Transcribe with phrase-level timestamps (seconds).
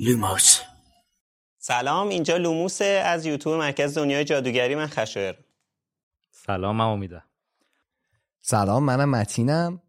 [0.00, 0.60] لوموس.
[1.58, 5.34] سلام اینجا لوموس از یوتیوب مرکز دنیای جادوگری من خشایارم
[6.30, 7.22] سلام من امیده
[8.40, 9.82] سلام منم متینم.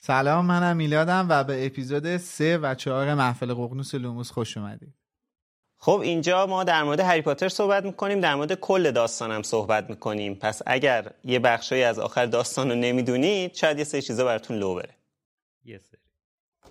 [0.00, 4.94] سلام منم میلادم و به اپیزود سه و چهار محفل ققنوس لوموس خوش اومدید.
[5.76, 10.34] خب اینجا ما در مورد هری پاتر صحبت می‌کنیم در مورد کل داستانم صحبت می‌کنیم.
[10.34, 14.74] پس اگر یه بخشی از آخر داستان رو نمی‌دونید شاید یه سری چیزا براتون لو
[14.74, 15.01] بره.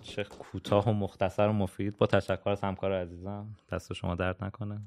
[0.01, 1.97] چه کوتاه و مختصر و مفید.
[1.97, 3.45] با تشکر از همکار عزیزم.
[3.71, 4.81] دست شما درد نکنه.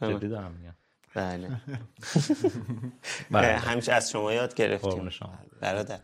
[0.00, 0.74] جدی دارم میگم.
[1.14, 1.48] بله.
[3.30, 3.46] بله.
[3.68, 5.10] همیشه از شما یاد گرفتیم.
[5.60, 5.98] برادر.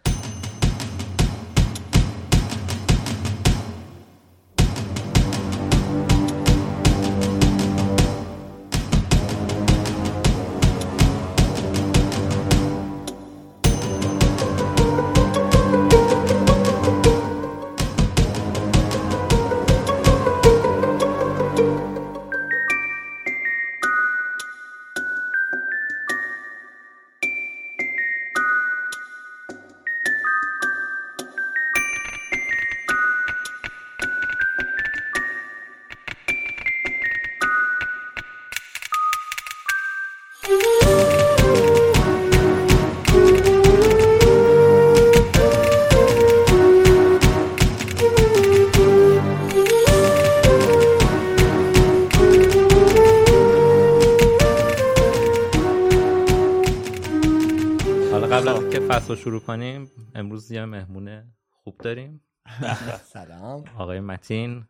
[59.28, 59.90] شروع کنیم.
[60.14, 62.20] امروز یه مهمون خوب داریم.
[63.14, 63.64] سلام.
[63.76, 64.66] آقای متین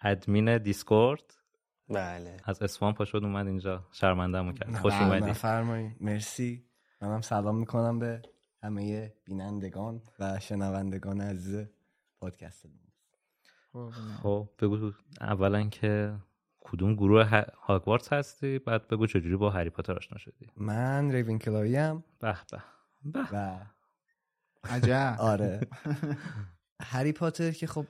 [0.00, 1.34] ادمین دیسکورد.
[1.88, 2.36] بله.
[2.44, 3.86] از اسفان پا شد اومد اینجا.
[3.92, 4.74] شرمنده‌مون کرد.
[4.74, 5.30] خوش بله، اومدی.
[5.30, 5.96] بفرمایید.
[6.00, 6.64] مرسی.
[7.02, 8.22] منم سلام می‌کنم به
[8.62, 11.66] همه بینندگان و شنوندگان عزیز
[12.20, 12.66] پادکست
[14.22, 16.14] خب بگو اولا که
[16.60, 22.04] کدوم گروه هاگوارتس هستی؟ بعد بگو چجوری با هری پاتر آشنا شدی؟ من ریوینکلایی ام.
[22.20, 22.62] به به به.
[23.32, 23.60] و
[24.64, 25.16] عجب.
[25.18, 25.60] آره.
[26.82, 27.86] هری پاتر که خب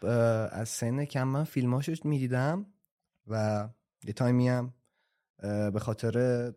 [0.52, 2.66] از سن کم من فیلماشو می‌دیدم
[3.26, 3.68] و
[4.04, 4.74] یه تایمی هم
[5.72, 6.52] به خاطر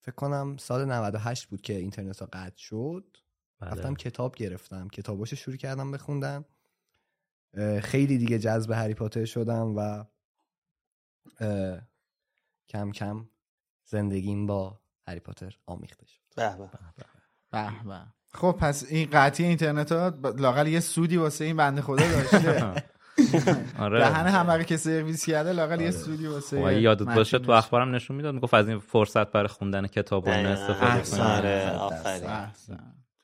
[0.00, 3.16] فکر کنم سال 98 بود که اینترنت ها قطع شد.
[3.60, 3.70] بله.
[3.70, 4.88] رفتم کتاب گرفتم.
[4.88, 6.44] کتاباشو شروع کردم بخوندم.
[7.82, 10.04] خیلی دیگه جذب هری پاتر شدم و
[12.68, 13.28] کم کم
[13.84, 16.20] زندگیم با هری پاتر آمیخته شد.
[16.36, 16.70] به.
[17.52, 17.68] به
[18.34, 22.72] خب پس این قطعی اینترنت ها لاقل یه سودی واسه این بنده خدا داشته.
[23.78, 23.98] آره.
[23.98, 27.38] دهن همه رو که سرویس کرده لاقل یه سودی واسه خب اگه یادت متین باشه
[27.38, 27.52] تو.
[27.52, 30.30] اخبارم نشون می‌داد می‌گفت از این فرصت برای خوندن کتاب و.
[30.30, 31.16] استفاده احسن.
[31.16, 31.72] کنی آره.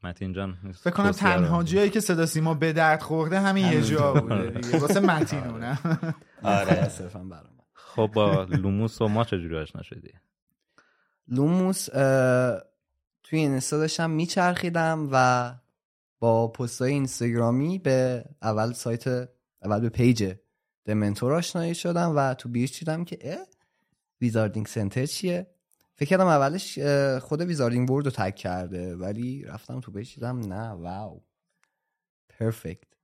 [0.04, 4.12] متین جان فکر کنم تنها جایی که صدا سیما به درد خورده همین یه جا
[4.12, 4.78] بوده دیگه.
[4.78, 5.78] واسه متینونه
[6.42, 6.88] آره.
[6.88, 7.56] صرفا برام.
[7.72, 10.12] خب با لوموس و ما چجوری آشنا شدی؟
[11.28, 11.88] لوموس
[13.28, 15.54] توی اینستا داشتم میچرخیدم و
[16.18, 19.06] با پستای اینستاگرامی به اول سایت
[19.62, 20.34] اول به page
[20.84, 23.46] دمنتور آشنایی شدم و تو bio ش دیدم که اه
[24.20, 25.46] Wizarding Center چیه؟
[25.94, 26.78] فکر کردم اولش
[27.22, 31.22] خود Wizarding World رو tag کرده ولی رفتم تو page دیدم نه wow.
[32.32, 32.96] Perfect.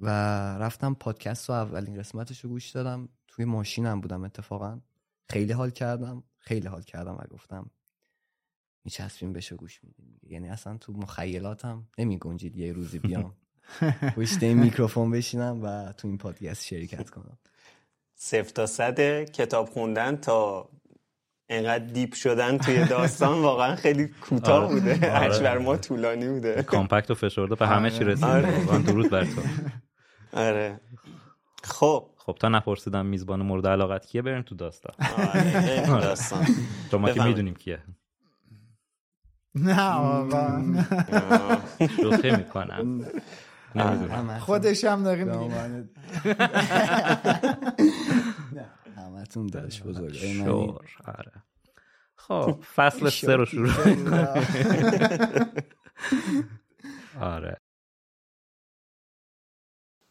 [0.00, 0.08] و
[0.58, 3.08] رفتم پادکست رو اولین قسمتش رو گوش دادم.
[3.28, 4.80] توی ماشینم بودم اتفاقا.
[5.28, 6.24] خیلی حال کردم.
[6.38, 7.70] خیلی حال کردم و گفتم
[8.84, 13.34] میچسبیم بشه گوش میدیم یعنی اصلا تو مخیلاتم نمی گنجید یه روزی بیام
[14.16, 17.38] پشت این میکروفون بشینم و تو این پادکست شرکت کنم.
[18.14, 20.68] صفر تا صد کتاب خوندن تا
[21.48, 24.74] انقدر deep شدن توی داستان واقعا خیلی کوتاه آره.
[24.74, 24.94] بوده.
[24.94, 25.10] آره.
[25.12, 26.62] هرچی بر ما طولانی بوده.
[26.72, 28.58] compact و فشرده به همه چی رسید آره.
[28.58, 29.40] واقعا درود بر تو.
[30.32, 30.80] آره.
[31.64, 32.08] خب.
[32.16, 34.94] خب تا نپرسیدم میزبان مورد علاقت کیه؟ بریم تو داستان.
[35.18, 36.46] آره، تو داستان.
[36.90, 37.24] شما که.
[37.24, 37.82] می‌دونیم کیه.
[39.54, 40.62] نه آقا
[41.96, 43.06] شوخی می‌کنم.
[43.76, 44.38] نمی‌دونم.
[44.38, 45.54] خودش هم داره میگه.
[48.56, 50.12] نه، همتون داشت بزرگ.
[50.14, 51.32] شور آره.
[52.16, 53.70] خب فصل سه رو شروع
[57.20, 57.56] آره.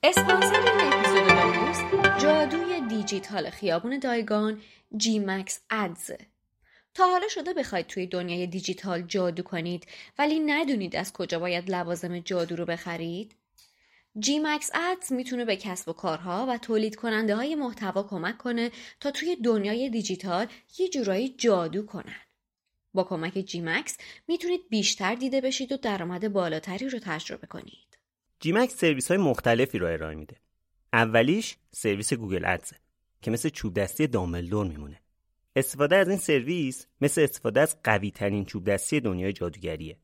[0.03, 4.61] اسپانسر این اپیزود جادوی دیجیتال خیابون دایگان
[4.97, 6.11] جی مکس ادز
[6.93, 9.87] تا حالا شده بخواید توی دنیای دیجیتال جادو کنید
[10.19, 13.35] ولی ندونید از کجا باید لوازم جادو رو بخرید؟
[14.19, 18.71] جی مکس ادز می‌تونه به کسب و کارها و تولید کننده های محتوا کمک کنه
[18.99, 20.47] تا توی دنیای دیجیتال
[20.79, 22.21] یه جورایی جادو کنن.
[22.93, 23.97] با کمک جی مکس
[24.27, 27.97] می‌تونید بیشتر دیده بشید و درآمد بالاتری رو تجربه کنید.
[28.39, 30.35] جیمکس سرویس های مختلفی رو ارائه میده.
[30.93, 32.75] اولیش سرویس Google Ads ه
[33.21, 35.00] که مثل چوب دستی دامبلدور میمونه.
[35.55, 39.97] استفاده از این سرویس مثل استفاده از قوی ترین چوب دستی دنیای جادوگریه.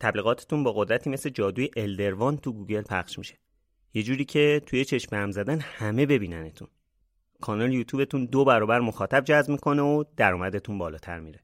[0.00, 3.38] تبلیغاتتون با قدرتی مثل جادوی elder wand تو گوگل پخش میشه.
[3.94, 6.68] یه جوری که توی چشم هم زدن همه ببیننتون.
[7.40, 11.40] کانال یوتیوبتون دو برابر مخاطب جذب می‌کنه و درآمدتون بالاتر میره.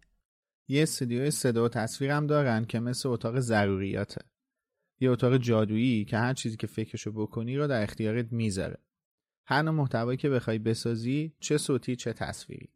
[0.69, 4.25] یه استودیوی صدا و تصویر هم دارن که مثل اتاق ضروریاته
[5.01, 8.79] یه اتاق جادویی که هر چیزی که فکرشو بکنی رو در اختیارت می‌ذاره
[9.47, 12.69] هر نوع محتوایی که بخوای بسازی چه صوتی چه تصویری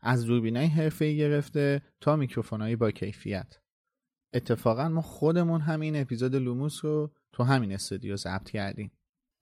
[0.00, 3.58] از دوربینای حرفه‌ای گرفته تا میکروفونایی با کیفیت.
[4.32, 8.92] اتفاقا ما خودمون همین اپیزود لوموس رو تو همین استودیو ضبط کردیم.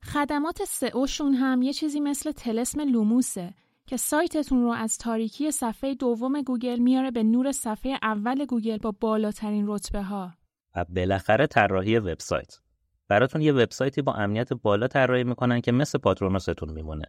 [0.02, 3.54] خدمات سئوشون هم یه چیزی مثل طلسم لوموسه
[3.86, 8.92] که سایتتون رو از تاریکی صفحه دوم گوگل میاره به نور صفحه اول گوگل با
[9.00, 10.32] بالاترین رتبه ها.
[10.76, 12.58] و بالاخره طراحی وبسایت.
[13.08, 17.04] براتون یه وبسایتی با امنیت بالا طراحی می‌کنن که مثل پاترونوستون میمونه.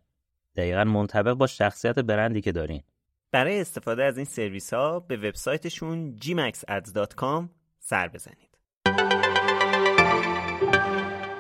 [0.56, 2.84] دقیقا منطبق با شخصیت برندی که دارین.
[3.32, 8.58] برای استفاده از این سرویس ها به وبسایتشون gmaxads.com سر بزنید.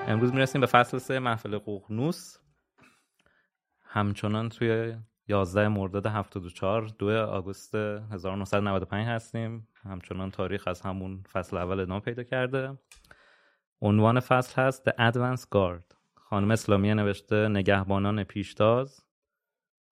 [0.07, 2.37] امروز می‌رسیم به فصل سه محفل ققنوس.
[3.81, 4.95] همچنان توی
[5.27, 9.67] 11 مرداد 74 2 آگوست 1995 هستیم.
[9.83, 12.77] همچنان تاریخ از همون فصل اول ادامه پیدا کرده.
[13.81, 15.95] عنوان فصل هست The Advance Guard.
[16.15, 19.06] خانم اسلامیه نوشته نگهبانان پیشتاز.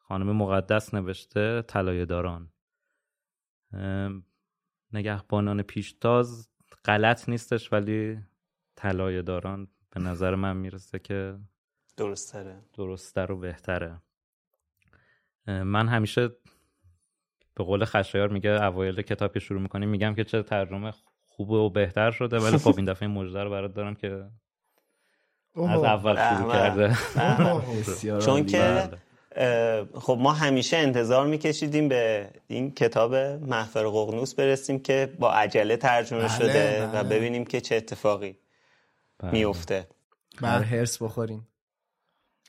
[0.07, 2.52] خانم مقدس نوشته طلایه داران
[4.94, 6.50] نگهبانان پیشتاز
[6.86, 8.19] غلط نیستش ولی
[8.75, 11.40] طلایه داران به نظر من می‌رسه که
[11.98, 14.02] درستره درستتر و بهتره.
[15.48, 16.28] من همیشه
[17.56, 20.92] به قول خشایار میگه اوایل کتاب که شروع می‌کنیم میگم که چه ترجمه
[21.25, 24.30] خوبه و بهتر شده ولی خب این دفعه مژده رو برات دارم که
[25.56, 26.95] از اول شروع کرده.
[28.19, 28.90] چون که
[29.94, 36.19] خب ما همیشه انتظار میکشیدیم به این کتاب محفر ققنوس برسیم که با عجله ترجمه
[36.19, 36.99] بله، شده بله.
[36.99, 38.37] و ببینیم که چه اتفاقی
[39.23, 39.87] میفته
[40.42, 41.47] بر هرس بخوریم.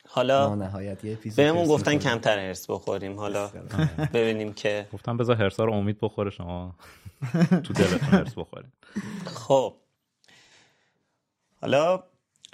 [0.08, 1.98] حالا نهایت یه بهمون گفتن.
[1.98, 3.18] کمتر هرس بخوریم.
[3.18, 3.50] حالا
[4.14, 6.76] ببینیم که گفتم بذار هرسا رو امید بخوره شما
[7.64, 8.72] تو دلتون هرس بخورین.
[9.24, 9.74] خب.
[11.60, 12.02] حالا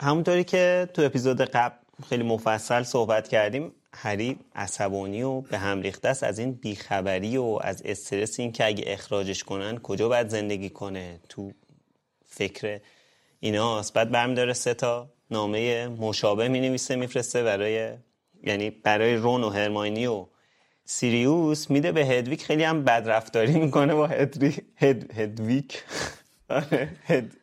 [0.01, 1.77] همونطوری که تو اپیزود قبل
[2.09, 7.59] خیلی مفصل صحبت کردیم هری عصبانی و به هم ریخته است از این بیخبری و
[7.63, 11.53] از استرس این که اگه اخراجش کنن کجا باید زندگی کنه؟ تو
[12.27, 12.81] فکر
[13.41, 13.95] ایناست.
[13.95, 17.95] بعد برمی داره سه تا نامه مشابه می نویسه میفرسته برای
[18.43, 20.27] یعنی برای رون و هرماینی و
[20.85, 22.45] سیریوس میده به هدویک.
[22.45, 25.85] خیلی هم بدرفتاری می‌کنه با هدری هد هدویک.
[26.49, 27.37] آره، هد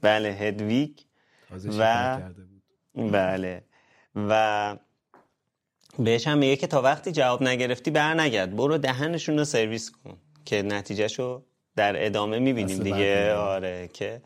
[0.00, 1.04] بله هدویک.
[1.78, 2.20] و.
[2.94, 3.64] بله.
[4.16, 4.76] و
[6.04, 8.56] بهش هم میگه که تا وقتی جواب نگرفتی بر نگرد.
[8.56, 11.42] برو دهنشون رو سرویس کن که نتیجهشو
[11.76, 13.34] در ادامه می‌بینیم دیگه.
[13.34, 14.22] آره که.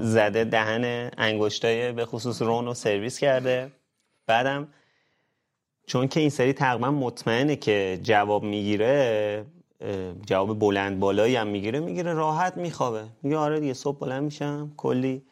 [0.00, 3.70] زده دهن انگشتای به خصوص رون رو سرویس کرده.
[4.26, 4.68] بعدم
[5.86, 9.44] چون که این سری تقریبا مطمئنه که جواب می‌گیره
[10.26, 13.04] جواب بلند بالایی هم می‌گیره می‌گیره راحت میخوابه.
[13.22, 15.22] میگه آره دیگه صبح بلند میشم کلی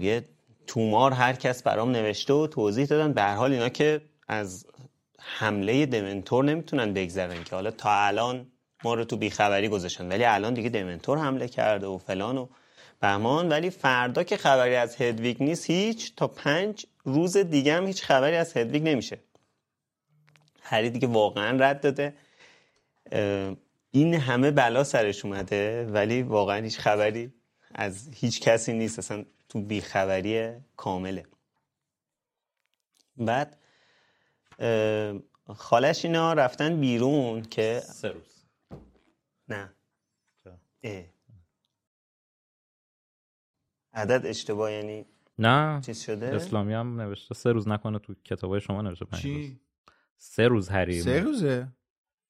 [0.00, 0.24] یه
[0.66, 3.12] تومار هر کس برام نوشته و توضیح دادن.
[3.12, 4.66] به هر حال اینا که از
[5.20, 7.54] حمله دمنتور نمی‌تونن بگذرن که.
[7.54, 8.46] حالا تا الان
[8.84, 12.48] ما رو تو بیخبری گذاشتن ولی الان دیگه دمنتور حمله کرده و فلان و
[13.00, 13.48] بهمان.
[13.48, 18.36] ولی فردا که خبری از هدویگ نیست هیچ تا پنج روز دیگه هم هیچ خبری
[18.36, 19.18] از هدویگ نمیشه.
[20.62, 22.14] هری دیگه واقعا رد داده.
[23.90, 27.32] این همه بلا سرش اومده ولی واقعا هیچ خبری
[27.74, 28.98] از هیچ کسی نیست.
[28.98, 31.26] اصلا تو بیخبری کامله.
[33.16, 33.58] بعد
[35.54, 38.44] خالش اینا رفتن بیرون که سه روز.
[39.48, 39.72] نه.
[40.82, 41.04] اه.
[43.92, 45.06] عدد اشتباه یعنی
[45.38, 45.80] نه.
[45.86, 49.50] چیز شده؟ اسلامی هم نوشته سه روز نکنه تو کتابای شما نوشته پنج چی؟ روز.
[50.18, 51.68] سه روز هری سه روزه؟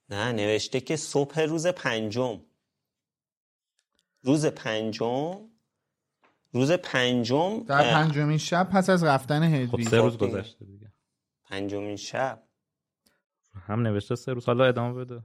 [0.08, 2.40] نه نوشته که صبح روز پنجم.
[4.22, 5.38] روز پنجم؟
[6.52, 10.81] روز پنجم در پنجمین شب پس از رفتن هدویگ خب سه روز گذشته دیگه.
[11.52, 12.42] پنجمین شب.
[13.66, 14.46] هم نوشته سه روز.
[14.46, 15.22] حالا ادامه بده.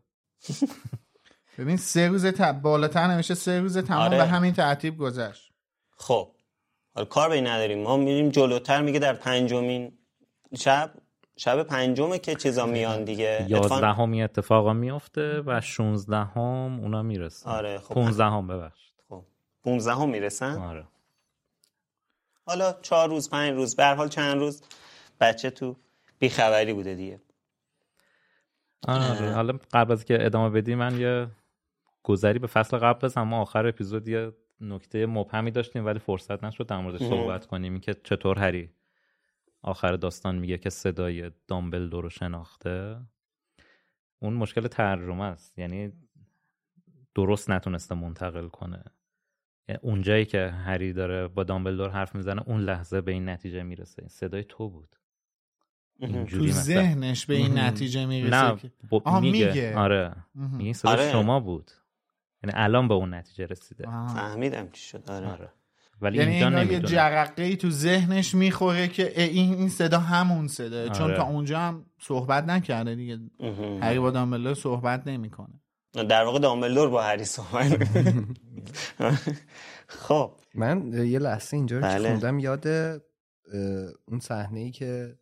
[1.58, 2.42] ببین سه روز ت...
[2.42, 4.18] بالاتر نوشته سه روز تمام آره.
[4.18, 5.52] به همین ترتیب گذشت.
[5.98, 6.32] خب.
[6.96, 7.84] حالا کار به نداریم.
[7.84, 9.98] ما میریم جلوتر میگه در پنجمین
[10.58, 10.94] شب.
[11.38, 13.46] شب پنجمه که چیزا میان دیگه.
[13.50, 17.50] یازدهمی اتفاقا میفته و شونزدهم اونا می‌رسن.
[17.50, 17.94] آره خب.
[17.94, 18.94] پونزدهم ببخشید.
[19.10, 19.26] خب.
[19.64, 20.88] 15 هم می‌رسن؟ آره.
[22.46, 24.64] حالا چهار روز پنج روز به هر حال چند روز؟
[25.20, 25.76] بچه تو
[26.20, 27.22] بیخبری بوده دیگه.
[28.88, 31.28] آره حالا قبل از که ادامه بدی من یه
[32.04, 33.28] گذری به فصل قبل بزنم.
[33.28, 34.32] ما آخر اپیزود یه
[34.62, 37.80] نکته مبهمی داشتیم ولی فرصت نشد در موردش صحبت کنیم.
[37.80, 38.70] که چطور هری
[39.62, 43.02] آخر داستان میگه که صدای دامبلدور رو شناخته.
[44.20, 45.60] اون مشکل ترجمه است.
[45.60, 45.94] یعنی
[47.16, 48.84] درست نتونسته منتقل کنه.
[49.82, 54.08] اونجایی که هری داره با دامبلدور حرف می‌زنه اون لحظه به این نتیجه می‌رسه.
[54.08, 54.96] صدای تو بود.
[56.30, 58.96] تو ذهنش به این نتیجه می‌رسه نه که ب...
[58.96, 59.48] آها میگه.
[59.48, 61.12] میگه آره میگه این آره.
[61.12, 61.72] شما بود
[62.44, 64.16] یعنی الان به اون نتیجه رسیده آه.
[64.16, 65.50] فهمیدم چی شد آره, آره.
[66.02, 70.48] ولی یعنی اینجا اینا یه جرقه ای تو ذهنش می‌خوره که این این صدا همون
[70.48, 71.18] صدا چون آره.
[71.18, 73.20] تا اونجا هم صحبت نکرده دیگه.
[73.82, 75.62] هری با دامبلدور صحبت نمی‌کنه
[75.94, 77.88] در واقع دامبلدور با هری صحبت
[79.88, 82.10] خب من یه لحظه اینجا رو بله.
[82.10, 82.68] خوندم یاد
[84.08, 85.16] اون صحنه ای که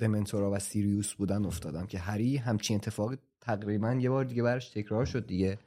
[0.00, 5.04] دمنتورا و سیریوس بودن افتادم که هری همچین اتفاقی تقریبا یه بار دیگه برش تکرار
[5.04, 5.58] شد دیگه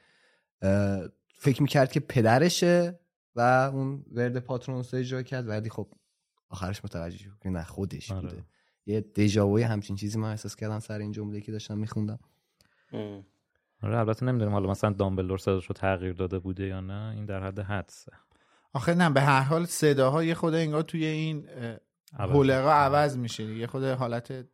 [1.39, 2.99] فکر می‌کرد که پدرشه
[3.35, 5.87] و اون ورد پاترونوس رو اجرا کرد ولی خب
[6.49, 8.21] آخرش متوجه شد که نه خودش آره.
[8.21, 8.43] بوده
[8.85, 12.19] یه دژاوی همچین چیزی من احساس کردم سر این جمله که داشتم میخوندم
[12.91, 13.25] ام.
[13.81, 17.43] آره البته نمی‌دونم حالا مثلا دامبلدور صداش رو تغییر داده بوده یا نه این در
[17.43, 18.11] حد حدسه
[18.73, 21.47] آخه نه به هر حال صداها یه خود انگار توی این
[22.19, 24.45] اه، عوض میشه یه خود حالت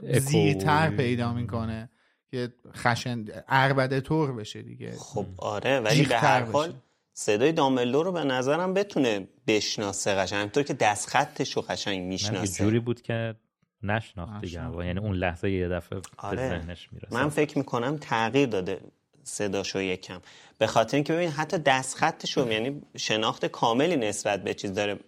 [0.00, 1.90] زیرتر پیدا می‌کنه
[2.30, 4.92] که خشن عربده طور بشه دیگه.
[4.98, 6.42] خب آره ولی به هر.
[6.42, 6.72] حال
[7.12, 10.38] صدای دامبلدور رو به نظرم بتونه بشناسه قشنگ.
[10.38, 12.64] همینطور که دست خطش رو قشنگ می‌شناسه.
[12.64, 13.34] جوری بود که
[13.82, 14.84] نشناخت دیگه.
[14.86, 16.36] یعنی اون لحظه یه دفعه آره.
[16.36, 17.14] به ذهنش می‌رسه.
[17.14, 18.80] من فکر می‌کنم تغییر داده
[19.22, 20.20] صداشو یکم.
[20.58, 24.98] به خاطر اینکه ببین حتی دست خطشو یعنی شناخت کاملی نسبت به چیز داره.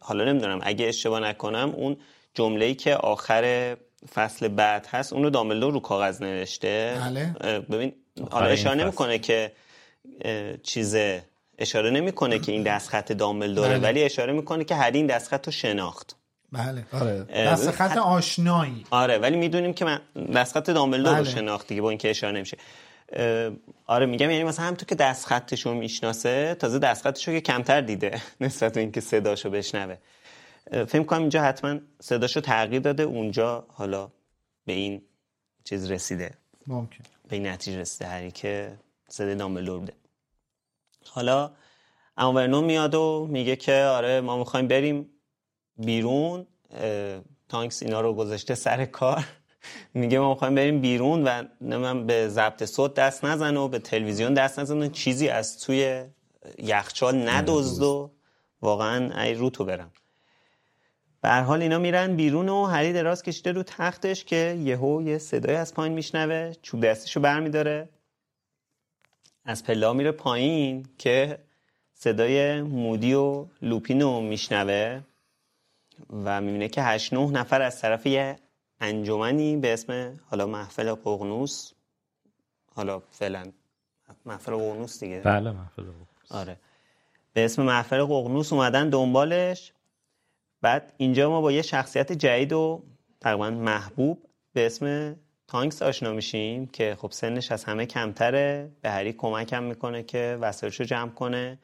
[0.00, 1.96] حالا نمی‌دونم اگه اشتباه نکنم اون
[2.34, 3.76] جمله‌ای که آخر
[4.14, 7.34] فصل بعد هست اون رو دامبلدور رو کاغذ نوشته بله.
[7.60, 7.92] ببین
[8.30, 8.84] حالا اشاره.
[8.84, 9.52] نمی‌کنه که
[10.24, 11.22] اه، چیزه
[11.58, 13.78] اشاره نمی‌کنه که این دستخط دامبلدوره بله.
[13.78, 16.16] ولی اشاره می‌کنه که هر این دستخط رو شناخت
[16.52, 20.00] بله آره اه، دست خط حتی- آشنایی آره ولی می‌دونیم که من
[20.34, 21.32] دستخط دامبلدور رو بله.
[21.34, 22.56] شناخت دیگه با اینکه اشاره نمیشه
[23.86, 28.22] آره میگم یعنی مثلا همونطور که دستخطش رو می‌شناسه تازه دستخطش رو که کمتر دیده
[28.40, 29.96] نسبت به اینکه صداشو بشنوه.
[30.70, 34.10] فکر کنم اینجا حتما صداشو تغییر داده اونجا حالا
[34.66, 35.02] به این
[35.64, 36.34] چیز رسیده.
[36.66, 37.04] ممکن.
[37.28, 39.92] به این نتیجه رسیده هری که صدای دامبلدور بوده.
[41.08, 41.50] حالا
[42.16, 45.10] اما ورنون میاد و میگه که آره ما می‌خوایم بریم
[45.76, 46.46] بیرون
[47.48, 49.24] تانکس اینا رو گذاشته سر کار.
[49.94, 54.34] میگه ما می‌خوایم بریم بیرون و نمیم به ضبط صوت دست نزن و به تلویزیون
[54.34, 56.04] دست نزن و چیزی از توی
[56.58, 58.10] یخچال ندزد و
[58.62, 59.90] واقعا ای رو تو برم.
[61.22, 65.56] به حال اینا میرن بیرون و هری دراز کشیده رو تختش که یهو یه صدای
[65.56, 67.88] از پایین میشنوه چوب دستشو برمیداره.
[69.44, 71.38] از پلا میره پایین که
[71.94, 75.00] صدای مودی و لوپینو میشنوه
[76.24, 78.36] و می‌بینه که هشت نه نفر از طرف یه
[78.80, 81.72] انجمنی به اسم حالا محفل ققنوس.
[82.74, 83.52] حالا فعلا
[84.26, 85.20] محفل ققنوس دیگه.
[85.20, 86.56] بله محفل بود آره.
[87.32, 89.72] به اسم محفل ققنوس اومدن دنبالش.
[90.62, 92.82] بعد اینجا ما با یه شخصیت جدید و
[93.20, 95.16] تقریبا محبوب به اسم
[95.48, 98.70] تانکس آشنا میشیم که خب سنش از همه کمتره.
[98.80, 101.58] به هری کمکم می‌کنه که وسایلشو جمع کنه.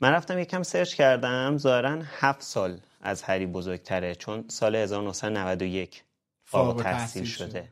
[0.00, 1.56] من رفتم یکم سرچ کردم.
[1.58, 6.04] ظاهرا هفت سال از هری بزرگتره چون سال 1991
[6.52, 7.68] فارغ تحصیل شده.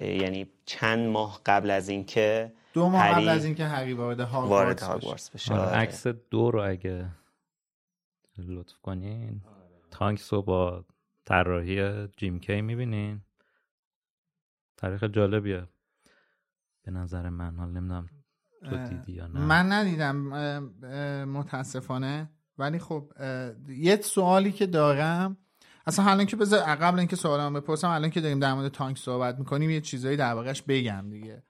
[0.00, 5.30] یعنی چند ماه قبل از اینکه دو ماه قبل از اینکه هری وارد هاگوارتس هاگوارتس
[5.30, 5.54] بشه.
[5.54, 5.76] آره، آره.
[5.76, 7.08] عکس دو رو اگه
[8.38, 9.40] لطف کنین.
[9.90, 10.84] تانکس رو با
[11.24, 13.20] طراحی جیم کی می‌بینین.
[14.76, 15.68] تاریخ جالبیه.
[16.82, 17.56] به نظر من.
[17.56, 18.08] حال نمی‌دونم
[18.70, 19.40] تو دیدی یا نه.
[19.40, 20.16] من ندیدم.
[21.24, 22.30] متاسفانه.
[22.58, 23.12] ولی خب
[23.68, 25.36] یه سوالی که دارم
[25.86, 29.38] اصلا حالا که بذار قبل اینکه سوالم بپرسم الان که داریم در مورد تانک صحبت
[29.38, 31.42] می‌کنیم یه چیزایی در واقعش بگم دیگه.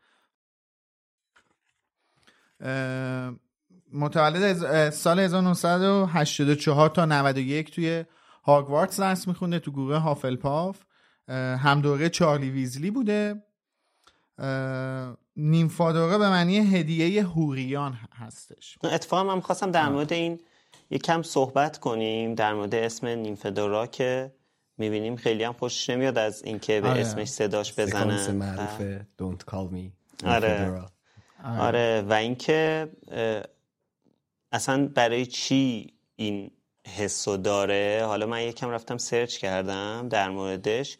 [3.93, 8.05] متولد سال 1984 تا 91 توی
[8.45, 10.83] هاگوارتس درس میخونده تو گروه هافلپاف.
[11.29, 13.43] هم دوره چارلی ویزلی بوده.
[15.37, 18.79] نیمفادوره به معنی هدیه هوریان هستش.
[18.85, 20.41] اتفاقا من خواستم در مورد این
[20.91, 24.33] یکم صحبت کنیم در مورد اسم نیمفدورا که
[24.79, 27.01] می‌بینیم خیلی هم خوشش نمیاد از اینکه به آره.
[27.01, 28.37] اسمش صداش سکانس بزنن.
[28.37, 29.91] معروف Don't call me
[30.27, 30.81] آره.
[30.81, 30.91] Fedora.
[31.45, 32.05] آره.
[32.09, 32.89] و اینکه
[34.53, 36.51] اصلا برای چی این
[36.97, 40.99] حسو داره؟ حالا من یکم رفتم سرچ کردم در موردش.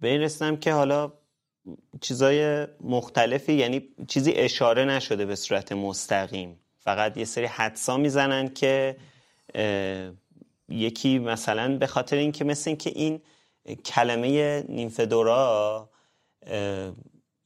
[0.00, 1.12] به این رسیدم که حالا
[2.00, 6.60] چیزای مختلفی یعنی چیزی اشاره نشده به صورت مستقیم.
[6.84, 8.96] فقط یه سری حدسا می‌زنن که
[10.68, 13.20] یکی مثلا به خاطر اینکه مثل اینکه این
[13.84, 15.88] کلمه نیمفدورا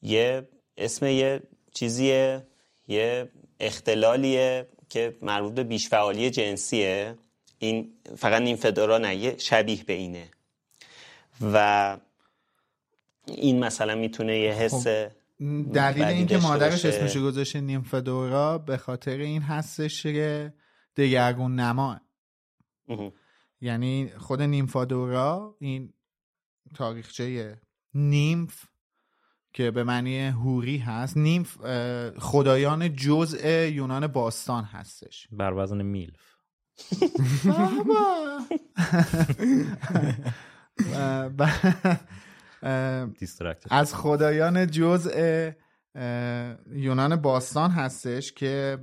[0.03, 1.43] یه اسم یه
[1.75, 2.43] چیزیه
[2.89, 3.29] یه
[3.61, 7.15] اختلالیه که مربوط به بیشفعالی جنسیه.
[7.59, 10.29] این فقط نیمفدورا نه یه شبیه به اینه.
[11.53, 11.97] و
[13.27, 14.87] این مثلا می‌تونه یه حس
[15.73, 16.89] دلیل اینکه مادرش باشه.
[16.89, 20.55] اسمش گذاشته نیمفدورا به خاطر این هستش که
[20.97, 22.01] دگرگون نما.
[23.61, 25.93] یعنی خود نیمفادورا این
[26.75, 27.61] تاریخچه
[27.95, 28.65] نیمف
[29.53, 31.57] که به معنی هوری هست نیمف
[32.19, 36.37] خدایان جزء یونان باستان هستش بر وزن میلف
[43.71, 45.51] از خدایان جزء
[46.73, 48.79] یونان باستان هستش که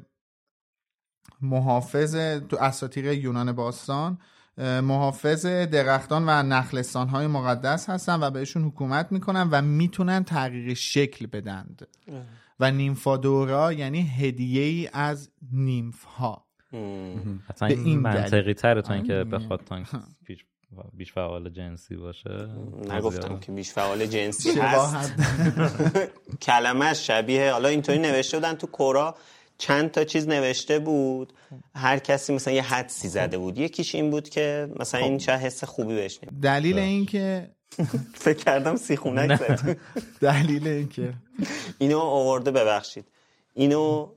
[1.41, 2.15] محافظ
[2.49, 4.17] تو اساطیر یونان باستان
[4.57, 11.27] محافظ درختان و نخلستان های مقدس هستن و بهشون حکومت می‌کنن و می‌تونن تغییر شکل
[11.27, 11.87] بدند.
[12.59, 16.45] و نیمفادورا یعنی هدیه ای از نیمف ها
[17.49, 18.53] اصلا به این منطقی.
[18.53, 19.23] تره تا اینکه آره.
[19.23, 19.87] بخواد تانک
[20.27, 20.45] بیش
[20.93, 22.47] بیش فعال جنسی باشه.
[22.89, 25.13] نگفتم که بیش فعال جنسی هست.
[26.47, 29.15] کلمش شبیه حالا اینطوری نوشته بودن تو کورا
[29.57, 31.33] چند تا چیز نوشته بود.
[31.75, 33.57] هر کسی مثلا یه حدسی زده بود.
[33.57, 36.19] یکیش این بود که مثلا این شاید حس خوبی بهش.
[36.41, 37.49] دلیل این که
[38.25, 39.77] فکر کردم سیخونک زد
[40.21, 41.13] دلیل این که
[41.77, 43.05] اینو آورده ببخشید.
[43.53, 44.07] اینو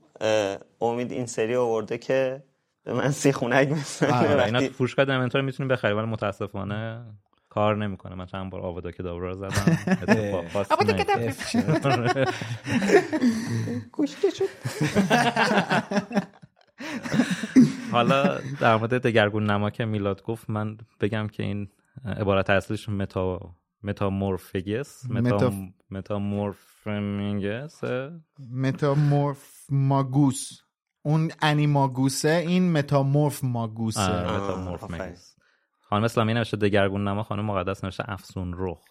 [0.81, 2.43] امید این سری آورده که
[2.87, 7.05] به من سیخونک مثلا آره، اینا فروشگاه دمنتور می‌تونی بخری ولی متاسفانه
[7.49, 8.15] کار نمی‌کنه.
[8.15, 9.77] من چند بار آوادا که رو زدم
[11.17, 12.29] نیفتاد.
[13.93, 14.45] کشته شد.
[17.91, 21.69] حالا در مورد دگرگون نما که میلاد گفت من بگم که این
[22.05, 27.81] عبارت اصلیش متا متامورفگس متا متاف- متامورفمینگس.
[28.53, 30.49] متامورف ماگوس
[31.07, 34.01] اون انیماگوسه این متامورف ماگوسه.
[34.01, 35.35] آره، متامورفمینگس
[35.81, 38.81] خانم اسلامی نوشته دگرگون نما خانم مقدس نوشته افسون رخ.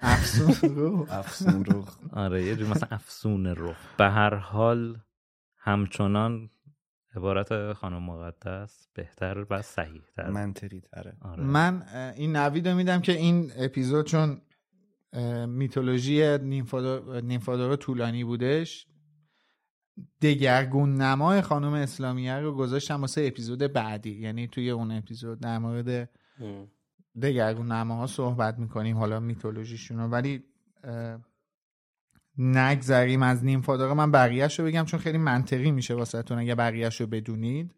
[0.00, 1.98] افسون رو افسون رخ.
[2.12, 3.76] آره یه جور مثلا افسون رخ.
[3.98, 4.98] به هر حال
[5.58, 6.50] همچنان
[7.16, 11.42] عبارت خانم مقدس بهتر و صحیح تر منطقی تره آره.
[11.42, 11.82] من
[12.16, 14.40] این نوید رو میدم که این اپیزود چون
[15.46, 18.86] میتولوژی نیمفادور- نیمفادورا طولانی بودش
[20.22, 24.10] دگرگون نمای خانم اسلامیه رو گذاشتم واسه اپیزود بعدی.
[24.10, 26.10] یعنی توی اون اپیزود در مورد
[27.22, 30.08] دگرگون نماها صحبت می‌کنیم حالا میتولوژیشون رو.
[30.08, 30.44] ولی
[32.38, 37.00] نگذریم از نیمفادورا من بقیهش رو بگم چون خیلی منطقی میشه واسه تون اگه بقیهش
[37.00, 37.74] رو بدونید.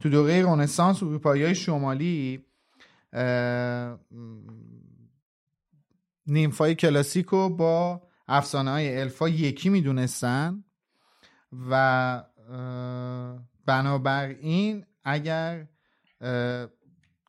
[0.00, 2.44] تو دوره رنسانس اروپایی های شمالی
[6.26, 10.64] نیمفای کلاسیک رو با افسانه های الفا یکی می‌دونستن.
[11.70, 12.24] و
[13.66, 15.66] بنابراین اگر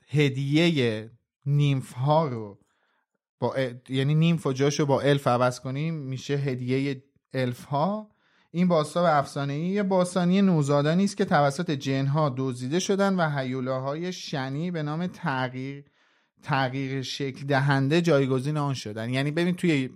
[0.10, 1.12] هدیه
[1.46, 2.60] نیمف ها رو
[3.40, 3.56] با
[3.90, 8.10] یعنی نیمف و جاشو با الف عوض کنیم میشه هدیه الف ها
[8.52, 14.72] این باستاب افسانه ای باستانی نوزادانی است که توسط جنها دزدیده شدن و هیولاهای شنی
[14.72, 15.86] به نام تغییر
[16.44, 19.10] تغییر شکل دهنده جایگزین آن شدن.
[19.10, 19.90] یعنی ببین توی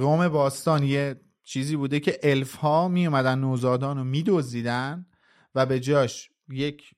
[0.00, 5.06] روم باستان یه چیزی بوده که الف ها می اومدن نوزادان رو می دزدیدن
[5.54, 6.90] و به جاش یک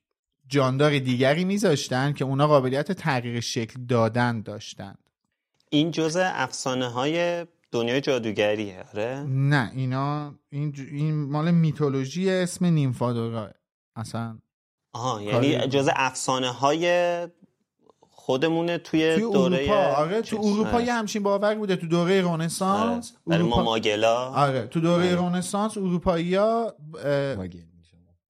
[0.47, 4.95] جاندار دیگری میذاشتن که اونا قابلیت تغییر شکل دادن داشتن.
[5.69, 13.51] این جزء افسانه های دنیای جادوگریه آره؟ نه اینا این, این مال میتولوژی اسم نیمفادورا
[13.95, 14.39] اصلا.
[14.93, 16.87] آها یعنی جزء افسانه های
[18.29, 23.13] خودمونه توی, توی دوره اروپا آره تو اروپا یه همچین باور بوده تو دوره رنسانس
[23.27, 23.39] آره.
[23.39, 23.63] اروپا...
[23.63, 24.25] ماگلا.
[24.25, 25.35] آره تو دوره آره.
[25.35, 26.73] رنسانس اروپایی‌ها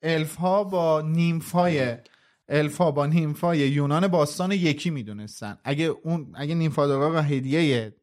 [0.04, 1.98] الف ها با نیمف های
[2.50, 5.58] الف ها با نیمف های یونان باستان یکی می‌دونستن.
[5.64, 7.96] اگه اون اگه نیمفادورا را هدیه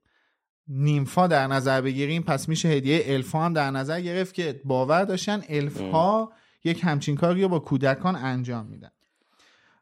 [0.69, 5.43] نیمفا در نظر بگیریم پس میشه هدیه الف هم در نظر گرفت که باور داشتن
[5.49, 6.33] الف ها
[6.65, 8.91] یک همچین کاری رو با کودکان انجام میدن.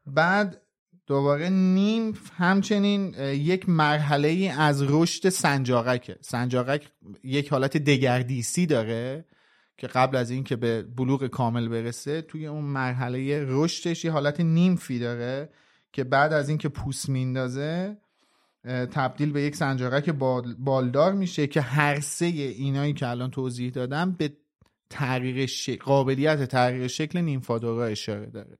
[0.06, 0.63] بعد
[1.06, 6.16] دوباره نیمف همچنین یک مرحله ای از رشد سنجاقکه.
[6.20, 6.88] سنجاقک
[7.24, 9.24] یک حالت دگردیسی داره
[9.76, 14.98] که قبل از اینکه به بلوغ کامل برسه توی اون مرحله رشدش یه حالت نیمفی
[14.98, 15.50] داره
[15.92, 17.96] که بعد از اینکه پوست میندازه
[18.64, 20.10] تبدیل به یک سنجاقک
[20.58, 24.32] بالدار میشه که هر سه اینایی که الان توضیح دادم به
[24.90, 28.58] تغییر قابلیت تغییر شکل نیمفادورا اشاره داره.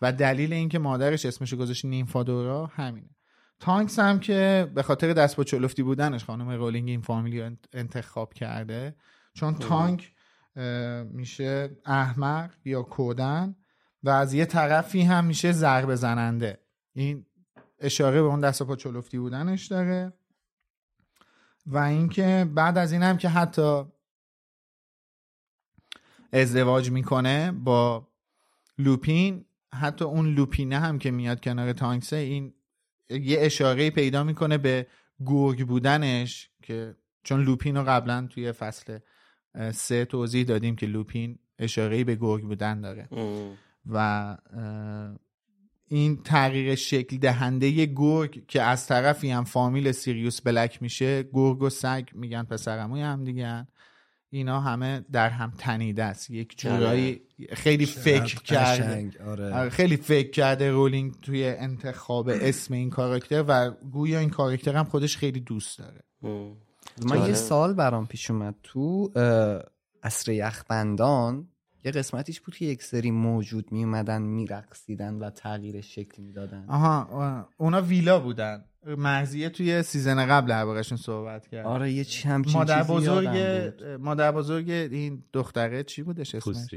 [0.00, 3.10] و دلیل اینکه مادرش اسمش گذاشت نیمفادورا همینه.
[3.60, 8.96] تانکس هم که به خاطر دست با چلفتی بودنش خانم رولینگ این فامیلی انتخاب کرده
[9.32, 10.12] چون تانک
[11.04, 13.56] میشه احمق یا کودن
[14.02, 16.58] و از یه طرفی هم میشه ضربه زننده.
[16.92, 17.26] این
[17.78, 20.12] اشاره به اون دست پا چلفتی بودنش داره.
[21.66, 23.84] و اینکه بعد از این هم که حتی
[26.32, 28.08] ازدواج می‌کنه با
[28.78, 32.54] لوپین حتی اون لوپینه هم که میاد کنار تانکسه این
[33.10, 34.86] یه اشاره پیدا می‌کنه به
[35.26, 38.98] گرگ بودنش که چون لوپین رو قبلا توی فصل
[39.72, 43.08] سه توضیح دادیم که لوپین اشاره به گرگ بودن داره.
[43.86, 44.36] و
[45.90, 51.70] این تغییر شکل دهنده گرگ که از طرفی هم فامیل سیریوس بلک میشه گرگ و
[51.70, 53.68] سگ میگن پسرموی هم دیگن
[54.30, 56.30] اینا همه در هم تنیده است.
[56.30, 57.20] یک جورایی
[57.52, 59.10] خیلی فکر کرده.
[59.26, 59.70] آره.
[59.70, 65.16] خیلی فکر کرده رولینگ توی انتخاب اسم این کاراکتر و گویا این کاراکتر هم خودش
[65.16, 66.04] خیلی دوست داره.
[67.06, 69.12] من یه سوال برام پیش اومد تو
[70.02, 71.48] عصر یخبندان.
[71.84, 76.64] یه قسمتیش بود که یک سری موجود می اومدن میرقصیدن و تغییر شکل می‌دادن.
[76.68, 78.64] آها اونا ویلا بودن.
[78.86, 81.66] مرزیه توی season قبل دربارشون صحبت کرد.
[81.66, 83.28] آره یه چی همچین مادر بزرگ
[84.00, 86.74] مادر بزرگ این دختره چی بودش اسمش؟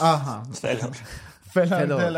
[0.00, 0.42] آها.
[0.42, 0.92] فلان.
[1.40, 2.16] فلان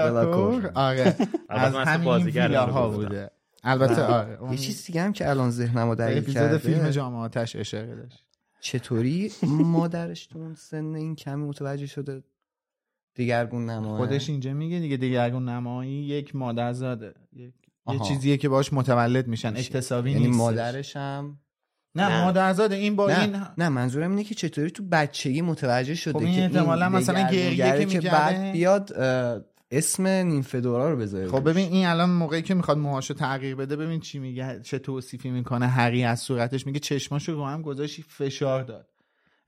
[0.74, 1.16] آره.
[1.48, 3.30] از همین ویلاها بوده.
[3.64, 6.58] البته آره یه چیز دیگه هم که الان ذهنمو درگیر کرده.
[6.58, 8.24] فیلم جامعه آتش اشاره داشت.
[8.60, 12.22] چطوری؟ مادرش تو اون سن این کمی متوجه شده
[13.14, 17.14] دیگرگون نمایی خودش اینجا میگه دیگه دیگرگون نمایی یک مادر زاده.
[17.32, 17.54] یک...
[17.92, 19.56] یه چیزیه که باش متولد میشن.
[19.56, 20.38] اکتسابی یعنی نیستش.
[20.38, 21.38] مادرش هم
[21.94, 22.24] نه, نه.
[22.24, 23.20] مادر زاده این با نه.
[23.20, 27.30] این نه منظورم اینه که چطوری تو بچگی متوجه شده خب این که احتمالاً مثلا
[27.30, 28.92] گریه که که بعد بیاد
[29.70, 34.00] اسم نیمفدورا رو بذاره خب ببین این الان موقعی که می‌خواد موهاشو تغییر بده ببین
[34.00, 38.87] چی میگه چه توصیفی می‌کنه هری از صورتش میگه چشماشو رو هم گذاشتی فشار داد.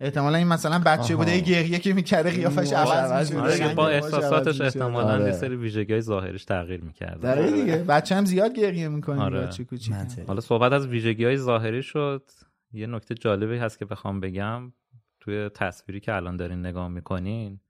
[0.01, 5.27] احتمالا این مثلا بچه بوده یه گریه که می‌کرده قیافش عوض میشه با احساساتش احتمالا
[5.27, 9.41] یه سری ویژگی ظاهریش تغییر می‌کرده داره دیگه بچه هم زیاد گریه می‌کنه آره.
[9.41, 9.95] بچه کوچیک.
[10.27, 12.31] حالا صحبت از ویژگی های ظاهری شد.
[12.73, 14.73] یه نکته جالبی هست که بخوام بگم.
[15.21, 17.61] توی تصویری که الان دارین نگاه می‌کنین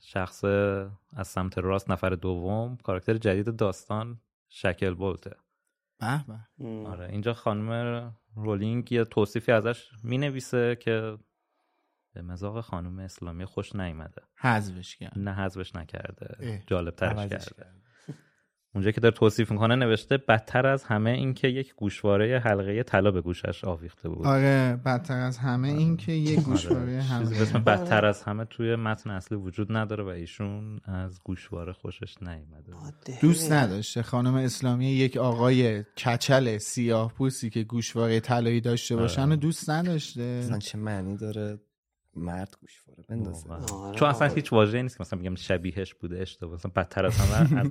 [0.00, 0.44] شخص
[1.12, 5.30] از سمت راست نفر دوم کاراکتر جدید داستان شکل بولته.
[6.00, 11.18] به آره اینجا خانم رولینگ یه توصیفی ازش می‌نویسه که
[12.14, 15.12] به مزاق خانم اسلامی خوش نیامده حذفش کرد.
[15.16, 16.62] نه حذفش نکرده.
[16.66, 17.66] جالب ترش کرده.
[18.74, 23.10] اونجا که داره توصیف می‌کنه نوشته بدتر از همه این که یک گوشواره حلقه طلا
[23.10, 24.26] به گوشش آویخته بود.
[24.26, 27.58] آره بدتر از همه این که یک گوشواره حلقه.
[27.58, 32.72] بدتر از همه توی متن اصلی وجود نداره و ایشون از گوشواره خوشش نیامده
[33.20, 39.36] دوست نداشته خانم اسلامی یک آقای کچل سیاه پوستی که گوشواره طلایی داشته باشن و
[39.36, 40.58] دوست نداشته.
[40.58, 41.58] چه معنی داره؟
[42.16, 43.48] مرد گوشواره بندازه.
[43.50, 44.28] آره چون اصلا.
[44.28, 47.66] هیچ واژه‌ای نیست که مثلا میگم شبیهش بوده اشتباه مثلا بدتر از همه از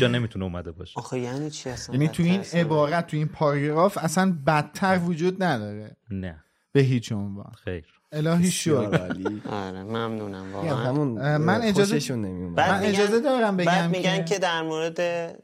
[0.00, 0.92] جا نمی‌تونه اومده باشه.
[0.96, 5.96] آخه یعنی چی اصلا یعنی تو این؟ عبارت تو این پاراگراف اصلا بدتر وجود نداره.
[6.10, 6.42] نه.
[6.72, 7.52] به هیچ عنوان.
[7.64, 7.84] خیر.
[8.12, 9.42] الهی شکر عالی.
[9.50, 10.92] آره ممنونم واقعا.
[11.38, 12.14] من اجازه-
[12.56, 14.96] من اجازه دارم بگم بعد میگن که- در مورد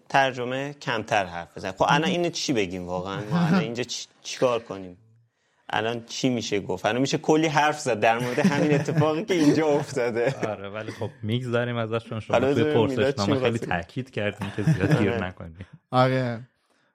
[0.08, 4.60] ترجمه کمتر حرف بزن خب الان اینو چی بگیم واقعا؟ ما الان اینجا چی- چیکار
[4.60, 4.96] کنیم؟
[5.72, 9.66] الان چی میشه گفت؟ الان میشه کلی حرف زد در مورد همین اتفاقی که اینجا
[9.66, 10.34] افتاده.
[10.48, 14.98] آره ولی خب می‌گذاریم ازش چون شما حالا توی پرسشنامه خیلی؟ تاکید کردیم که زیاد
[14.98, 15.24] گیر آره.
[15.24, 16.40] نکنیم آره.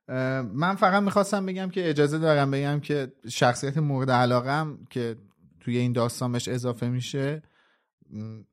[0.10, 5.16] اه، من فقط می‌خواستم بگم که اجازه دارم بگم که شخصیت مورد علاقم که
[5.60, 7.42] توی این داستان بهش اضافه میشه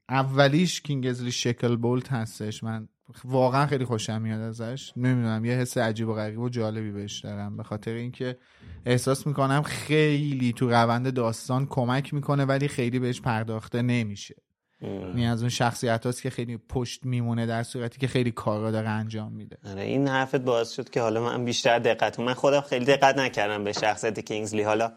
[0.08, 2.64] اولیش کینگزلی شکل بولت هستش.
[2.64, 2.88] من
[3.24, 4.92] واقعا خیلی خوشم میاد ازش.
[4.96, 7.56] نمی‌دونم یه حس عجیب و غریب و جالبی بهش دارم.
[7.56, 8.38] به خاطر اینکه
[8.86, 14.34] احساس می‌کنم خیلی تو روند داستان کمک می‌کنه ولی خیلی بهش پرداخته نمیشه.
[14.80, 18.88] این از اون شخصیت هاست که خیلی پشت میمونه در صورتی که خیلی کارا داره
[18.88, 19.58] انجام میده.
[19.64, 22.20] آره این حرفت باعث شد که حالا من بیشتر دقت.
[22.20, 24.62] من خودم خیلی دقت نکردم به شخصیت کینگزلی.
[24.62, 24.92] حالا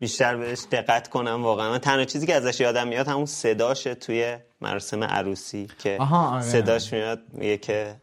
[0.00, 4.38] بیشتر بهش دقت کنم واقعا من تنها چیزی که ازش یادم میاد همون صداشه توی
[4.60, 6.42] مراسم عروسی که آها، آره.
[6.42, 8.00] صداش میاد میگه که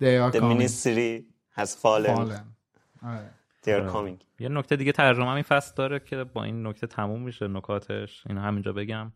[0.00, 0.58] They are The coming.
[0.58, 1.24] ministry
[1.60, 2.44] has fallen فالن.
[3.02, 3.30] آره.
[3.64, 3.92] They are آره.
[4.16, 8.24] coming یه نکته دیگه ترجمه این فصل داره که با این نکته تموم میشه نکاتش
[8.28, 9.12] اینو همینجا بگم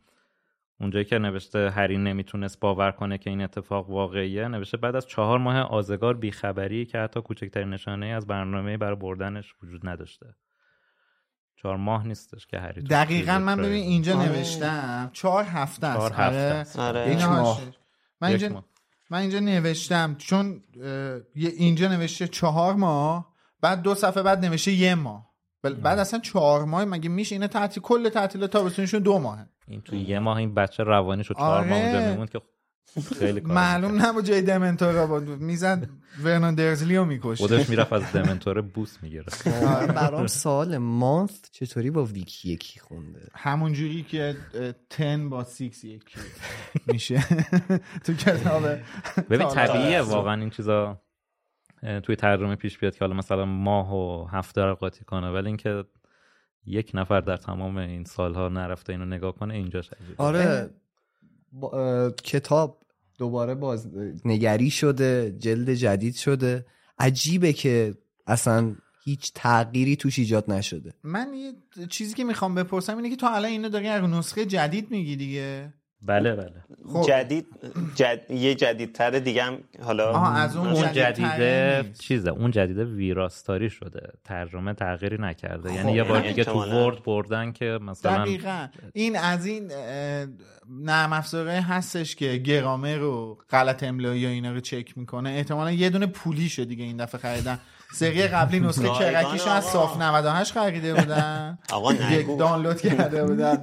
[0.81, 5.39] اونجایی که نوشته هری نمی‌تونست باور کنه که این اتفاق واقعیه نوشته بعد از چهار
[5.39, 10.27] ماه آزگار بیخبری که حتی کوچکترین نشانه از برنامه برای بردنش وجود نداشته
[11.63, 14.29] چهار ماه نیستش که هری دقیقا من ببین اینجا آره.
[14.29, 16.55] نوشتم چهار هفته است چهار هفته آره.
[16.55, 16.79] است.
[16.79, 17.13] آره.
[17.13, 17.61] یک ماه.
[18.21, 18.65] من یک اینجا ماه.
[19.11, 20.63] من اینجا نوشتم چون
[21.35, 25.31] اینجا نوشته چهار ماه بعد دو صفحه بعد نوشته یه ماه
[25.63, 29.81] بل- بعد اصلا چهار ماه مگه میشه اینا تعطیل کل تعطیل تابستونشون دو ماهه این
[29.81, 31.87] تو یه ماه این بچه روانی شد چهار ماه آره.
[31.91, 32.41] اونجا میموند که
[33.19, 35.89] خیلی کار معلوم نبود جای دمنتورا بود می‌زد
[36.25, 37.41] ورنان درزلی رو میکشت.
[37.41, 39.25] خودش می‌رفت از دمنتور بوس می‌گیره
[39.67, 45.45] آره، برام سوال مانث چطوری با ویکی یکی خونده؟ همون جوری که اه، تن با
[45.45, 46.19] سیکس یکی
[46.87, 47.25] میشه.
[48.05, 48.63] تو کتاب
[49.31, 49.49] ببین.
[49.49, 51.03] طبیعیه واقعا این چیزا.
[52.03, 55.85] توی ترجمه پیش بیاد که حالا مثلا ماه و هفته رو قاطی کنه ولی اینکه
[56.67, 60.23] یک نفر در تمام این سالها نرفته اینو نگاه کنه اینجاش عجیبه.
[60.23, 60.71] آره
[61.53, 62.83] با- کتاب
[63.19, 63.89] دوباره باز
[64.25, 66.67] نگری شده جلد جدید شده.
[66.99, 67.95] عجیبه که
[68.27, 70.95] اصلا هیچ تغییری توش ایجاد نشده.
[71.03, 71.53] من یه
[71.87, 75.75] چیزی که می‌خوام بپرسم اینه که تو الان اینو داری نسخه جدید میگی دیگه.
[76.03, 76.65] بله بله.
[76.93, 77.05] خب.
[77.09, 77.47] جدید
[77.95, 78.31] جد...
[78.31, 81.85] یه جدیدتر دیگه هم حالا آها از اون, اون جدیده.
[81.99, 85.69] چیزه اون جدیده ویراستاری شده ترجمه تغییری نکرده.
[85.69, 86.59] خب، یعنی یه بار دیگه تو.
[86.59, 88.67] ورد بردن که مثلا دقیقا.
[88.93, 89.73] این از این
[90.71, 95.31] نرم افزاره هستش که گرامر و غلط املایی و اینا رو چک می‌کنه.
[95.31, 97.59] احتمالا یه دونه پولی شد دیگه این دفعه خریدن.
[97.93, 99.65] سری قبلی نسخه کرکیش از.
[99.65, 101.59] صاف 98 خریده بودن.
[101.73, 103.63] آقا یک دانلود کرده بودن.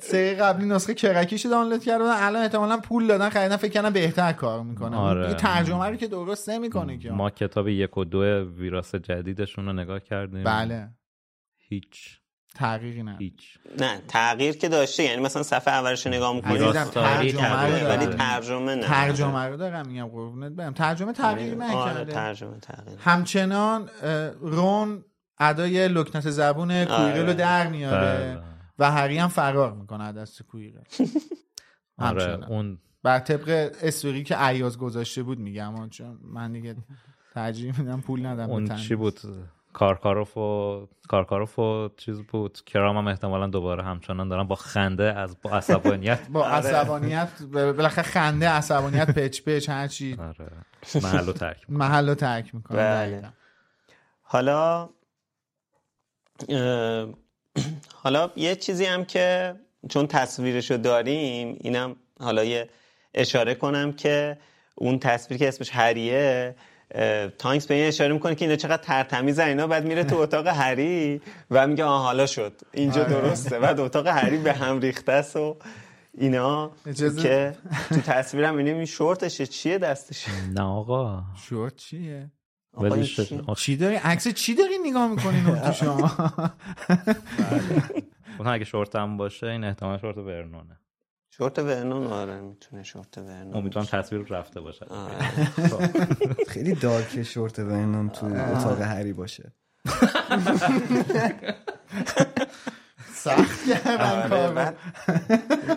[0.00, 4.32] سری قبلی نسخه کرکیش دانلود کرده بودن الان احتمالا پول دادن خریدن فکر کنم بهتر
[4.32, 4.96] کار می‌کنه.
[4.96, 5.26] آره.
[5.26, 7.10] این ترجمه رو که درست نمی‌کنه که.
[7.10, 8.22] ما کتاب یک و دو
[8.58, 10.44] ویراست جدیدشون رو نگاه کردیم.
[10.44, 10.88] بله.
[11.68, 12.18] هیچ.
[12.54, 13.16] تغییری نه.
[13.18, 13.58] هیچ.
[13.78, 16.58] نه تغییر که داشته یعنی مثلا صفحه اولش نگاه می‌کنی.
[16.58, 18.06] ترجمه ولی.
[18.06, 18.82] ترجمه نه.
[18.82, 20.72] ترجمه رو دارم میگم قربونت برم.
[20.72, 22.12] ترجمه تغییر آره نکرده.
[22.12, 22.98] ترجمه تغییر.
[22.98, 23.88] همچنان
[24.40, 25.04] رون
[25.38, 27.34] ادای لکنت زبون کویرل رو آره.
[27.34, 28.18] در میاره.
[28.18, 28.51] بله.
[28.78, 30.82] و هری هم فرار می‌کنه از دست کویرل
[31.98, 32.50] آره.
[32.50, 36.76] اون بر طبق استوری که عیاز گذاشته بود میگم چون من دیگه
[37.34, 38.76] ترجیح میدم پول ندم اون.
[38.76, 39.20] چی بود
[39.72, 45.36] کارکاروف و کارکاروف و چیز بود کرام هم احتمالا دوباره همچنان دارن با خنده از
[45.42, 46.54] با عصبانیت با آره.
[46.54, 50.50] عصبانیت بالاخره خنده عصبانیت پچ پچ هرچی آره
[51.02, 53.32] محل و ترک محل رو ترک می‌کنه بله.
[54.22, 54.88] حالا
[57.94, 59.54] حالا یه چیزی هم که
[59.88, 62.68] چون تصویرشو داریم اینم حالا یه
[63.14, 64.38] اشاره کنم که
[64.74, 66.54] اون تصویر که اسمش هریه
[67.38, 71.20] تانکس به این اشاره می‌کنه که اینا چقدر ترتمیزن اینا بعد میره تو اتاق هری
[71.50, 72.52] و میگه آه حالا شد.
[72.72, 73.10] اینجا آره.
[73.14, 73.58] درسته.
[73.58, 75.56] بعد اتاق هری به هم ریخته است و
[76.18, 77.54] اینا اجازه- که
[77.94, 79.46] تو تصویرم می‌بینیم این شورتشه.
[79.46, 81.22] چیه دستش نه آقا.
[81.48, 82.30] شورت چیه؟
[82.74, 86.10] آقا این ولی چیه؟ شد چی داری؟ عکس چی داری نگاه می‌کنی تو شما؟
[88.38, 90.78] اون اگه شورت هم باشه این احتمال شورت ورنونه.
[91.30, 94.84] شورت ورنون؟ آره می‌تونه شورت ورنون امیدوارم تصویر رفته باشه.
[94.84, 95.14] آره.
[96.48, 99.52] خیلی دارک شورت ورنون تو اتاق هری باشه.
[103.14, 104.74] سخت کردن کار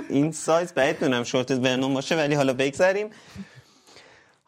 [0.09, 3.09] این سایز بعید دونم شورت ورنون باشه ولی حالا بگذاریم.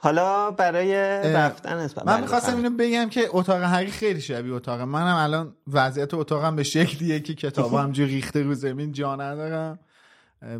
[0.07, 0.95] حالا برای
[1.33, 6.13] رفتن است من می‌خواستم اینو بگم که اتاق هری خیلی شبیه اتاق منم الان وضعیت
[6.13, 9.79] اتاقم به شکلیه که کتاب همجور ریخته رو زمین جا ندارم.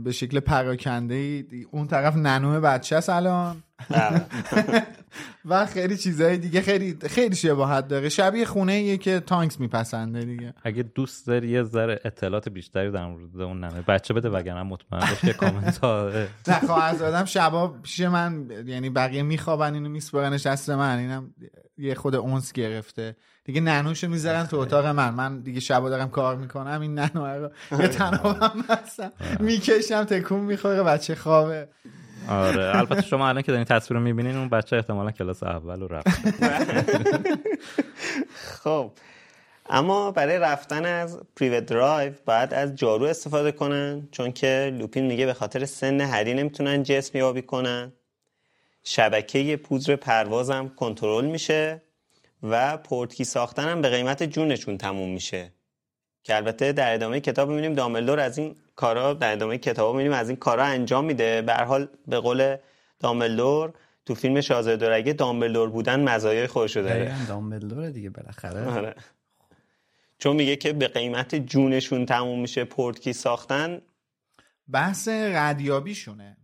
[0.04, 1.46] به شکل پراکنده ای.
[1.72, 3.64] اون طرف ننوه بچه است الان
[5.46, 8.10] و خیلی چیزهای دیگه خیلی خیلی شباهت داره.
[8.10, 10.54] شبیه خونه ایه که تانکس میپسنده دیگه.
[10.64, 15.00] اگه دوست داری یه ذره اطلاعات بیشتری در مورد اون نمه بچه بده وگرنه مطمئن
[15.00, 16.12] باش که کامنت ها
[16.48, 20.98] نه خواهد آدم شبا پیش من یعنی بقیه میخوابن اینو میسپرنش دست من.
[20.98, 21.34] اینم
[21.78, 23.16] یه خود اونس گرفته.
[23.44, 25.14] دیگه ننوشو می‌ذارن تو اتاق من.
[25.14, 27.50] من دیگه شبا دارم کار می‌کنم این ننو رو
[27.80, 31.68] یه طنابم هستم می‌کشم تکون می‌خوره بچه خوابه.
[32.30, 32.78] آره.
[32.78, 36.08] البته شما الان که دارین تصویر رو می‌بینین اون بچه احتمالا کلاس اول رو رفت.
[38.64, 38.92] خب.
[39.70, 45.26] اما برای رفتن از پریوت درایو باید از جارو استفاده کنن چون که لوپین میگه
[45.26, 47.94] به خاطر سن هری نمی‌تونن جسم یابی کنن.
[48.84, 51.82] شبکه پودر پروازم کنترل میشه
[52.44, 55.54] و portkey ساختن هم به قیمت جونشون تموم میشه.
[56.24, 60.30] که البته در ادامه کتاب می‌بینیم دامبلدور از این کارا در ادامه کتاب می‌بینیم از
[60.30, 61.42] این کارا انجام میده.
[61.42, 62.58] به حال به قول
[63.00, 63.74] دامبلدور
[64.06, 67.26] تو فیلم شاهزاده دورگه دامبلدور بودن مزایای خودشو داره.
[67.28, 68.66] دامبلدور دیگه بالاخره.
[68.66, 68.96] آره.
[70.20, 73.82] چون میگه که به قیمت جونشون تموم میشه پورتکی ساختن.
[74.68, 76.38] بحث ردیابیشونه.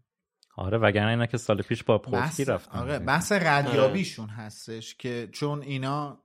[0.57, 2.79] آره وگرنه اینا که سال پیش با پورتکی رفتن.
[2.79, 6.19] آره بحث ردیابیشون هستش که چون اینا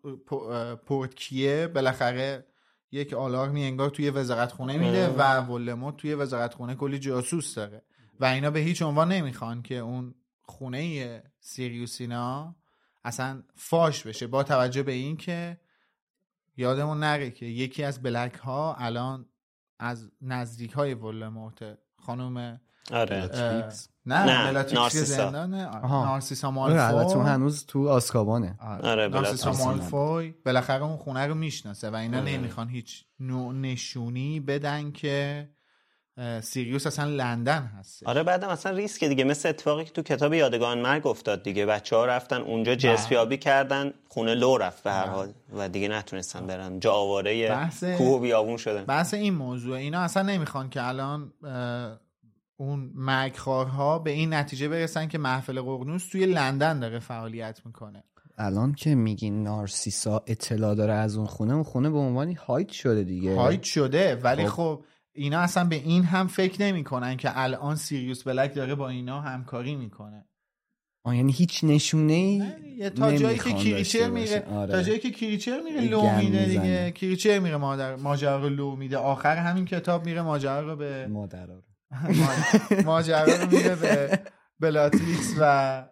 [0.87, 2.45] پورتکیه بالاخره
[2.91, 7.83] یک آلارمی انگار توی وزارت خونه میده و ولموت توی وزارت خونه کلی جاسوس داره.
[8.21, 12.57] و اینا به هیچ عنوان نمی‌خوان که اون خونه سیریوسینا
[13.05, 14.27] اصلا فاش بشه.
[14.27, 15.61] با توجه به این که
[16.57, 19.29] یادمون نره که یکی از بلک ها الان
[19.79, 23.71] از نزدیک های ولموت خانم آره.
[24.09, 24.73] نه, نه.
[24.73, 25.47] نارسیسا.
[25.87, 26.81] نارسیسا مالفوی.
[26.81, 28.59] البته هنوز تو آسکابانه.
[28.83, 30.35] آره نارسیسا مالفوی.
[30.47, 35.49] بالاخره اون خونه رو می‌شناسه و اینا نمی‌خوان هیچ نوع نشونی بدن که
[36.43, 39.25] سیریوس اصلا لندن هست آره بعدم اصلا ریسک دیگه.
[39.25, 41.67] مثل اتفاقی که تو کتاب یادگان مرگ افتاد دیگه.
[41.67, 46.47] بچه ها رفتن اونجا جسفیابی کردن خونه لو رفت به هر حال و دیگه نتونستن
[46.47, 46.81] برن.
[46.81, 47.69] جا آواره
[47.99, 48.85] کوه و بیابون شدن.
[48.85, 51.33] بحث این موضوع اینا اصلا نمی‌خوان که الان
[52.61, 58.05] اون مگخارها به این نتیجه برسن که محفل قرنوس توی لندن داره فعالیت می‌کنه.
[58.39, 63.05] الان که میگین نارسیسا اطلاع داره از اون خونه اون خونه به عنوانی hide شده
[63.05, 63.37] دیگه.
[63.37, 68.23] hide شده ولی خب, خب اینا اصلا به این هم فکر نمی‌کنن که الان سیریوس
[68.23, 70.25] بلک داره با اینا همکاری می‌کنه.
[71.05, 74.73] آه یعنی هیچ نشونه ای تا جایی که کریچر میره آره.
[74.73, 76.91] تا جایی که کریچر میره لو میده دیگه.
[76.91, 78.97] کریچر میره مادر ماجرا رو لو میده.
[78.97, 81.63] آخر همین کتاب میره ماجرا رو به مادر رو.
[82.85, 84.21] ماجرا رو میده به
[84.61, 85.85] بلاتریکس و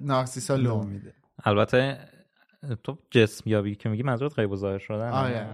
[0.00, 1.14] نارسیسا لو میده.
[1.44, 1.98] البته
[2.84, 5.46] تو جسم یابی که میگی منظورت غیب ظاهر شدن آره.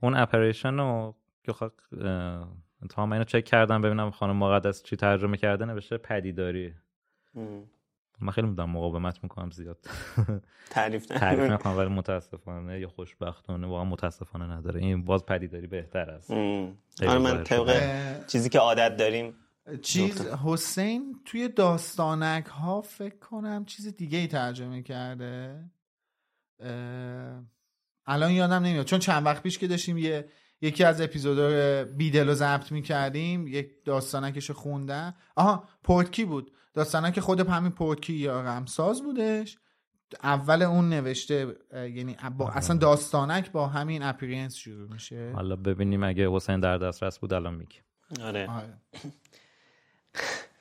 [0.00, 1.70] اون Apparition رو که خب
[2.90, 6.74] تا من اینو چک کردم ببینم خانم مقدس چی ترجمه کرده نوشته پدیداری.
[8.22, 9.78] من خیلی می‌دونم مقاومت می‌کنم زیاد.
[10.70, 14.80] تعریف تعریف نکنم ولی متاسفانه یا خوشبختانه واقعا متاسفانه نداره.
[14.80, 16.30] این باز پدیداری بهتر است.
[16.30, 19.34] آره من طبق چیزی که عادت داریم
[19.82, 25.64] چیز حسین توی داستانک ها فکر کنم چیز دیگه ای ترجمه کرده.
[28.06, 28.86] الان یادم نمیاد.
[28.86, 30.28] چون چند وقت پیش که داشتیم یه
[30.60, 35.14] یکی از اپیزودا بیدل رو ضبط می‌کردیم یک داستانکش رو خوندم.
[35.36, 36.52] آها پورتکی بود.
[36.74, 39.58] داستانک خود همین پورتکی یا غمساز بودش
[40.22, 45.32] اول اون نوشته یعنی با اصلا داستانک با همین اپیرینس شروع میشه.
[45.34, 47.76] حالا ببینیم اگه حسین در دسترس بود الان میگه.
[48.22, 48.78] آره, آره.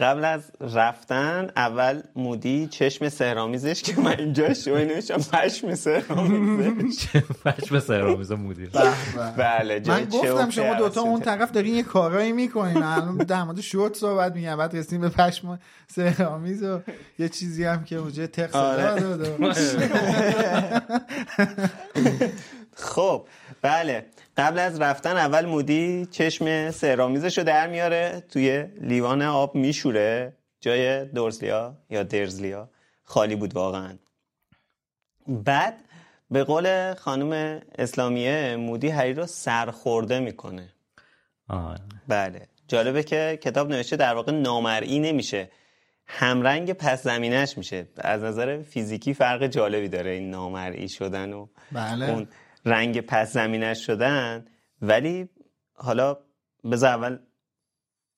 [0.00, 7.06] قبل از رفتن اول مودی چشم سهرامیزش که من اینجا شوی نوشتم پشم سهرامیزش
[7.44, 8.66] پشم سهرامیز مودی.
[9.36, 12.82] بله من گفتم شما دوتا اون طرف دارین یه کارایی می‌کنین.
[12.82, 14.56] الان در مورد شورت صحبت میگم.
[14.56, 16.80] بعد رسیم به پشم سهرامیز و
[17.18, 19.26] یه چیزی هم که اونجا تق داد
[22.74, 23.26] خب
[23.62, 24.06] بله.
[24.36, 28.22] قبل از رفتن اول مودی چشم سهرامیزش رو در میاره.
[28.28, 30.32] توی لیوان آب میشوره.
[30.60, 32.68] جای دورزلیا یا درزلیا
[33.04, 33.98] خالی بود واقعا.
[35.26, 35.74] بعد
[36.30, 40.68] به قول خانم اسلامیه مودی هری رو سرخورده می‌کنه.
[41.48, 41.78] آه.
[42.08, 42.46] بله.
[42.68, 45.50] جالبه که کتاب نوشته در واقع نامرئی نمیشه.
[46.06, 47.88] همرنگ پس زمینش میشه.
[47.98, 52.10] از نظر فیزیکی فرق جالبی داره این نامرئی شدن و بله.
[52.10, 52.28] اون
[52.64, 54.44] رنگ پس زمینش شدن.
[54.82, 55.28] ولی
[55.74, 56.16] حالا
[56.72, 57.18] بذار اول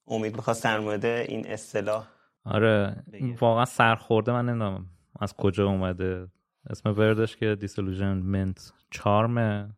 [0.07, 2.09] امید می‌خواست در مورد این اصطلاح
[2.45, 3.05] آره
[3.41, 4.33] واقعا سرخورده.
[4.33, 4.87] من نمی‌دونم
[5.21, 6.29] از کجا اومده.
[6.71, 9.77] اسم وردش که دیسلوژنمنت چارم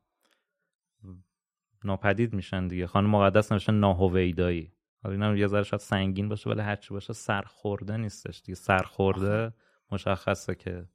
[1.84, 2.86] ناپدید میشن دیگه.
[2.86, 4.72] خانم مقدس نوشته ناهویدایی.
[5.02, 8.56] حالا اینم یه ذره شاید سنگین باشه ولی هرچی باشه سرخورده نیستش دیگه.
[8.56, 9.52] سرخورده
[9.92, 10.88] مشخصه که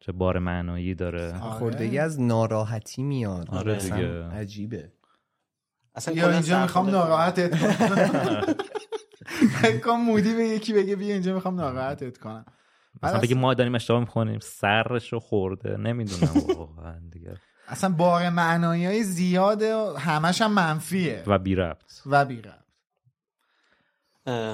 [0.00, 1.38] چه بار معنایی داره.
[1.38, 3.50] خوردگی از ناراحتی میاد.
[3.50, 4.24] آره اصلا دیگه.
[4.24, 4.92] عجیبه.
[5.94, 7.50] اصلا یا اینجا می‌خوام ناراحتت
[9.84, 10.00] کنم.
[10.00, 12.44] مودی به یکی بگه بیا اینجا می‌خوام ناراحتت کنم.
[13.02, 15.76] مثلا بگی ما داریم اشتباه می‌کنیم سرش رو خورده.
[15.76, 17.34] نمی‌دونم واقعا دیگه.
[17.68, 21.22] اصلا بار معنایی های زیاده و همش هم منفیه.
[21.26, 22.02] و بی ربط.
[22.06, 22.54] و بی ربط.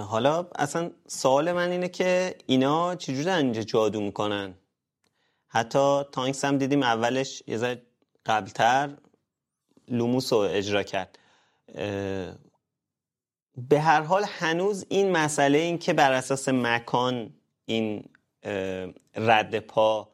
[0.08, 4.54] حالا اصلا سوال من اینه که اینا چجوری اینجا جادو می‌کنن؟
[5.48, 7.82] حتی تانکس هم دیدیم اولش یه ذره
[8.26, 8.96] قبلتر
[9.88, 11.18] لوموس رو اجرا کرد.
[13.68, 17.34] به هر حال هنوز این مسئله این که بر اساس مکان
[17.66, 18.04] این
[19.16, 20.08] رد پا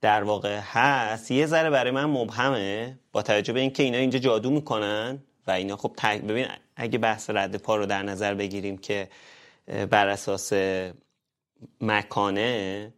[0.00, 4.50] در واقع هست یه ذره برای من مبهمه با توجه به اینکه اینا اینجا جادو
[4.50, 6.46] می‌کنن و اینا خب تق- ببین
[6.76, 9.08] اگه بحث رد پا رو در نظر بگیریم که
[9.90, 10.52] بر اساس
[11.80, 12.94] مکانه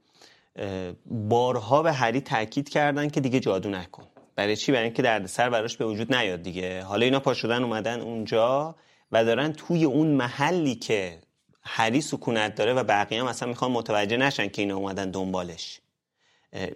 [1.07, 4.05] بارها به هری تاکید کردن که دیگه جادو نکن.
[4.37, 6.83] برای چی؟ برای اینکه دردسر براش به وجود نیاد دیگه.
[6.83, 8.75] حالا اینا پا شدن اومدن اونجا
[9.13, 11.19] و دارن توی اون محلی که
[11.63, 15.81] هری سکونت داره و بقیه هم اصلا می‌خوان متوجه نشن که اینا اومدن دنبالش.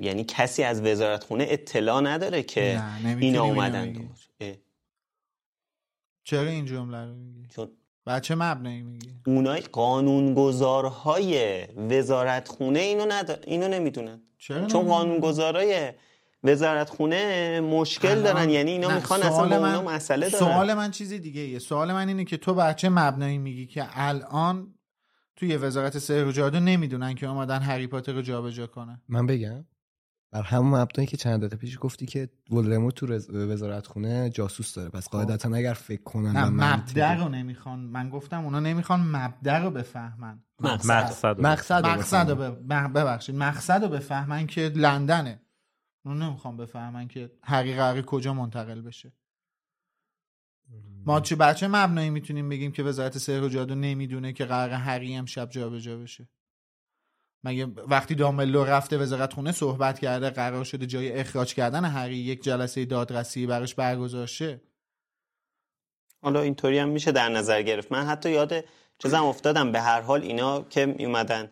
[0.01, 3.93] یعنی کسی از وزارت خونه اطلاع نداره که اینا اومدن.
[3.93, 4.28] دنبالش.
[6.24, 7.70] چرا این جمله رو میگی؟ چون
[8.07, 13.38] بچه مبنایی میگی؟ اونای قانونگذارهای وزارت خونه اینو ندار...
[13.46, 14.22] اینو نمی‌دونن.
[14.38, 15.92] چرا چون؟ قانونگذارای
[16.44, 18.50] وزارت خونه مشکل دارن.
[18.50, 20.44] یعنی اینا می‌خوان اصلا من- اونا مسئله دارن.
[20.44, 21.59] سوال من چیز دیگه ایه.
[21.59, 24.74] سوال من اینه که تو بچه مبنایی میگی که الان
[25.36, 29.64] توی وزارت سحر و جادو نمی‌دونن که اومدن هری پاتر رو جابجا کنن؟ من بگم؟
[30.33, 34.74] بر همون مبنایی که چند دقیقه پیش گفتی که ولدمورت تو رز- وزارت خونه جاسوس
[34.74, 34.89] داره.
[34.89, 37.80] پس قاعدتا اگر فکر کنن نه مبدع رو نمی‌خوان.
[37.80, 40.45] من گفتم اونا نمی‌خوان مبدع رو بفهمن.
[40.61, 41.24] مقصد.
[41.24, 41.47] رو.
[41.47, 42.37] مقصد مقصد رو
[42.89, 43.35] ببخشید.
[43.35, 45.43] مقصد رو بفهمن که لندنه.
[46.05, 49.12] اونا نمی‌خوان بفهمن که قراره کجا منتقل بشه.
[51.07, 55.14] ما چه بچه مبنایی می‌تونیم بگیم که وزارت سحر و جادو نمی‌دونه که قرار هری
[55.14, 56.28] امشب جابجا بشه؟
[57.45, 62.43] مگه وقتی دامبلو رفته وزارت خونه صحبت کرده قرار شده جای اخراج کردن هری یک
[62.43, 64.61] جلسه دادرسی براش برگزار شه
[66.22, 67.93] حالا اینطوری هم میشه در نظر گرفت.
[67.93, 68.64] من حتی یاد
[68.99, 69.72] چیزم افتادم.
[69.72, 71.51] به هر حال اینا که میومدن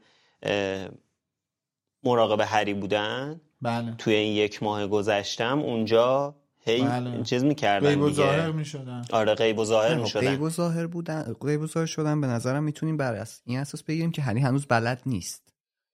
[2.04, 3.94] مراقب هری بودن بله.
[3.94, 7.22] توی این یک ماه گذشتم اونجا هی بله.
[7.22, 9.02] چیز می‌کردن غیب و ظاهر می‌شدن.
[9.12, 10.30] آره غیب و ظاهر می‌شدن.
[10.30, 14.10] غیب و ظاهر بودن غیب و ظاهر شدن به نظرم می‌تونیم بر این اساس بگیریم
[14.10, 15.49] که هری هنوز بلد نیست.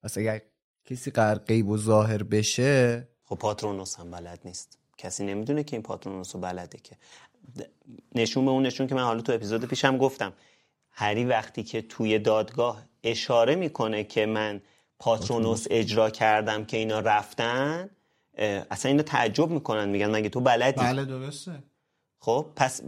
[0.06, 0.40] پس اگر
[0.84, 4.78] کسی قرار غیب و ظاهر بشه خب پاترونوس هم بلد نیست.
[4.98, 6.96] کسی نمی‌دونه که این پاترونوس رو بلده که.
[8.14, 10.32] نشون به اون نشون که من حالا تو اپیزود پیشم گفتم.
[10.90, 14.60] هری وقتی که توی دادگاه اشاره می‌کنه که من
[14.98, 17.90] پاترونوس اجرا کردم که اینا رفتن
[18.70, 21.62] اصلا اینا تعجب می‌کنن میگن مگه تو بلدی؟ بله درسته.
[22.18, 22.82] خب پس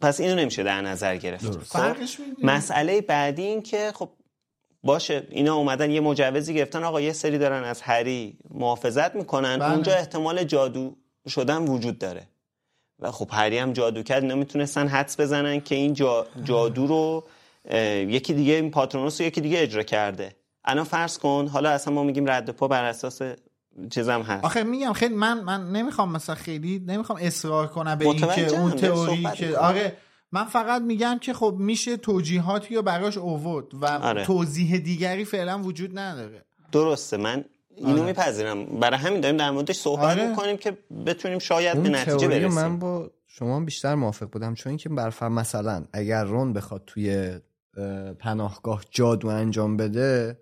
[0.00, 1.58] پس اینو نمیشه در نظر گرفت.
[1.62, 1.96] خب؟
[2.42, 4.10] مسئله بعدی این که خب
[4.86, 6.84] باشه اینا اومدن یه مجوزی گرفتن.
[6.84, 9.58] آقا یه سری دارن از هری محافظت می‌کنن.
[9.58, 9.72] بله.
[9.72, 10.96] اونجا احتمال جادو
[11.28, 12.22] شدن وجود داره.
[12.98, 17.24] و خب هری هم جادو کرد اینا می‌تونستن حدس بزنن که این جا جادو رو
[18.08, 20.36] یکی دیگه این پاترونوس رو یکی دیگه اجرا کرده.
[20.64, 23.22] الان فرض کن حالا اصلا ما میگیم رد پا بر اساس
[23.90, 24.44] چیزم هست.
[24.44, 28.60] آخه میگم خیلی من من نمی‌خوام مثلا خیلی نمی‌خوام اصرار کنم به این که متوجهم،
[28.60, 29.58] اون تئوری که.
[29.58, 29.96] آره
[30.32, 34.24] من فقط میگم که خب میشه توجیهاتی رو براش اوورد و آره.
[34.24, 37.44] توضیح دیگری فعلا وجود نداره درسته من
[37.76, 38.02] اینو آره.
[38.02, 40.28] میپذیرم برای همین داریم در موردش صحبت آره.
[40.28, 44.88] می‌کنیم که بتونیم شاید به نتیجه برسیم من با شما بیشتر موافق بودم چون اینکه
[44.88, 47.38] برف مثلا اگر رون بخواد توی
[47.76, 50.38] اه، پناهگاه جادو انجام بده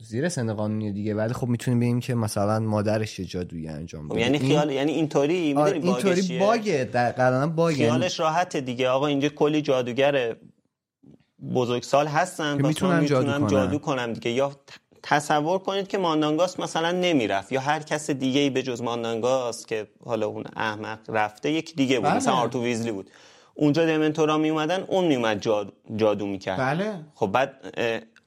[0.00, 1.14] زیر سن قانونی دیگه.
[1.14, 4.20] ولی خب می‌تونیم بگیم که مثلا مادرش یه جادویی انجام خب بده.
[4.20, 7.76] یعنی این- خیال یعنی اینطوری آره، می‌دونی باگش اینطوری؟ باگه در قرآن باگه.
[7.76, 8.88] خیالش راحته دیگه.
[8.88, 10.36] آقا اینجا کلی جادوگر
[11.54, 13.46] بزرگسال هستن که می‌تونن جادو کنن.
[13.46, 14.30] جادو کنم دیگه.
[14.30, 14.52] یا
[15.02, 17.52] تصور کنید که ماندانگاس مثلا نمی‌رفت.
[17.52, 21.96] یا هر کس دیگه ای به جز ماندانگاس که حالا اون احمق رفته یک دیگه
[22.00, 22.08] بود.
[22.08, 22.16] بله.
[22.16, 23.10] مثلا آرتو ویزلی بود.
[23.54, 26.58] اونجا دمنتورا می اومدن اون میومد جادو, جادو می‌کرد.
[26.58, 26.92] بله.
[27.14, 27.54] خب بعد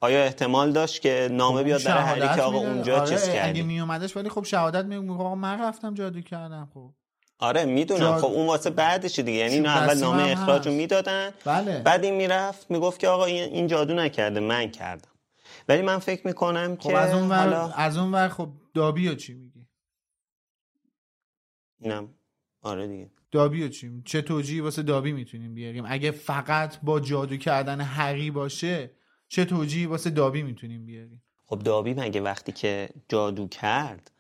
[0.04, 2.58] آیا احتمال داشت که نامه بیاد برای هری که آقا.
[2.58, 6.70] اونجا آره، چیز اگه کردی؟ میومدش ولی خب شهادت میگه آقا من رفتم جادو کردم
[6.74, 6.94] خب.
[7.40, 8.00] آره می‌دونم.
[8.00, 9.32] جا- خب اون واسه بعدش دیگه.
[9.32, 10.74] یعنی اینا اول نامه اخراج رو.
[10.74, 11.32] می‌دادن.
[11.46, 11.80] بله.
[11.82, 15.10] بعد این می‌رفت می‌گفت که آقا این جادو نکرده من کردم.
[15.70, 19.16] ولی من فکر می‌کنم خب که از اون ور حالا از اون ور خب دابیو
[19.16, 19.68] چی میگی؟
[21.82, 22.10] اینم.
[22.62, 23.12] آره دیگه.
[23.32, 28.32] دابیو چی؟ می- چه توجیهی واسه دابی می‌تونیم بیاریم؟ اگه فقط با جادو کردن هری
[28.32, 28.92] باشه
[29.34, 34.12] چه توجیهی واسه دابی می‌تونیم بیاریم؟ خب دابی مگه وقتی که جادو کرد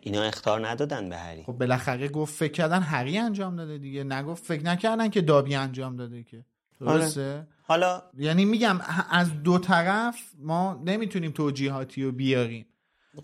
[0.00, 1.42] اینا اختار ندادن به هری.
[1.42, 4.04] خب بالاخره گفت فکر کردن هری انجام داده دیگه.
[4.04, 6.44] نگفت فکر نکردن که دابی انجام داده که.
[6.80, 8.80] درسته؟ حالا یعنی میگم
[9.10, 12.66] از دو طرف ما نمی‌تونیم توجیهاتی رو بیاریم.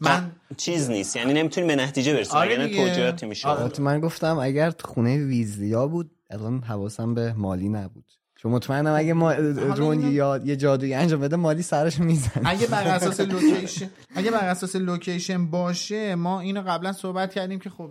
[0.00, 1.16] من چیز نیست.
[1.16, 2.36] یعنی نمی‌تونیم به نتیجه برسیم.
[2.36, 2.86] آره دیگه.
[2.86, 3.48] توجیهاتی میشه.
[3.48, 3.80] آره.
[3.80, 8.04] من گفتم اگر خونه ویزلیا بود الان حواسم به مالی نبود.
[8.42, 12.42] چون مطمئنم اگه ما رون اینو- یا یه جادویی انجام بده مالی سرش می‌زنه.
[12.48, 17.70] اگه بر اساس لوکیشن اگه بر اساس location باشه ما اینو قبلا صحبت کردیم که
[17.70, 17.90] خب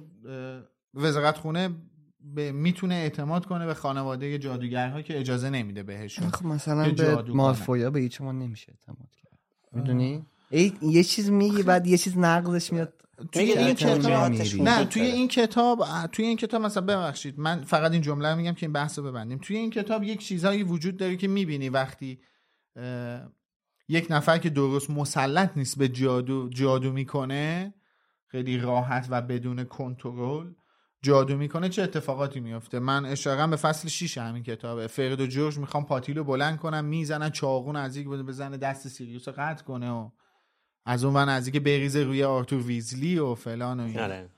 [0.93, 1.69] وزارت خونه
[2.35, 7.23] به می‌تونه اعتماد کنه به خانواده جادوگرها که اجازه نمیده بهشون خب مثلا به.
[7.33, 9.39] مالفویا به هیچ ما نمیشه اعتماد کرد.
[9.71, 10.25] می‌دونی؟
[10.81, 12.93] یه چیز میگی بعد یه چیز نقضش میاد
[13.31, 14.11] توی این کتاب.
[14.61, 18.53] نه توی این کتاب توی این کتاب مثلا ببخشید من فقط این جمله رو میگم
[18.53, 19.37] که این بحث رو ببندیم.
[19.37, 22.19] توی این کتاب یک چیزهایی وجود داره که می‌بینی وقتی
[23.87, 27.73] یک نفر که درست مسلط نیست به جادو جادو می‌کنه
[28.27, 30.53] خیلی راحت و بدون کنترل
[31.03, 34.87] جادو می‌کنه چه اتفاقاتی میفته من اشاره به فصل 6 همین کتابه.
[34.87, 39.33] فرد و جورج می‌خوام پاتیل رو بلند کنم می‌زنن چاقون نزدیک بزنه دست سیریوس رو
[39.37, 40.09] قطع کنه و
[40.85, 43.99] از اون ور نزدیک بریزه روی آرتور ویزلی و فلان و.
[43.99, 44.29] آره.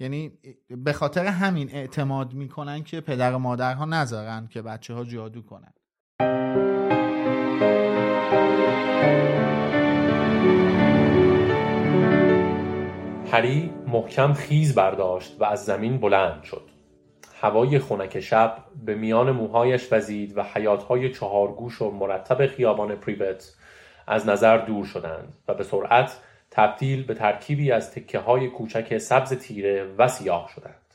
[0.00, 0.32] یعنی
[0.68, 5.72] به خاطر همین اعتماد می‌کنن که پدر و مادرها نذارن که بچه ها جادو کنن
[13.32, 16.62] هری محکم خیز برداشت و از زمین بلند شد.
[17.40, 23.54] هوای خنک شب به میان موهایش وزید و حیاتهای چهارگوش و مرتب خیابان پریوت
[24.08, 26.16] از نظر دور شدند و به سرعت
[26.50, 30.94] تبدیل به ترکیبی از تکه های کوچک سبز تیره و سیاه شدند.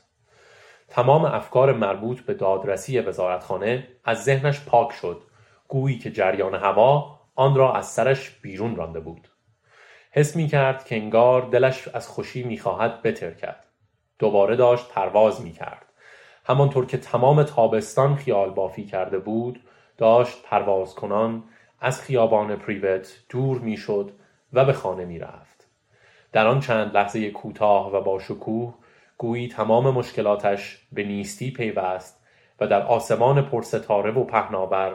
[0.88, 5.22] تمام افکار مربوط به دادرسی وزارتخانه از ذهنش پاک شد
[5.68, 9.28] گویی که جریان هوا آن را از سرش بیرون رانده بود.
[10.10, 13.64] حس می کرد که انگار دلش از خوشی می خواهد بتر کرد.
[14.18, 15.86] دوباره داشت پرواز می کرد.
[16.46, 19.60] همانطور که تمام تابستان خیال بافی کرده بود
[19.98, 21.44] داشت پرواز کنان
[21.80, 24.12] از خیابان پریوت دور می شد
[24.52, 25.68] و به خانه می رفت.
[26.32, 28.74] در آن چند لحظه کوتاه و با شکوه
[29.18, 32.20] گویی تمام مشکلاتش به نیستی پیوست
[32.60, 34.94] و در آسمان پرستاره و پهناور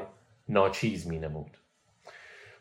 [0.50, 1.58] ناچیز می نمود.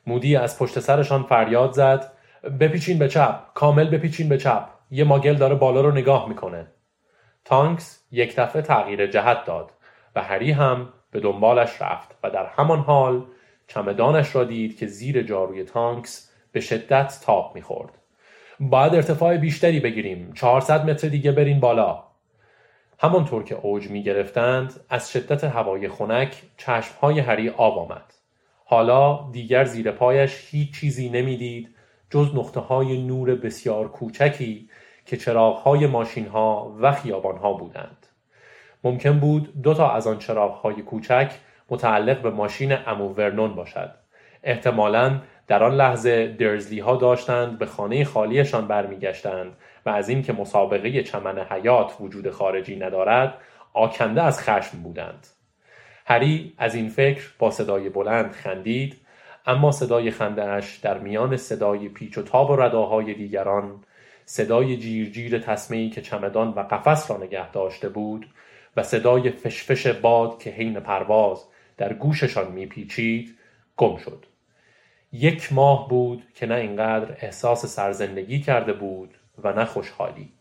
[0.07, 2.12] مودی از پشت سرشان فریاد زد
[2.61, 6.66] بپیچین به چپ کامل بپیچین به چپ یه ماگل داره بالا رو نگاه می‌کنه
[7.45, 9.71] تانکس یک دفعه تغییر جهت داد
[10.16, 13.27] و هری هم به دنبالش رفت و در همان حال
[13.69, 17.99] چمدانش را دید که زیر جاروی تانکس به شدت تاب می‌خورد.
[18.61, 20.33] باید ارتفاع بیشتری بگیریم.
[20.33, 22.05] 400 متر دیگه برین بالا.
[23.01, 28.14] همانطور که اوج می گرفتند از شدت هوای خنک چشمهای هری آب آمد.
[28.64, 31.75] حالا دیگر زیر پایش هیچ چیزی نمی‌دید
[32.11, 34.69] جز نقطه های نور بسیار کوچکی
[35.07, 38.07] که چراغ های ماشین ها و خیابان ها بودند.
[38.85, 41.31] ممکن بود دو تا از آن چراغ های کوچک
[41.71, 43.91] متعلق به ماشین امو ورنون باشد.
[44.43, 49.53] احتمالاً در آن لحظه درزلی ها داشتند به خانه خالیشان برمیگشتند
[49.87, 53.35] و از اینکه مسابقه چمن حیات وجود خارجی ندارد
[53.73, 55.27] آکنده از خشم بودند.
[56.07, 58.97] هری از این فکر با صدای بلند خندید
[59.47, 63.85] اما صدای خندهاش در میان صدای پیچ و تاب و رداهای دیگران
[64.25, 68.27] صدای جیرجیر تسمه‌ای که چمدان و قفس را نگه داشته بود
[68.77, 71.45] و صدای فشفش باد که حین پرواز
[71.79, 73.39] در گوششان میپیچید
[73.76, 74.26] گم شد.
[75.12, 80.33] یک ماه بود که نه اینقدر احساس سرزندگی کرده بود و نه خوشحالی.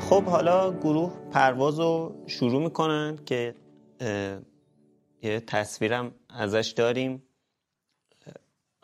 [0.00, 3.54] خب حالا گروه پرواز رو شروع می‌کنن که
[5.22, 7.22] یه تصویرم ازش داریم.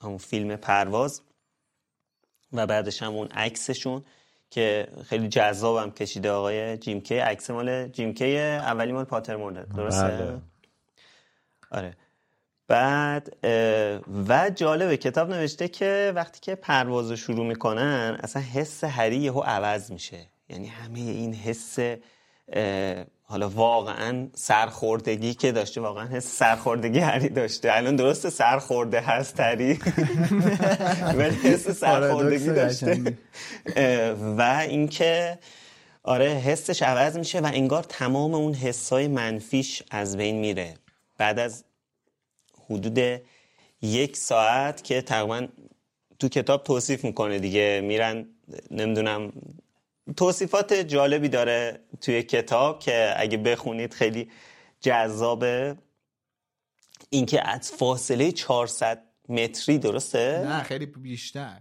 [0.03, 1.23] همون فیلم پرواز
[2.53, 4.05] و بعدش هم اون عکسشون.
[4.51, 7.19] که خیلی جذابم کشیده آقای جیم کی.
[7.19, 10.39] عکس مال جیم کی اولی مال پاتر مورد درسته؟ بله.
[11.71, 11.97] آره.
[12.69, 13.37] بعد
[14.29, 19.41] و جالبه کتاب نوشته که وقتی که پرواز رو شروع می‌کنن اصلا حس هری یهو
[19.41, 20.27] عوض میشه.
[20.49, 21.79] یعنی همه این حس
[23.29, 27.69] حالا واقعا سرخوردگی که داشته واقعا حس سرخوردگی هری داشته.
[27.73, 29.79] الان درست سرخورده هست هری؟
[31.19, 33.17] ولی حس سرخوردگی داشته.
[34.39, 35.39] و اینکه
[36.03, 40.75] آره حسش عوض میشه و انگار تمام اون حسای منفیش از بین میره.
[41.19, 41.65] بعد از
[42.71, 43.23] حدود
[43.83, 45.47] یک ساعت که تقریبا
[46.19, 47.81] تو کتاب توصیف می‌کنه دیگه.
[47.85, 48.27] میرن
[48.71, 49.33] نمی‌دونم
[50.17, 54.31] توصیفات جالبی داره توی کتاب که اگه بخونید خیلی
[54.81, 55.77] جذابه.
[57.11, 61.61] اینکه از فاصله 400 متری درسته؟ نه خیلی بیشتر.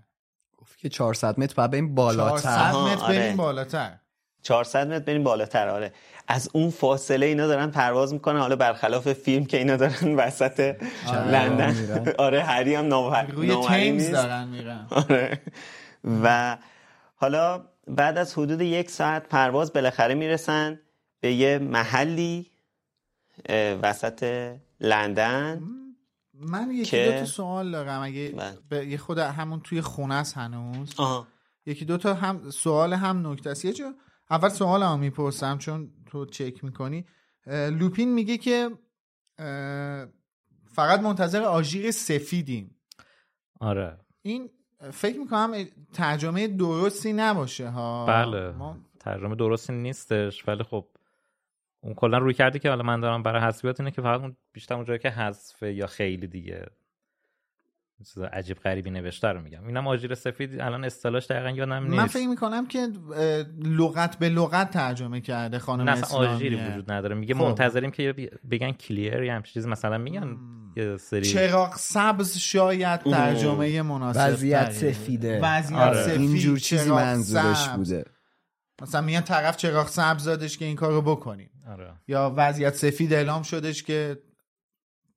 [0.57, 2.41] گفت که 400 متر باید بریم بالاتر.
[2.41, 3.35] 400 متر بریم آره.
[3.35, 3.99] بالاتر.
[4.41, 5.93] 400 متر بریم بالاتر آره.
[6.27, 8.39] از اون فاصله اینا دارن پرواز می‌کنن.
[8.39, 10.59] حالا برخلاف فیلم که اینا دارن وسط
[11.07, 11.31] آره.
[11.31, 11.75] لندن.
[12.17, 14.87] آره هری هم نوهر روی تیمز دارن میرن.
[14.89, 15.41] آره.
[16.23, 16.57] و
[17.15, 20.79] حالا بعد از حدود یک ساعت پرواز بالاخره می‌رسن
[21.19, 22.51] به یه محلی
[23.81, 25.63] وسط لندن
[26.33, 27.05] من یکی که...
[27.05, 28.01] دو تا سوال دارم.
[28.01, 28.57] اگه بله.
[28.69, 30.93] به یه خود همون توی خونه است هنوز.
[30.97, 31.27] آها.
[31.65, 33.65] یکی دو تا هم سوال هم نکته است.
[33.65, 33.93] یه جا
[34.29, 37.05] اول سوال هم می‌پرسم چون تو چک می‌کنی.
[37.47, 38.69] لوپین میگه که
[40.73, 42.75] فقط منتظر آژیر سفیدیم.
[43.59, 43.97] آره.
[44.21, 44.49] این
[44.91, 45.53] فکر می‌کنم
[45.93, 48.05] ترجمه درستی نباشه ها.
[48.05, 48.51] بله.
[48.51, 48.77] ما...
[48.99, 50.85] ترجمه درستی نیستش ولی خب
[51.81, 54.75] اون کلا روی کرده که حالا من دارم برای حذفیات اینه که فقط اون بیشتر
[54.75, 56.65] اونجایی که حذفه یا خیلی دیگه.
[58.13, 59.67] چیز عجیب غریبی نوشته رو میگم.
[59.67, 61.95] اینم آژیر سفید الان اصطلاحش دقیقا یادم نیست.
[61.95, 62.87] من فکر می‌کنم که
[63.63, 67.15] لغت به لغت ترجمه کرده خانم نه آژیری وجود نداره.
[67.15, 67.41] میگه خب.
[67.41, 68.13] منتظریم که
[68.51, 70.37] بگن کلیر یا همچین چیزی مثلا میگن
[70.77, 75.39] یه سری چراغ سبز شاید ترجمه مناسب وضعیت سفیده.
[75.43, 76.03] وضعیت آره.
[76.03, 78.05] سفید اینجور چیزی منظورش بوده.
[78.81, 81.49] مثلا میگن طرف چراغ سبز زادش که این کارو بکنیم.
[81.67, 81.93] آره.
[82.07, 84.17] یا وضعیت سفید اعلام شدش که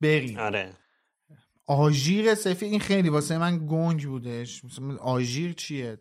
[0.00, 0.38] بریم.
[0.38, 0.72] آره.
[1.68, 4.62] آژیر سفید این خیلی واسه من گنج بودش.
[5.00, 5.98] آژیر چیه؟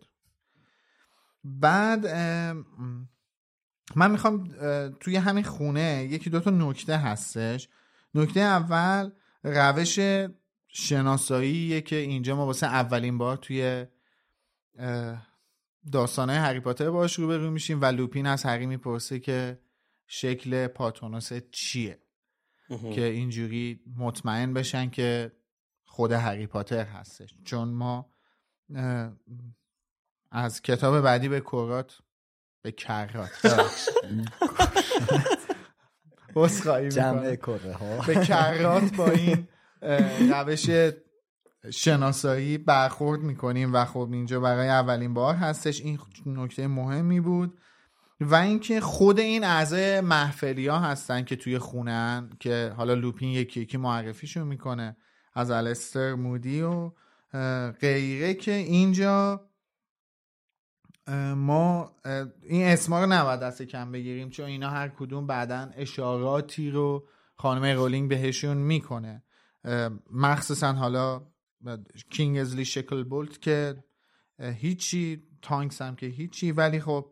[1.43, 2.07] بعد
[3.95, 4.47] من می‌خوام
[4.99, 7.69] توی همین خونه یکی دوتا نکته هستش.
[8.13, 9.11] نکته اول
[9.43, 9.99] روش
[10.67, 13.85] شناساییه که اینجا ما واسه اولین بار توی
[15.91, 19.59] داستانه هری پاتر باش رو میشیم و لوپین از هری می‌پرسه که
[20.07, 21.99] شکل پاتونوس چیه.
[22.93, 25.31] که اینجوری مطمئن بشن که
[25.97, 27.33] خود هری پاتر هستش.
[27.43, 28.09] چون ما
[30.31, 31.97] از کتاب بعدی به کرات
[32.61, 33.31] به کرات.
[36.89, 38.01] جمع کره ها.
[38.07, 39.47] به کرات با این
[40.31, 40.69] روش
[41.71, 45.81] شناسایی برخورد می‌کنیم و خب اینجا برای اولین بار هستش.
[45.81, 47.59] این نکته مهمی بود.
[48.19, 53.61] و اینکه خود این اعضای محفلی ها هستن که توی خونن که حالا لوپین یکی
[53.61, 54.97] یکی معرفیشون می‌کنه.
[55.37, 56.91] از الستر مودی و
[57.81, 59.49] غیره که اینجا
[61.35, 61.95] ما
[62.43, 67.65] این اسما رو نباید دست کم بگیریم چون اینا هر کدوم بعدا اشاراتی رو خانم
[67.77, 69.23] رولینگ بهشون می‌کنه.
[70.11, 71.27] مخصوصا حالا
[72.09, 73.83] کینگزلی شکل بولت که
[74.39, 77.11] هیچی تانکس هم که هیچی ولی خب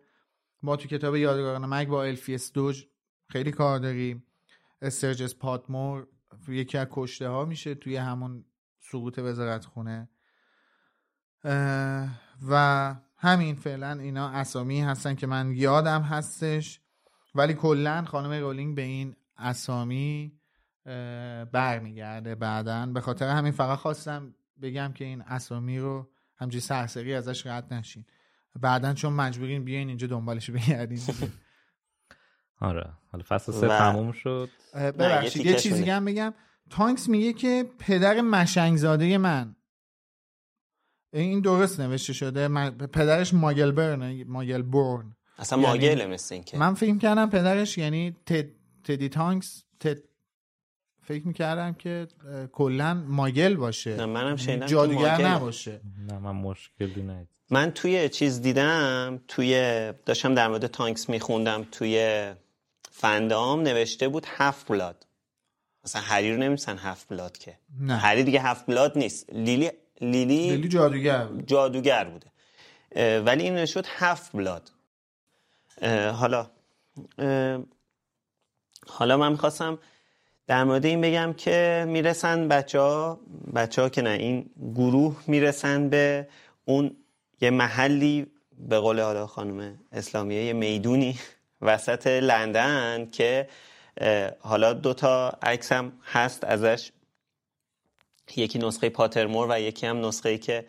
[0.62, 2.88] ما تو کتاب یادگاران مگ با الفیس دوج
[3.30, 4.24] خیلی کار داریم.
[4.82, 6.08] استرجس پاتمور
[6.54, 8.46] یکی از کشته ها میشه توی همون
[8.80, 10.10] سقوط وزارت خونه
[12.50, 16.82] و همین فعلا اینا اسامی هستن که من یادم هستش.
[17.36, 20.40] ولی کلا خانم رولینگ به این اسامی
[21.52, 22.86] برمیگرده بعدا.
[22.86, 28.06] به خاطر همین فقط خواستم بگم که این اسامی رو همجوری سرسری ازش رد نشین.
[28.62, 31.00] بعدا چون مجبورین بیاین اینجا دنبالش بگردین.
[32.62, 32.90] آره.
[33.12, 34.50] حالا فصل سه تموم شد.
[34.74, 36.34] ببخشید یه چیزی هم بگم.
[36.70, 39.56] تانکس میگه که پدر مشنگزاده من.
[41.14, 42.48] این درست نوشته شده.
[42.72, 46.58] پدرش ماگل برن ماگل بورن اصلا یعنی ماگله مثل این که.
[46.58, 48.46] من فکر کردم پدرش یعنی تد...
[48.84, 49.98] تدی تانکس تد...
[51.02, 52.08] فکر می‌کردم که
[52.52, 53.96] کلا ماگل باشه.
[53.96, 55.82] نه منم شنیدم جادوگر نباشه.
[56.08, 59.54] نه من مشکلی نه من توی چیز دیدم توی
[60.06, 62.34] داشتم در مورد تانکس میخوندم توی
[62.98, 65.08] فندام نوشته بود هفت بلاد
[65.84, 67.58] مثلا هری رو نمیسن هفت بلاد که.
[67.80, 67.96] نه.
[67.96, 69.34] هری دیگه هفت بلاد نیست.
[69.34, 69.72] لیلی
[70.02, 71.48] لیلی, لیلی جادوگر بود.
[71.48, 72.32] جادوگر بوده.
[73.20, 74.72] ولی این نشد هفت بلاد
[76.14, 76.50] حالا
[78.88, 79.80] حالا من می‌خواستم
[80.48, 83.20] در مورد این بگم که می‌رسن بچه ها
[83.56, 86.28] بچه ها که نه این گروه می‌رسن به
[86.66, 86.96] اون
[87.42, 88.28] یه محلی
[88.58, 91.20] به قول حالا خانم اسلامیه یه می‌دونی.
[91.62, 93.48] وسط لندن که
[94.40, 96.92] حالا دوتا عکس هم هست ازش.
[98.36, 100.66] یکی نسخه پاترمور و یکی هم نسخه که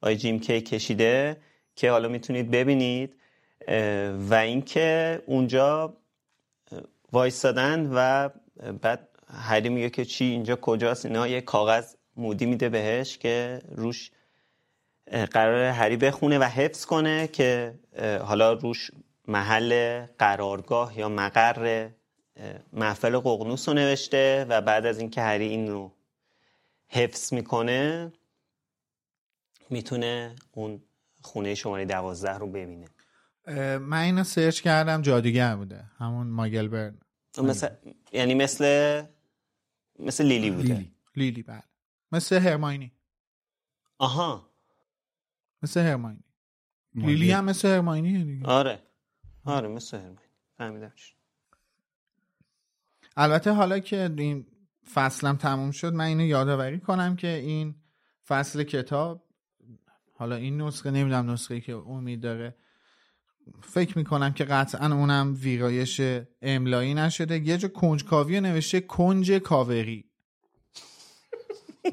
[0.00, 1.36] آی جیم کی کشیده
[1.76, 3.16] که حالا می‌تونید ببینید.
[4.30, 5.96] و اینکه اونجا
[7.12, 8.28] وایستادن و
[8.82, 14.10] بعد هری میگه که چی اینجا کجاست؟ اینا یه کاغذ مودی میده بهش که روش
[15.30, 17.74] قرار هری بخونه و حفظ کنه که
[18.22, 18.90] حالا روش
[19.30, 21.90] محل قرارگاه یا مقر
[22.72, 25.92] محفل ققنوس رو نوشته و بعد از اینکه هری این رو
[26.88, 28.12] حفظ می‌کنه
[29.70, 30.82] می‌تونه اون
[31.22, 32.86] خونه شماره دوازده رو ببینه.
[33.78, 35.84] من اینو سرچ کردم جادوگر بوده.
[35.98, 36.98] همون ماگل برن
[37.42, 37.68] مثل
[38.12, 39.02] یعنی مثل
[39.98, 40.68] مثل لیلی بوده.
[40.68, 41.62] لیلی, لیلی بله.
[42.12, 42.92] مثل هرماینی.
[43.98, 44.50] آها.
[45.62, 46.24] مثل هرماینی.
[46.94, 48.46] لیلی هم مثل هرماینی دیگه.
[48.46, 48.82] آره.
[49.44, 50.20] آره مثل هرماینی
[50.58, 51.14] فهمیدمش
[53.16, 54.46] البته حالا که این
[54.94, 57.74] فصلم تموم شد من اینو یادآوری کنم که این
[58.26, 59.24] فصل کتاب
[60.14, 62.56] حالا این نسخه نمی‌دونم نسخه که امید داره.
[63.62, 66.00] فکر می‌کنم که قطعا اونم ویرایش
[66.42, 67.38] املایی نشده.
[67.38, 70.09] یه جا کنجکاوی نوشته کنج کاوری.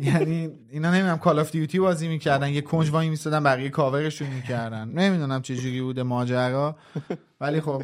[0.00, 4.88] یعنی اینا نمیدونم کال آف دیوتی بازی میکردن یه کنج وای میستادن بقیه کاورشون میکردن
[4.88, 6.76] نمیدونم چه جوری بوده ماجرا
[7.40, 7.82] ولی خب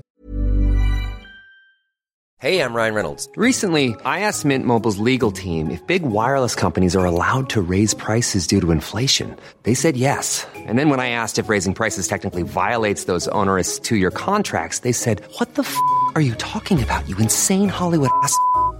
[2.40, 3.28] Hey, I'm Ryan Reynolds.
[3.34, 7.94] Recently, I asked Mint Mobile's legal team if big wireless companies are allowed to raise
[7.94, 9.34] prices due to inflation.
[9.64, 10.46] They said yes.
[10.54, 14.92] And then when I asked if raising prices technically violates those onerous two-year contracts, they
[14.92, 15.74] said, "What the f***
[16.14, 17.02] are you talking about?
[17.08, 18.34] You insane Hollywood ass."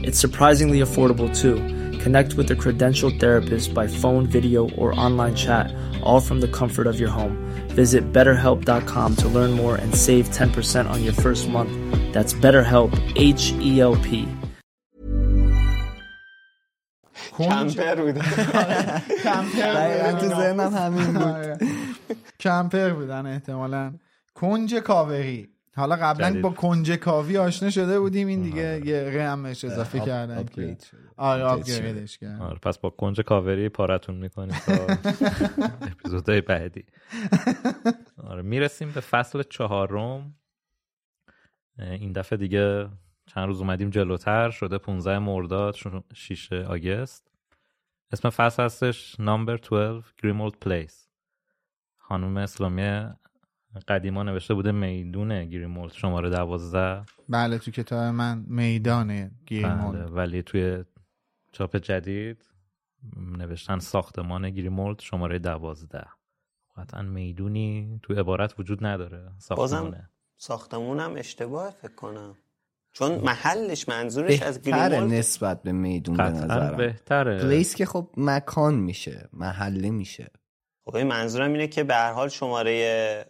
[0.00, 1.56] It's surprisingly affordable too.
[1.98, 6.86] Connect with a credentialed therapist by phone, video, or online chat, all from the comfort
[6.86, 7.36] of your home.
[7.70, 11.72] Visit betterhelp.com to learn more and save 10% on your first month.
[12.12, 14.28] That's BetterHelp, H E L P.
[17.38, 18.22] کمپر بودن
[19.24, 21.68] کمپر تو ذهنم همین بود
[22.40, 23.92] کمپر بودن احتمالا
[24.34, 29.99] کنج کاوری حالا قبلا با کنج کاوی آشنا شده بودیم این دیگه یه رمش اضافه
[29.99, 30.45] کردن
[31.17, 32.39] آره آپگریدش کردن.
[32.41, 34.73] آره پس با کنج کاوری پارتون می‌کنیم تا
[35.91, 36.85] اپیزودهای بعدی.
[38.23, 40.35] آره می‌رسیم به فصل چهارم.
[41.79, 42.89] این دفعه دیگه
[43.25, 45.75] چند روز اومدیم جلوتر شده 15 مرداد
[46.13, 47.31] 6 آگست.
[48.11, 51.07] اسم فصل هستش نامبر 12 گریمولد پلیس
[51.97, 53.09] خانم اسلامی
[53.87, 57.05] قدیما نوشته بوده میدون گریمولد شماره دوازده.
[57.29, 60.05] بله تو کتاب من میدان گریمولد.
[60.05, 60.83] بله ولی توی
[61.51, 62.45] چاپ جدید
[63.37, 66.05] نوشتن ساختمان گریمولد شماره دوازده.
[66.77, 70.09] قطعا می‌دونی تو عبارت وجود نداره ساختمانه.
[70.37, 72.35] ساختمونم اشتباه فکر کنم.
[72.93, 76.77] چون محلش منظورش از گریمولد نسبت به میدون به نظرم.
[76.77, 77.41] بهتره.
[77.41, 80.31] پلیس که خب مکان میشه محله میشه.
[80.85, 83.25] خب منظورم اینه که به هر حال شماره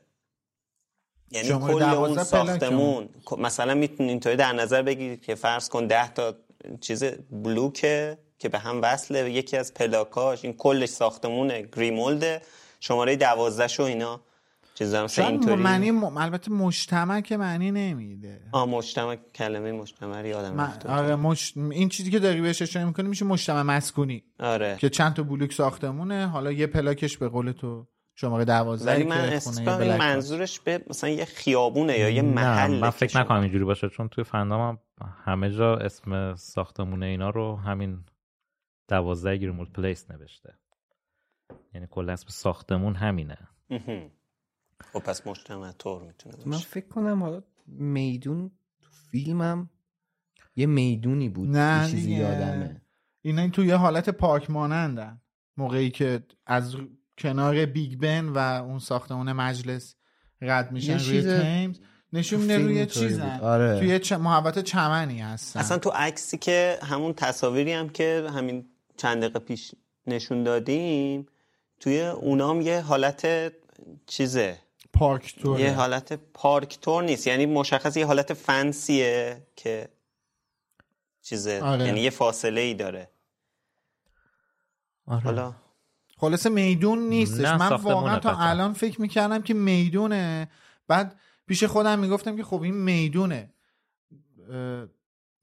[1.31, 3.09] یعنی کل اون ساختمون.
[3.37, 6.35] مثلا می‌تونید اینطوری در نظر بگیرید که فرض کن ده تا
[6.81, 9.31] چیز بلوکه که به هم وصله.
[9.31, 12.41] یکی از پلاکاش این کلش ساختمون گریمولد.
[12.79, 14.21] شماره دوازده شو اینا.
[14.75, 15.55] چیزا اینطوری.
[15.55, 16.17] معنی م...
[16.17, 18.41] البته مجتمع که معنی نمیده.
[18.51, 20.73] آ مجتمع کلمه مجتمع یادم من...
[20.89, 21.53] آره مش...
[21.71, 24.23] این چیزی که داری بهش اشاره می‌کنی میشه مجتمع مسکونی.
[24.39, 24.77] آره.
[24.79, 26.27] که چند تا بلوک ساختمونه.
[26.27, 27.87] حالا یه پلاکش به قول تو.
[28.21, 33.19] شماره 12 ولی من اسم منظورش به مثلا یه خیابونه یا یه محل من فکر
[33.19, 34.79] نکنم اینجوری باشه چون توی fandom هم
[35.25, 38.03] همه جا اسم ساختمونه اینا رو همین
[38.87, 40.53] 12 Grimmauld Place نوشته.
[41.73, 43.37] یعنی کل اسم ساختمون همینه.
[44.93, 46.49] خب پس مجتمع طور می‌تونه باشه.
[46.49, 48.51] من فکر کنم حالا میدون
[48.81, 49.69] تو فیلمم
[50.55, 52.81] یه میدونی بود نه چیزی یادمه.
[53.21, 55.21] اینا این تو یه حالت پارک مانندن
[55.57, 56.75] موقعی که از
[57.21, 59.95] کنار بیگ بن و اون ساختمون مجلس
[60.41, 61.79] رد میشن روی تیمز.
[62.13, 63.39] نشون میده روی چیزن.
[63.39, 63.79] آره.
[63.79, 64.13] توی چ...
[64.13, 65.59] محبت چمنی هستن.
[65.59, 69.71] اصلا تو عکسی که همون تصاویری هم که همین چند دقیقه پیش
[70.07, 71.25] نشون دادیم
[71.79, 73.53] توی اونام یه حالت
[74.07, 74.57] چیزه.
[74.93, 77.27] پارک تور یه حالت پارک تور نیست.
[77.27, 79.89] یعنی مشخص یه حالت فنسیه که
[81.21, 81.61] چیزه.
[81.61, 81.85] آره.
[81.85, 83.09] یعنی یه فاصله ای داره.
[85.05, 85.23] آره.
[85.23, 85.53] حالا
[86.21, 87.45] خلاصه میدون نیستش.
[87.45, 88.37] من واقعا تا.
[88.37, 90.49] الان فکر می‌کردم که می‌دونه.
[90.87, 91.15] بعد
[91.47, 93.53] پیش خودم می‌گفتم که خب این می‌دونه.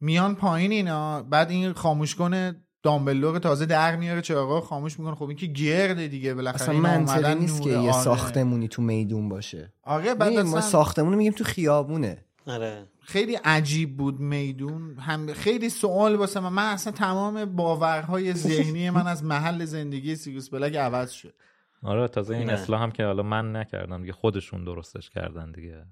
[0.01, 1.22] میان پایین اینا.
[1.22, 5.14] بعد این خاموش کنه دامبلور تازه در میاره چراغا رو خاموش می‌کنه.
[5.14, 6.35] خب این که گرده دیگه.
[6.35, 7.70] بالاخره اصلا منطقی نیست که.
[7.70, 7.93] یه آره.
[7.93, 9.72] ساختمونی تو میدون باشه.
[9.83, 12.24] آره بعد می‌دونی ما اصلا ساختمون رو میگیم تو خیابونه.
[12.49, 12.87] آره.
[13.01, 14.99] خیلی عجیب بود میدون.
[14.99, 16.49] هم خیلی سوال واسه من.
[16.49, 21.35] من اصلا تمام باورهای ذهنی من از محل زندگی سیریوس بلک عوض شد.
[21.83, 22.53] آره تازه این نه.
[22.53, 25.85] اصلاح هم که حالا من نکردم دیگه خودشون درستش کردن دیگه.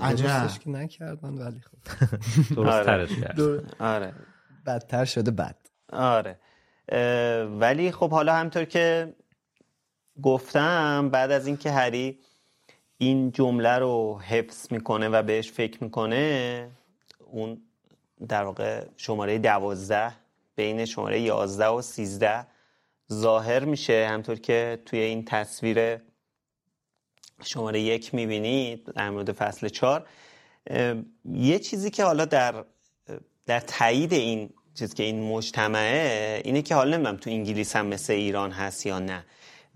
[0.00, 0.26] عجب.
[0.26, 1.78] درستش که نکردن ولی خب.
[2.56, 3.40] درست ترش کرد
[3.80, 4.14] آره.
[4.66, 5.56] بدتر شده بد.
[5.92, 6.38] آره.
[7.60, 9.14] ولی خب حالا همطور که
[10.22, 12.18] گفتم بعد از اینکه هری
[13.02, 16.68] این جمله رو حفظ می‌کنه و بهش فکر می‌کنه
[17.30, 17.62] اون
[18.28, 20.12] در واقع شماره دوازده
[20.56, 22.46] بین شماره یازده و سیزده
[23.12, 24.08] ظاهر میشه.
[24.10, 25.98] همطور که توی این تصویر
[27.44, 30.06] شماره یک می‌بینید در مورد فصل چهار
[30.66, 30.94] اه،
[31.24, 32.64] یه چیزی که حالا در
[33.46, 38.12] در تایید این چیز که این مجتمعه اینه که حالا نمی‌دونم تو انگلیس هم مثل
[38.12, 39.24] ایران هست یا نه.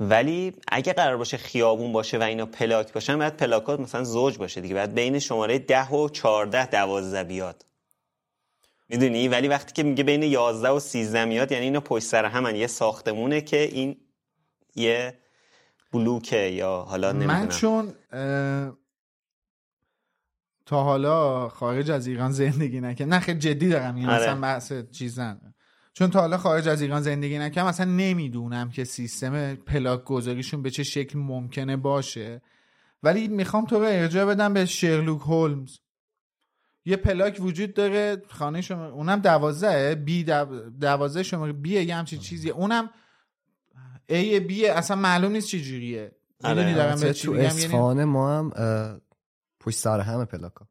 [0.01, 4.61] ولی اگه قرار باشه خیابون باشه و اینا پلاک باشن باید پلاکات مثلا زوج باشه
[4.61, 4.74] دیگه.
[4.74, 7.66] باید بین شماره ده و چارده دوازده بیاد.
[8.88, 12.57] می‌دونی؟ ولی وقتی که میگه بین یازده و سیزده میاد یعنی اینا پشت سر همن.
[12.57, 13.97] یه ساختمونه که این
[14.74, 15.18] یه
[15.92, 17.40] بلوکه یا حالا نمی‌دونم.
[17.40, 18.76] من چون اه،
[20.66, 23.14] تا حالا خارج از ایران زندگی نکردم.
[23.14, 24.22] نه خیلی جدی دارم این آره.
[24.22, 25.55] اصلا بحث چیزن
[25.99, 30.70] چون تا حالا خارج از ایران زندگی نکردم اصلا نمی‌دونم که سیستم پلاک گذاریشون به
[30.70, 32.42] چه شکل ممکنه باشه.
[33.03, 35.78] ولی می‌خوام تو رو ارجاع بدم به شرلوک هولمز.
[36.84, 40.70] یه پلاک وجود داره خانه شما اونم دوازده بی دو...
[40.70, 42.53] دوازده شماره بیه یه همچین چیزیه.
[42.53, 42.90] اونم
[44.07, 46.12] ای بیه اصلا معلوم نیست جوریه.
[46.40, 48.51] به چی تو میگم؟ یعنی اصفهان ما هم
[49.61, 50.68] پشت سر همه پلاکا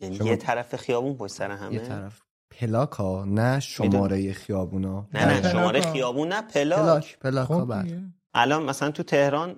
[0.00, 2.22] یعنی شما- یه طرف خیابون پشت سر همه؟ یه طرف.
[2.60, 5.50] پلاکا نه شماره خیابونا نه نه.
[5.52, 8.00] شماره خیابون نه پلاک پلاک پلاکا خب بله.
[8.34, 9.56] الان مثلا تو تهران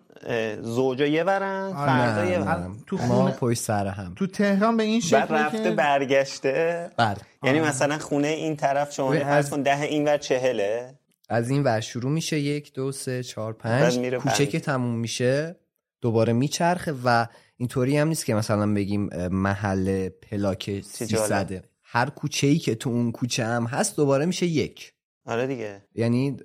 [0.62, 1.86] زوجا یه برن آره.
[1.86, 2.70] فردا یه نه.
[2.86, 7.16] تو ما خونه- پشت سر هم تو تهران به این شکل رفته که برگشته بله
[7.42, 7.68] یعنی آره.
[7.68, 10.95] مثلا خونه این طرف از- فرض کن ده این ور چهله
[11.28, 14.47] از این ور شروع میشه یک دو سه چهار پنج کوچه.
[14.47, 15.57] که تموم میشه
[16.01, 17.26] دوباره میچرخه و
[17.57, 20.82] اینطوری هم نیست که مثلا بگیم محل پلاک جالب.
[20.82, 21.64] 300
[21.95, 24.92] هر کوچه ای که تو اون کوچه هم هست دوباره میشه یک.
[25.26, 25.82] آره دیگه.
[25.95, 26.36] یعنی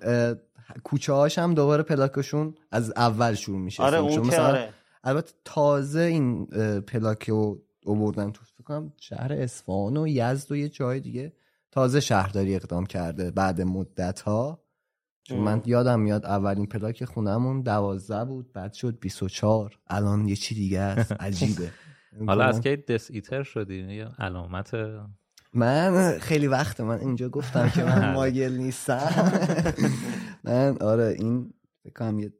[0.84, 3.82] کوچه هاش هم دوباره پلاکشون از اول شروع میشه.
[3.82, 4.74] آره چون اون مثلا آره.
[5.04, 6.46] البته تازه این
[6.80, 11.32] پلاک رو آوردن تو فکر کنم شهر اصفهان و یزد و یه جای دیگه
[11.70, 14.64] تازه شهرداری اقدام کرده بعد مدت ها
[15.22, 15.38] چون.
[15.38, 20.80] من یادم میاد اولین پلاک خونمون دوازده بود بعد شد 24 الان یه چی دیگه
[20.80, 21.70] است؟ عجیبه.
[22.26, 24.74] حالا از که دس ایتر شدی؟ علامت
[25.54, 29.32] من خیلی وقت من اینجا گفتم که من مایل نیستم.
[30.44, 31.52] من آره این
[31.84, 32.32] فکر کنم یه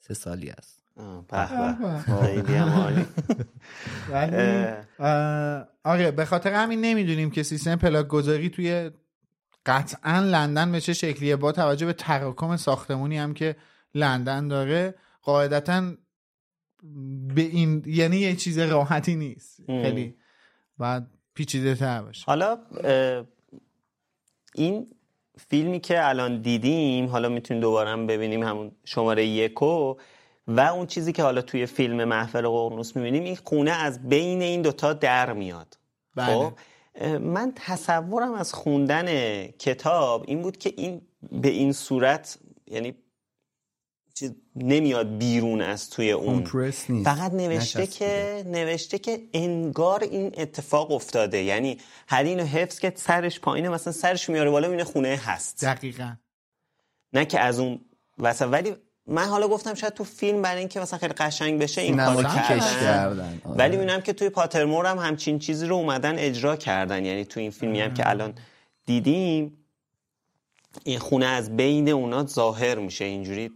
[0.00, 0.82] سه سالی است.
[5.84, 8.90] آره به خاطر همین نمی‌دونیم که سیستم پلاک گذاری توی
[9.66, 11.36] قطعا لندن به چه شکلیه.
[11.36, 13.56] با توجه به تراکم ساختمونی هم که
[13.94, 15.92] لندن داره قاعدتا
[17.34, 19.60] به این یعنی یه چیز راحتی نیست.
[19.66, 20.14] خیلی.
[20.78, 22.58] بعد پیچیده تر باشه حالا
[24.54, 24.86] این
[25.48, 29.94] فیلمی که الان دیدیم حالا می‌تونیم دوباره هم ببینیم همون شماره یکو
[30.48, 34.62] و اون چیزی که حالا توی فیلم محفل قرنوس می‌بینیم این خونه از بین این
[34.62, 35.78] دوتا در میاد
[36.14, 36.26] بله.
[36.34, 36.52] خب
[37.20, 39.06] من تصورم از خوندن
[39.46, 42.94] کتاب این بود که این به این صورت یعنی
[44.18, 46.44] چیز نمیاد بیرون از توی اون.
[47.04, 47.86] فقط نوشته.
[47.86, 51.42] که نوشته که انگار این اتفاق افتاده.
[51.42, 55.64] یعنی هری اینو حفظ که سرش پایینه مثلا سرش میاره بالا می‌بینه خونه هست.
[55.64, 56.12] دقیقا.
[57.12, 57.80] نه که از اون
[58.18, 58.46] وسط.
[58.50, 58.74] ولی
[59.06, 63.40] من حالا گفتم شاید تو فیلم برای اینکه مثلا خیلی قشنگ بشه این کارو کردن.
[63.44, 63.56] آره.
[63.56, 67.04] ولی می‌بینم که توی پاترمور هم همچین چیزی رو اومدن اجرا کردن.
[67.04, 68.34] یعنی تو این فیلمی هم که الان
[68.86, 69.56] دیدیم
[70.84, 73.04] این خونه از بین اونا ظاهر میشه.
[73.04, 73.50] اینجوری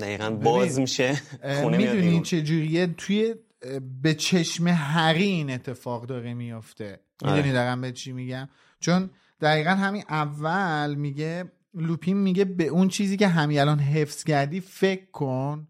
[0.00, 1.14] دقیقا باز میشه.
[1.62, 2.22] خونه می‌دونی بیرون.
[2.22, 3.34] چه جوریه؟ توی
[4.02, 7.52] به چشم هری این اتفاق داره میفته می‌دونی آره.
[7.52, 8.48] دارم به چی میگم؟
[8.80, 11.44] چون دقیقا همین اول میگه
[11.74, 15.68] لوپین میگه به اون چیزی که همین الان حفظ کردی فکر کن.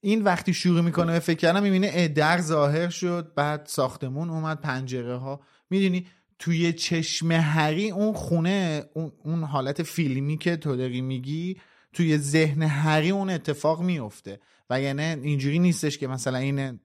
[0.00, 5.16] این وقتی شروع می‌کنه به فکر کردن می‌بینه در ظاهر شد بعد ساختمون اومد پنجره
[5.16, 5.40] ها
[5.70, 6.06] می‌دونی
[6.38, 11.56] توی چشم هری اون خونه اون, اون حالت فیلمی که تو داری میگی
[11.96, 14.40] توی ذهن هری اون اتفاق میفته
[14.70, 16.80] و یعنی اینجوری نیستش که مثلا این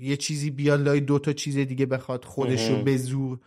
[0.00, 3.40] یه چیزی بیاد لای دو تا چیز دیگه بخواد خودش رو به زور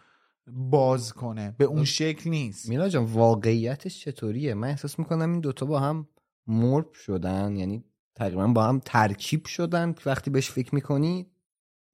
[0.48, 1.56] باز کنه.
[1.58, 2.70] به اون شکل نیست.
[2.70, 6.08] میلا جان واقعیتش چطوریه؟ من احساس می‌کنم این دوتا با هم
[6.48, 7.56] مرب شدن.
[7.56, 7.84] یعنی
[8.16, 9.94] تقریبا با هم ترکیب شدن.
[9.94, 11.28] که وقتی بهش فکر می‌کنی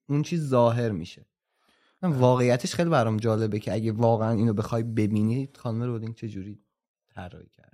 [0.09, 1.25] اون چیز ظاهر میشه.
[2.01, 6.59] من واقعیتش خیلی برام جالبه که اگه واقعا اینو بخوای ببینی خانم رولینگ چجوری
[7.15, 7.66] طراحی کرده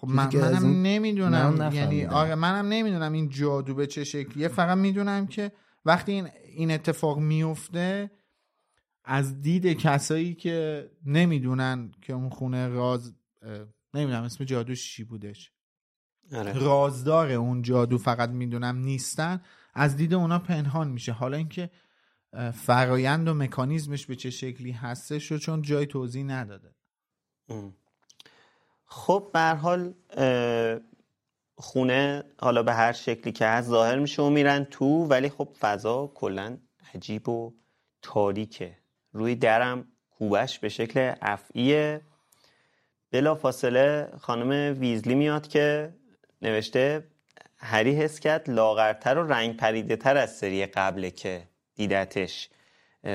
[0.00, 1.70] خب من منم نمی‌دونم.
[1.72, 4.48] یعنی آره منم نمی‌دونم این جادو به چه شکلیه.
[4.48, 5.52] فقط می‌دونم که
[5.84, 8.10] وقتی این این اتفاق میفته
[9.04, 13.14] از دید کسایی که نمی‌دونن که اون خونه راز
[13.94, 15.52] نمی‌دونم اسم جادوش چی بودش.
[16.32, 16.52] آره.
[16.52, 19.40] رازدار اون جادو فقط می‌دونم نیستن
[19.74, 21.12] از دید اونا پنهان میشه.
[21.12, 21.70] حالا اینکه
[22.54, 26.74] فرایند و مکانیزمش به چه شکلی هستش و چون جای توضیح نداده.
[28.88, 29.94] خب به حال
[31.56, 36.06] خونه حالا به هر شکلی که هست ظاهر میشه و میرن تو ولی خب فضا
[36.14, 36.58] کلا
[36.94, 37.52] عجیب و
[38.02, 38.78] تاریکه.
[39.12, 42.00] روی درم کوبش به شکل افعیه.
[43.10, 45.94] بلا فاصله خانم ویزلی میاد که
[46.42, 47.04] نوشته
[47.56, 52.50] هری حس کرد لاغرتر و رنگ پریده تر از سری قبله که دیدتش.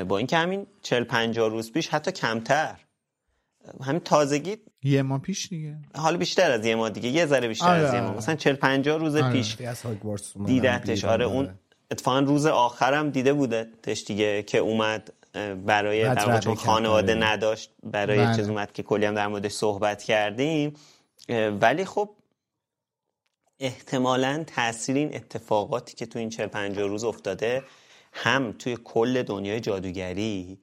[0.08, 2.80] با اینکه همین چل پنجاه روز پیش حتی کمتر.
[3.82, 5.76] همین تازگی یه ماه پیش دیگه.
[5.96, 7.10] حالا بیشتر از یه ماه دیگه.
[7.10, 8.10] یه ذره بیشتر آره از یه ماه.
[8.10, 8.18] آره.
[8.18, 9.32] مثلا 40 50 روز آره.
[9.32, 10.36] پیش دیدتش.
[10.46, 11.50] دیدتش آره اون
[11.92, 15.14] اتفاقا روز آخرم دیده بودتش دیگه که اومد
[15.66, 18.36] برای در واقع چون خانواده نداشت برای بله.
[18.36, 20.74] چیز اومد که کلی هم در موردش صحبت کردیم.
[21.62, 22.10] ولی خب
[23.60, 27.64] احتمالا تاثیر این اتفاقاتی که تو این 40 50 روز افتاده
[28.14, 30.60] هم توی کل دنیای جادوگری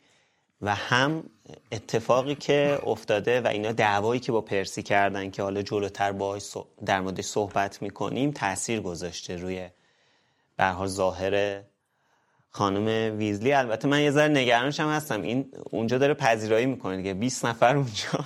[0.63, 1.25] و هم
[1.73, 6.57] اتفاقی که افتاده و اینا دعوایی که با پرسی کردن که حالا جلوتر باهاش
[6.87, 9.69] در موردش صحبت می‌کنیم تاثیر گذاشته روی
[10.57, 11.63] به حال ظاهر
[12.51, 13.53] خانم ویزلی.
[13.53, 15.23] البته من یه ذره نگرانشم هستم.
[15.23, 17.15] این اونجا داره پذیرایی می‌کنه دیگه.
[17.15, 18.25] 20 نفر اونجا.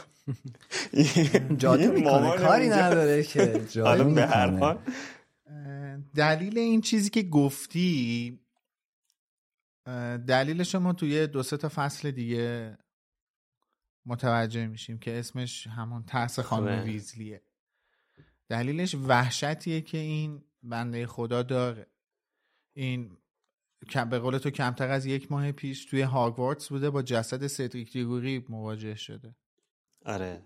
[1.62, 2.30] جادو می‌کنه.
[2.30, 3.60] کاری نداره که.
[3.74, 4.78] جادو به هر حال.
[6.16, 8.38] دلیل این چیزی که گفتی
[10.26, 12.78] دلیلش ما توی دو سه تا فصل دیگه
[14.06, 16.90] متوجه میشیم که اسمش همون ترس خانم خوبه.
[16.92, 17.42] ویزلیه.
[18.48, 21.86] دلیلش وحشتیه که این بنده خدا داره.
[22.76, 23.16] این
[24.10, 28.44] به قول تو کمتر از یک ماه پیش توی هاگوارتس بوده با جسد سدریک دیگوری
[28.48, 29.34] مواجه شده.
[30.04, 30.42] آره.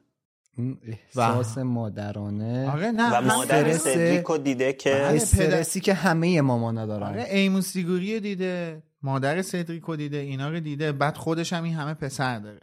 [0.57, 5.03] اون احساس مادرانه آره نه و هم مادر سدریکو دیده که بله.
[5.03, 7.07] استرسی که همه مامانا دارن.
[7.07, 8.83] آره ایموس دیگوری دیده.
[9.03, 12.61] مادر سدریکو دیده اینا رو دیده بعد خودش هم این همه پسر داره.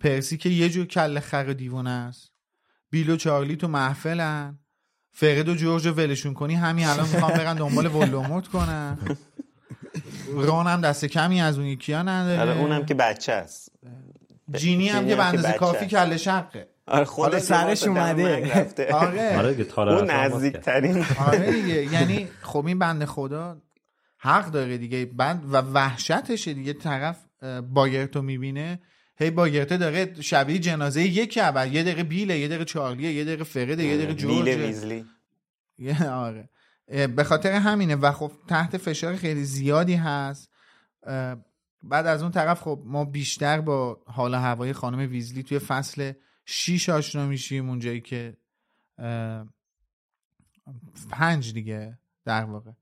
[0.00, 2.32] پرسی که یه جور کل خر و دیوونه است.
[2.90, 4.58] بیل و چارلی تو محفلن.
[5.12, 8.98] فرد و جورج رو ولشون کنی همین الان می‌خوام برن دنبال ولوموت کنن.
[10.34, 12.40] ران هم دست کمی از اون یکی ها نداره.
[12.40, 13.72] آره اونم که بچه است.
[14.56, 15.86] جینی هم که به اندازه بچه کافی.
[15.86, 18.66] کله شقه آره خود سرش اومده.
[18.92, 19.38] آره.
[19.38, 20.32] آره اون کرد.
[20.32, 21.04] نزدیکترین.
[21.18, 23.62] آره دیگه یعنی خب این بنده خدا
[24.22, 25.04] حق داره دیگه.
[25.04, 27.24] بعد و وحشتشه دیگه طرف
[27.62, 28.80] باگرتو می‌بینه.
[29.16, 33.44] هی باگرته داره شبیه جنازه یکی اول یه دقیقه بیله یه دقیقه چارلیه یه دقیقه
[33.44, 34.14] فرده یه دقیقه
[35.78, 36.48] یه- آره.
[37.06, 37.94] به خاطر همینه.
[37.96, 40.50] و خب تحت فشار خیلی زیادی هست.
[41.82, 46.12] بعد از اون طرف خب ما بیشتر با حال هوای خانم ویزلی توی فصل
[46.44, 47.68] 6 آشنا میشیم.
[47.68, 48.36] اونجایی که
[51.10, 52.70] پنج دیگه در واقع.
[52.70, 52.79] اه،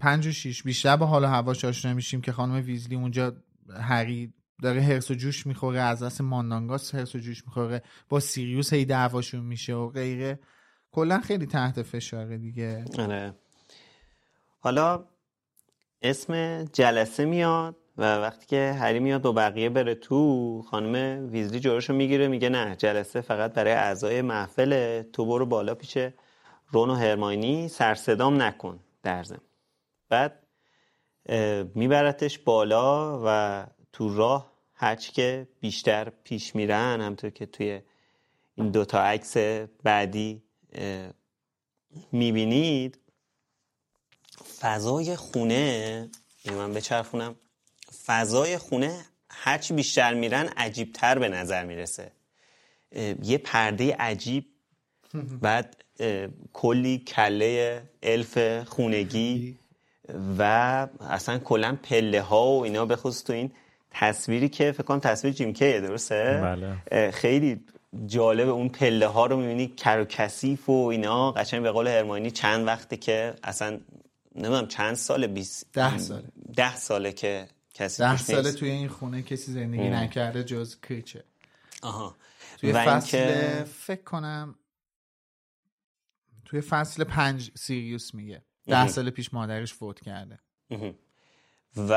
[0.00, 0.62] پنج و شیش.
[0.62, 3.32] بیشتر با حال و هواش آشنا میشیم که خانم ویزلی اونجا
[3.80, 4.32] هری
[4.62, 8.84] داره هرس و جوش می‌خوره از دست ماندانگاس هرس و جوش می‌خوره با سیریوس هی
[8.84, 10.38] دعواشون میشه و غیره.
[10.90, 12.84] کلا خیلی تحت فشاره دیگه.
[12.98, 13.34] آره.
[14.60, 15.04] حالا
[16.02, 21.92] اسم جلسه میاد و وقتی که هری میاد با بقیه بره تو خانم ویزلی جلوشو
[21.92, 25.98] می‌گیره میگه نه جلسه فقط برای اعضای محفله تو برو بالا پیش
[26.70, 28.80] رون و هرماینی سرصدام نکن.
[29.04, 29.40] در ضمن
[30.08, 30.46] بعد
[31.74, 37.80] میبرتش بالا و تو راه هرچی که بیشتر پیش میرن همطور که توی
[38.54, 39.36] این دوتا عکس
[39.82, 40.42] بعدی
[42.12, 42.98] می‌بینید
[44.60, 46.08] فضای خونه
[46.42, 47.36] اینو من بچرخونم
[48.06, 52.12] فضای خونه هرچی بیشتر میرن عجیبتر به نظر می‌رسه.
[53.22, 54.50] یه پرده عجیب.
[55.42, 55.83] بعد
[56.52, 59.58] کلی کله الف خونگی
[60.38, 60.42] و
[61.00, 63.52] اصلا کلا پله ها و اینا بخصوص تو این
[63.90, 67.10] تصویری که فکر کنم تصویر جیم کیه درسته بله.
[67.10, 67.60] خیلی
[68.06, 72.30] جالب اون پله ها رو می‌بینی کر و کثیف و اینا قشنگ به قول هرمانی
[72.30, 73.80] چند وقته که اصلا
[74.34, 76.24] نمی‌دونم چند سال 20 ده ساله
[76.56, 78.56] ده ساله که کسی ده ساله نیست.
[78.58, 79.94] توی این خونه کسی زندگی ام.
[79.94, 81.24] نکرده جز کریچه
[81.82, 82.16] آها
[82.60, 84.54] توی و فصل فکر کنم
[86.44, 88.88] توی فصل پنج سیریوس میگه ده.
[88.88, 90.38] سال پیش مادرش فوت کرده.
[91.76, 91.94] و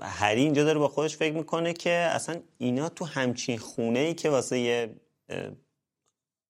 [0.00, 4.30] هری اینجا داره با خودش فکر می‌کنه که اصلا اینا تو همچین خونه ای که
[4.30, 5.00] واسه یه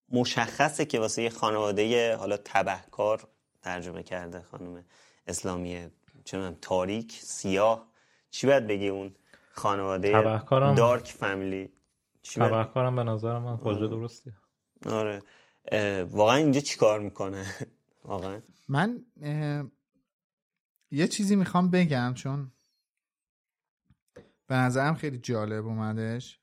[0.09, 3.29] مشخصه که واسه یه خانواده حالا تبهکار
[3.63, 4.85] ترجمه کرده خانم
[5.27, 5.89] اسلامی
[6.25, 7.89] چون تاریک سیاه
[8.31, 9.15] چی باید بگی اون
[9.53, 10.75] خانواده تبهکارم.
[10.75, 11.73] دارک فامیلی
[12.35, 14.33] تبهکارم به نظر من واژه درستی
[14.87, 15.23] آره
[16.11, 17.47] واقعا اینجا چیکار می‌کنه؟
[18.05, 18.41] واقعا.
[18.69, 19.05] من
[20.91, 22.53] یه چیزی می‌خوام بگم چون
[24.47, 26.41] به نظرم خیلی جالب اومدش.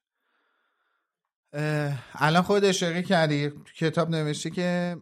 [2.14, 4.98] الان خود اشاره کردی کتاب نوشته که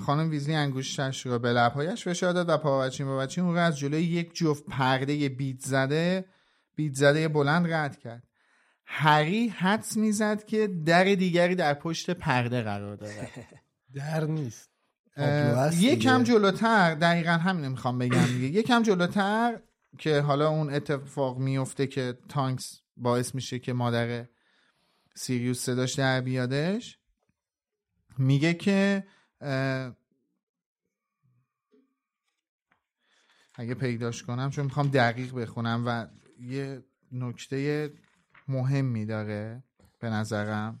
[0.00, 4.02] خانم ویزلی انگوشتش رو به لبهایش فشار داد و پاوچین بابچین اون رو از جلوی
[4.02, 6.24] یک جفت پرده بیت زده
[6.74, 8.22] بیت زده بلند رد کرد.
[8.86, 13.30] هری حدس می‌زد که در دیگری در پشت پرده قرار داره.
[13.94, 14.70] در نیست.
[15.16, 18.46] اه، یکم جلوتر دقیقا همین می‌خوام بگم دیگه.
[18.60, 19.60] یکم جلوتر
[19.98, 24.26] که حالا اون اتفاق میفته که تانکس باعث میشه که مادر
[25.14, 26.98] سیریوس صداش در بیادش
[28.18, 29.04] میگه که
[33.54, 36.06] اگه پیداش کنم چون می‌خوام دقیق بخونم و
[36.40, 37.90] یه نکته
[38.48, 39.62] مهمی داره
[39.98, 40.80] به نظرم.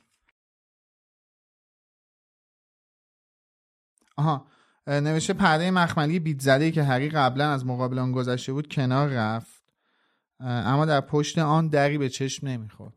[4.16, 4.46] آها
[4.86, 9.62] نوشته پرده مخملی بیت زده که هری قبلا از مقابل آن گذشته بود کنار رفت
[10.40, 12.94] اما در پشت آن دری به چشم نمی‌خورد.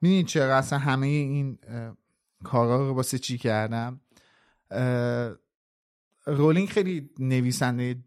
[0.00, 1.58] می‌دونید چرا؟ اصلا همه این
[2.44, 4.00] کارا رو واسه چی کردم؟
[6.26, 8.04] رولینگ خیلی نویسنده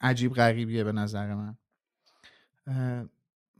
[0.00, 1.56] عجیب غریبیه به نظر من.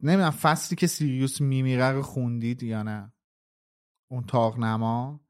[0.02, 3.12] نمی‌دونم فصلی که سیریوس میمیره رو خوندید یا نه.
[4.08, 5.20] اون تاقنما.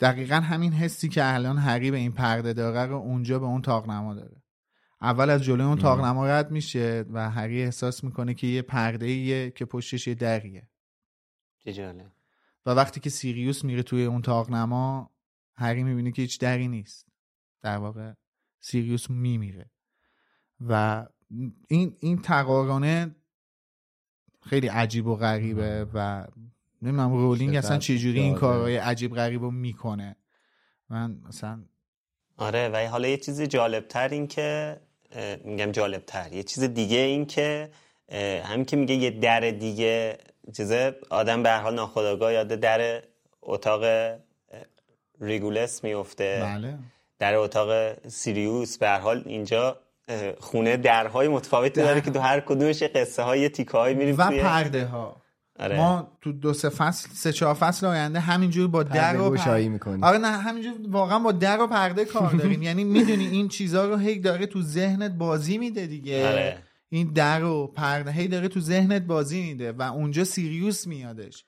[0.00, 4.14] دقیقا همین حسی که الان هری به این پرده داره رو اونجا به اون تاقنما
[4.14, 4.42] داره.
[5.00, 9.50] اول از جلوی اون تاقنما رد میشه و هری احساس می‌کنه که یه پرده ایه
[9.50, 10.68] که پشتش یه دریه.
[11.58, 12.12] چه جالب.
[12.66, 15.10] و وقتی که سیریوس میره توی اون تاقنما
[15.54, 17.06] هری می‌بینه که هیچ دری نیست.
[17.62, 18.12] در واقع
[18.60, 19.70] سیریوس میمیره.
[20.60, 21.06] و
[21.68, 23.16] این این تقارنه
[24.48, 26.26] خیلی عجیب و غریبه و
[26.82, 28.34] نمی‌دونم رولینگ اصلا چجوری این.
[28.34, 30.16] کارهای عجیب غریب رو می‌کنه.
[30.90, 31.60] من مثلا
[32.36, 34.76] آره و حالا یه چیز جالبتر این که
[35.44, 36.32] میگم جالبتر.
[36.32, 37.70] یه چیز دیگه این که
[38.44, 40.18] همین که میگه یه در دیگه
[40.56, 43.02] چیزه آدم به هر حال ناخودآگاه یاد در
[43.42, 44.14] اتاق
[45.20, 46.78] ریگولس میفته بله.
[47.18, 49.80] در اتاق سیریوس به هر حال اینجا
[50.38, 54.40] خونه درهای متفاوتی داره که تو هر کدومش قصه های تیکه های میریم و توی
[54.40, 55.22] پرده ها
[55.58, 55.76] آره.
[55.76, 59.72] ما تو دو سه فصل سه چهار فصل آینده همینجور با در و گشایی پر-
[59.72, 60.04] می‌کنیم.
[60.04, 62.62] آره نه همینجور واقعا با در و پرده کار داریم.
[62.62, 66.28] یعنی می‌دونی این چیزها رو هی داره تو ذهنت بازی میده دیگه.
[66.28, 66.58] آره.
[66.88, 71.44] این در و پرده هی داره تو ذهنت بازی میده و اونجا سیریوس میادش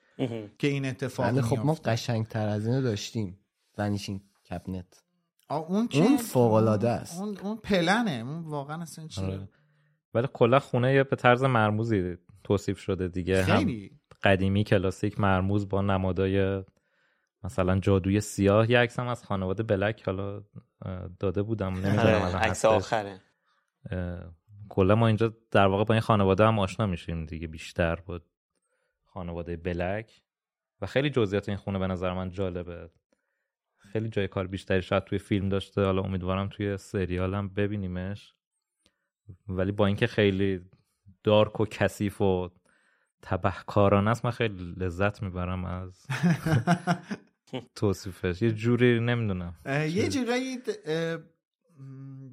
[0.59, 3.39] که این اتفاق بله خب ما میفته قشنگ تر از اینو داشتیم.
[3.77, 5.02] ونیشین کپنت.
[5.55, 7.21] اون که اون فوق‌العاده است.
[7.21, 9.49] اون اون پلنه اون واقعا اصلا چیه آره.
[10.13, 13.87] ولی کلا خونه یه به طرز مرموزی توصیف شده دیگه خیلی.
[13.87, 16.63] هم قدیمی کلاسیک مرموز با نمادای
[17.43, 20.43] مثلا جادوی سیاه یه عکس هم از خانواده بلک حالا
[21.19, 22.65] داده بودم نمی‌دونم آره، الان عکس.
[22.65, 23.21] آخره
[24.69, 28.19] کلا ما اینجا در واقع با این خانواده هم آشنا میشیم دیگه بیشتر با
[29.05, 30.21] خانواده بلک
[30.81, 32.89] و خیلی جزئیات این خونه به نظر من جالبه
[33.91, 35.83] خیلی جای کار بیشتری شاید توی فیلم داشته.
[35.83, 38.33] حالا امیدوارم توی سریال هم ببینیمش.
[39.47, 40.61] ولی با اینکه خیلی
[41.23, 42.49] دارک و کثیف و
[43.21, 46.05] تبهکارانه است من خیلی لذت می‌برم از
[47.75, 48.41] توصیفش.
[48.41, 49.55] یه جوری نمی‌دونم.
[49.65, 50.57] یه جورایی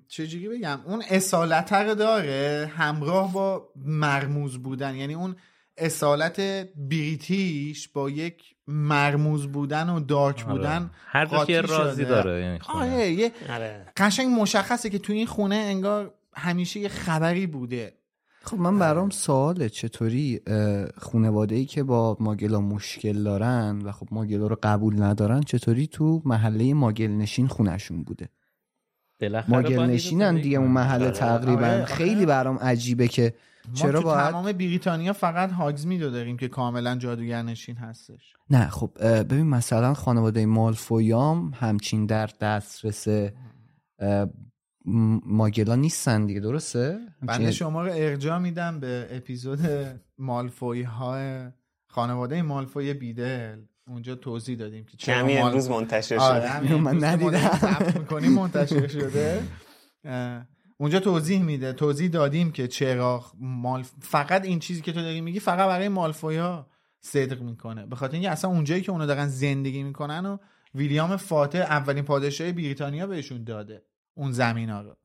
[0.09, 4.97] چجوری بگم؟ اون اصالت رو داره همراه با مرموز بودن.
[4.97, 5.37] یعنی اون
[5.81, 6.41] اصالت
[6.91, 10.57] بریتیش با یک مرموز بودن و دارک آره.
[10.57, 12.11] بودن هر یه قاطی رازی شده.
[12.11, 12.59] داره یعنی.
[12.69, 17.93] آره یه آره قشنگ مشخصه که تو این خونه انگار همیشه یه خبری بوده
[18.43, 20.41] خب من برام سواله چطوری
[20.99, 26.23] خانواده ای که با ماگلا مشکل دارن و خب ماگلا رو قبول ندارن چطوری تو
[26.25, 28.29] محله ماگل نشین خونشون بوده
[29.49, 31.15] ماگل نشینن دیگه اون محله آره.
[31.15, 31.85] تقریبا آره.
[31.85, 33.35] خیلی برام عجیبه که
[33.69, 38.69] ما چرا تو باید تمام بریتانیا فقط هاگزمیدو داریم که کاملا جادوگر نشین هستش نه
[38.69, 38.91] خب
[39.23, 43.07] ببین مثلا خانواده مالفویام همچین در دسترس
[45.27, 49.59] ماگلا نیستن دیگه درسته؟ بنده شما رو ارجاع میدم به اپیزود
[50.19, 51.49] مالفوی های
[51.89, 56.49] خانواده مالفوی بیدل اونجا توضیح دادیم که چرا کمی مال- امروز منتشر آره، شده.
[56.49, 57.51] همین من ندیدم.
[57.99, 59.43] می‌کنیم منتشر شده
[60.81, 65.41] اونجا توضیح میده توضیح دادیم که چرا مال فقط این چیزی که تو داری میگی
[65.41, 66.67] فقط برای مالفوی ها
[67.01, 67.87] صدق می‌کنه.
[67.87, 70.37] به خاطر اینکه اصلا اونجایی که اونا دارن زندگی می‌کنن و
[70.75, 73.83] ویلیام فاتح اولین پادشاه بریتانیا بهشون داده
[74.15, 74.97] اون زمین ها رو.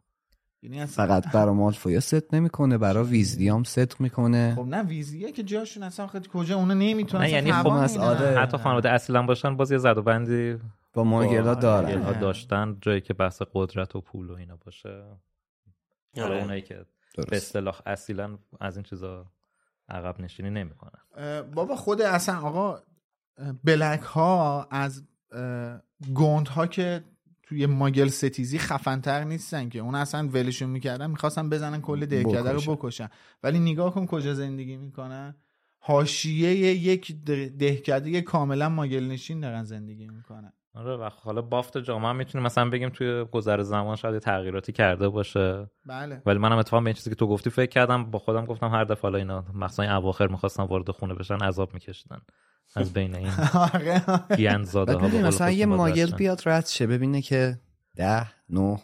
[0.62, 4.54] یعنی اصلا فقط برا مالفویا صدق نمی‌کنه برا ویزلیام صدق می‌کنه.
[4.56, 7.72] خب نه ویزیه که جاشون اصلا خیلی کجا اونا نمی‌تونن نه یعنی خب
[8.38, 10.58] حتی خانواده اصلا باشن باز یه زد و بندی
[10.94, 12.20] با ماگلا دارن.
[12.20, 15.04] داشتن جایی که بحث قدرت و پول و اینا باشه.
[16.22, 16.42] حالا آره.
[16.42, 16.86] اونایی که
[17.16, 17.30] درست.
[17.30, 19.32] به اصطلاح اصیلا از این چیزا
[19.90, 21.00] عقب نشینی نمی‌کنن
[21.54, 22.80] بابا خود اصلا آقا
[23.64, 25.04] بلک ها از
[26.14, 27.04] گوند ها که
[27.44, 32.76] توی ماگل ستیزی خفنتر نیستن که اون اصلا ولشون می‌کردن می‌خواستن بزنن کل دهکده رو
[32.76, 33.10] بکشن.
[33.44, 35.36] ولی نگاه کن کجا زندگی می‌کنن
[35.80, 42.10] حاشیه یک ده- دهکده کاملا ماگل نشین دارن زندگی می‌کنن آره و حالا بافت جامعه
[42.10, 45.70] هم می‌تونیم مثلا بگیم توی گذر زمان شاید تغییراتی کرده باشه.
[45.86, 46.22] بله.
[46.26, 48.84] ولی منم اتفاقا به این چیزی که تو گفتی فکر کردم با خودم گفتم هر
[48.84, 52.22] دفعه حالا اینا مثلا این اواخر می‌خواستن وارد خونه بشن عذاب میکشیدن.
[52.76, 53.32] از بین این
[53.74, 54.04] آره.
[54.36, 57.60] گیان بعد می‌دونی مثلا یه ماگل بیاد رد شه ببینه که
[57.96, 58.80] ده نه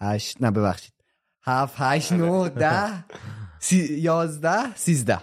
[0.00, 0.94] هشت نه ببخشید.
[1.42, 3.04] هفت هشت نه ده
[3.58, 3.98] سی...
[4.00, 5.20] یازده سیزده.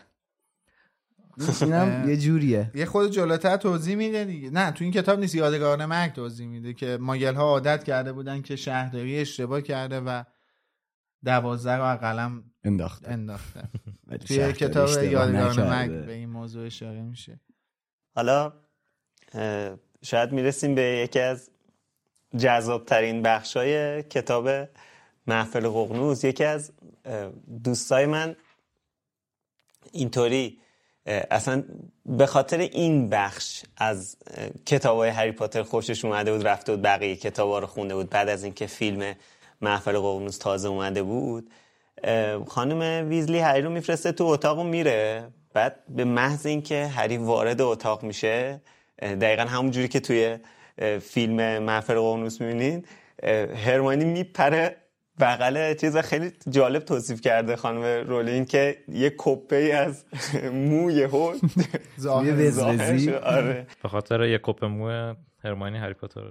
[1.61, 2.71] اینم یه جوریه.
[2.75, 4.49] یه خود جلوتر توضیح میده دیگه.
[4.49, 8.41] نه تو این کتاب نیست یادگاران مرگ توضیح میده که ماگل ها عادت کرده بودن
[8.41, 10.23] که شهرداری اشتباه کرده و
[11.25, 13.11] دوازده رو از قلم انداخته.
[13.11, 13.69] انداخته
[14.27, 15.69] توی کتاب یادگاران.
[15.69, 17.39] مرگ به این موضوع اشاره میشه.
[18.15, 18.53] حالا
[20.03, 21.49] شاید می‌رسیم به یکی از
[22.37, 24.49] جذابترین بخش های کتاب
[25.27, 26.23] محفل ققنوس.
[26.23, 26.71] یکی از
[27.63, 28.35] دوستای من
[29.91, 30.59] اینطوری
[31.05, 31.63] اصلا
[32.05, 34.17] به خاطر این بخش از
[34.65, 38.09] کتاب های هری پاتر خوشش اومده بود رفته بود بقیه کتاب ها رو خونده بود.
[38.09, 39.15] بعد از اینکه فیلم
[39.61, 41.49] محفل ققنوس تازه اومده بود
[42.47, 45.27] خانم ویزلی هری رو میفرسته تو اتاق میره.
[45.53, 48.61] بعد به محض اینکه هری وارد اتاق میشه
[49.01, 50.37] دقیقا همون جوری که توی
[51.01, 52.87] فیلم محفل ققنوس می‌بینید
[53.65, 54.77] هرمانی میپره
[55.19, 60.05] بغل چیز خیلی جالب توصیف کرده خانم رولین که یه کپه ای از
[60.51, 61.39] موی هول
[61.99, 63.15] ظاهر.
[63.23, 63.67] آره.
[63.83, 65.13] به خاطر یه کپ مو
[65.43, 66.21] هرمانی هری پاتر.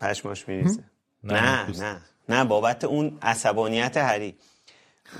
[0.00, 0.84] پشماش میریزه.
[1.24, 1.70] نه،.
[1.80, 2.00] نه.
[2.28, 4.36] نه بابت اون عصبانیت هری.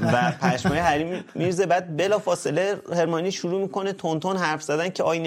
[0.00, 1.66] و پشمای هری میرزه.
[1.66, 5.18] بعد بلا فاصله هرمانی شروع می‌کنه تونتون حرف زدن که آی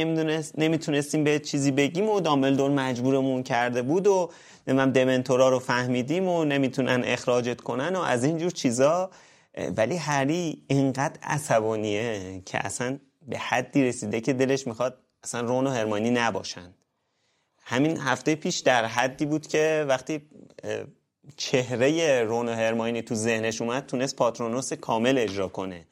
[0.58, 4.32] نمی‌تونستیم به چیزی بگیم و دامبلدور مجبورمون کرده بود و
[4.68, 9.10] نمی‌دونم دمنتورا رو فهمیدیم و نمی‌تونن اخراجت کنن و از اینجور چیزا.
[9.78, 15.70] ولی هری اینقدر عصبانیه که اصلا به حدی رسیده که دلش می‌خواد اصلا رون و
[15.70, 16.74] هرمانی نباشن.
[17.64, 20.22] همین هفته پیش در حدی بود که وقتی
[21.38, 25.86] چهره رون و هرماینی تو ذهنش اومد تونست پاترونوس کامل اجرا کنه.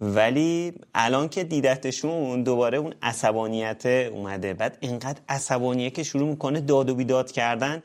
[0.00, 4.54] ولی الان که دیدتشون دوباره اون عصبانیت اومده.
[4.54, 7.82] بعد اینقدر عصبانیه که شروع می‌کنه داد و بیداد کردن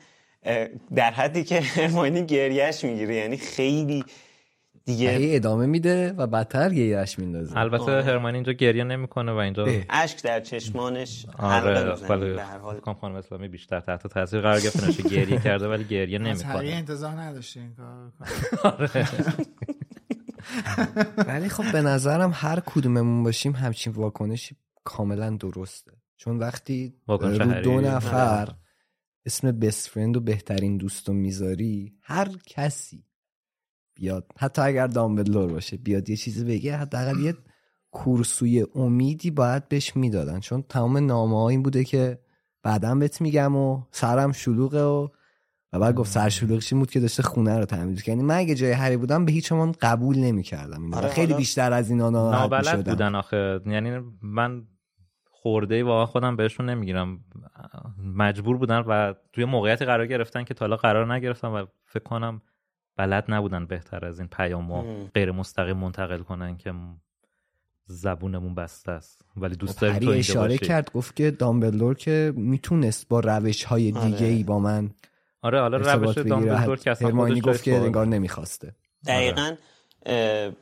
[0.94, 3.14] در حدی که هرماینی گریهش می‌گیره.
[3.14, 4.04] یعنی خیلی
[4.86, 7.58] دیگه هی ادامه میده و بدتر گیرش میندازه.
[7.58, 12.74] البته هرمانی اینجا گریه نمی‌کنه و اینجا اشک در چشمانش حلقه آره به هر حال.
[12.74, 16.28] فکر کنم خانم اسلامی بیشتر تحت تاثیر قرار گرفته نشه گریه کرده ولی گریه هری
[16.30, 16.68] نمی‌کنه.
[16.68, 18.12] انتظار نداشته این کار
[18.88, 19.08] کنه.
[21.28, 25.92] ولی خب به نظرم هر کدوممون باشیم همچین واکنشی کاملا درسته.
[26.16, 27.62] چون وقتی رو.
[27.62, 28.48] دو نفر
[29.26, 33.05] اسم بست فرند و بهترین دوستو می‌ذاری هر کسی
[33.96, 34.32] بیاد.
[34.38, 37.34] حتی اگر دامبلدور باشه بیاد یه چیزی بگه حداقل یه
[37.90, 40.40] کورسوی امیدی باید بهش می‌دادن.
[40.40, 42.18] چون تمام نامه ها این بوده که
[42.62, 45.08] بعدا بهت میگم و سرم شلوغه و
[45.72, 48.08] و بعد گفت سر شلوغش این بود که داشته خونه رو تعمیر کرد.
[48.08, 51.90] یعنی من اگه جای هری بودم به هیچ عنوان قبول نمی‌کردم آره، خیلی بیشتر از
[51.90, 52.88] اینا ناراحت نابلد.
[52.88, 53.60] بودن آخه.
[53.66, 54.62] یعنی من
[55.30, 57.20] خورده واقعا خودم بهشون نمی‌گیرم.
[58.14, 62.42] مجبور بودن و توی موقعیتی قرار گرفتن که تا حالا قرار نگرفتن و فکر کنم
[62.96, 65.10] بلد نبودن بهتر از این پیامو ام.
[65.14, 66.74] غیر مستقیم منتقل کنن که
[67.86, 70.66] زبونمون بسته است ولی دوست خب، داریم تو اینجا اشاره باشی.
[70.66, 74.10] کرد گفت که دامبلدور که می‌تونست با روش های آره.
[74.10, 74.90] دیگه ای با من
[75.42, 76.28] آره حالا روش بگیره.
[76.28, 78.74] دامبلدور که اصلا خودش گفت که انگار نمی‌خواسته
[79.06, 79.54] دقیقا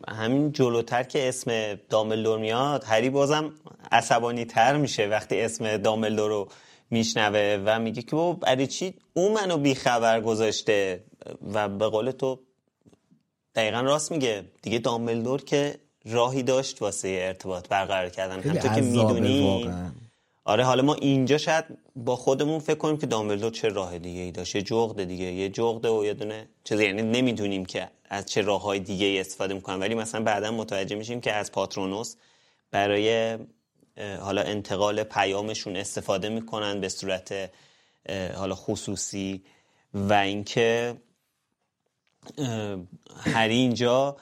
[0.08, 3.52] همین جلوتر که اسم دامبلدور میاد هری بازم
[3.92, 6.48] عصبانی تر میشه وقتی اسم دامبلدور رو
[6.90, 11.04] میشنوه و میگه که بابا برای چی اون منو بیخبر گذاشته
[11.54, 12.40] و به قول تو
[13.54, 14.44] دقیقا راست میگه.
[14.62, 18.42] دیگه دامبلدور که راهی داشت واسه ارتباط برقرار کردن.
[18.42, 19.70] همطور که می‌دونی.
[20.44, 21.64] آره حالا ما اینجا شاید
[21.96, 25.48] با خودمون فکر کنیم که دامبلدور چه راه دیگه ای داشت یه جغد دیگه یه
[25.48, 26.84] جغد و یه دونه چیزی.
[26.84, 29.80] یعنی نمی‌دونیم که از چه راه های دیگه ای استفاده می‌کنن.
[29.80, 32.14] ولی مثلا بعدا متوجه میشیم که از پاترونوس
[32.70, 33.38] برای
[34.20, 37.50] حالا انتقال پیامشون استفاده می‌کنن به صورت
[38.36, 39.42] حالا خصوصی.
[39.94, 40.94] و اینکه
[43.24, 44.16] هری اینجا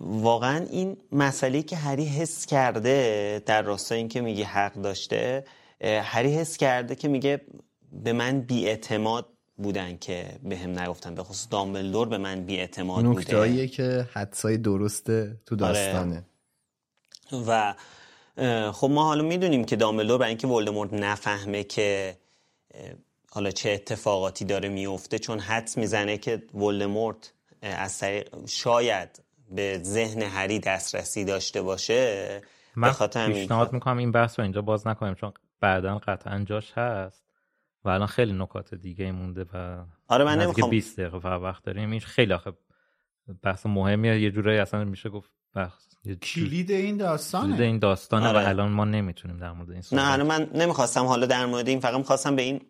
[0.00, 5.44] واقعا این مسئله که هری حس کرده در راستای اینکه میگه حق داشته
[5.82, 7.40] هری حس کرده که میگه
[7.92, 9.26] به من بیاعتماد
[9.56, 13.18] بودن که به هم نگفتن به خصوص دامبلدور به من بیاعتماد بوده.
[13.20, 16.24] نکتهاییه که حدسای درسته تو داستانه.
[17.46, 17.74] و
[18.36, 22.16] اه، خب ما حالا می‌دونیم که دامبلدور برای اینکه ولدمورت نفهمه که
[23.34, 27.32] حالا چه اتفاقاتی داره میفته چون حدس می‌زنه که ولدمورت
[27.62, 32.40] از طریق شاید به ذهن هری دسترسی داشته باشه.
[32.76, 32.92] من
[33.26, 37.24] پیشنهاد می‌کنم این بحث رو اینجا باز نکنیم چون بعدا قطعا جاش هست
[37.84, 41.90] و الان خیلی نکات دیگه مونده و آره، من نمیخوام- 20 دقیقه فقط وقت داریم.
[41.90, 42.52] این خیلی آخه
[43.42, 44.20] بحث مهمیه.
[44.20, 45.91] یه جورایی اصلا میشه گفت بحث
[46.22, 48.38] کلید این داستانه؟ کلید این داستانه آره.
[48.38, 51.68] و الان ما نمی‌تونیم در مورد این نه صحبت الان من نمی‌خواستم حالا در مورد
[51.68, 52.60] این فقط می‌خواستم به این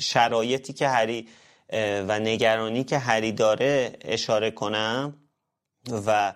[0.00, 1.28] شرایطی که هری
[2.08, 5.14] و نگرانی که هری داره اشاره کنم
[6.06, 6.34] و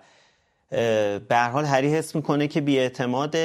[1.19, 3.35] به هر حال هری حس می‌کنه که بیاعتماد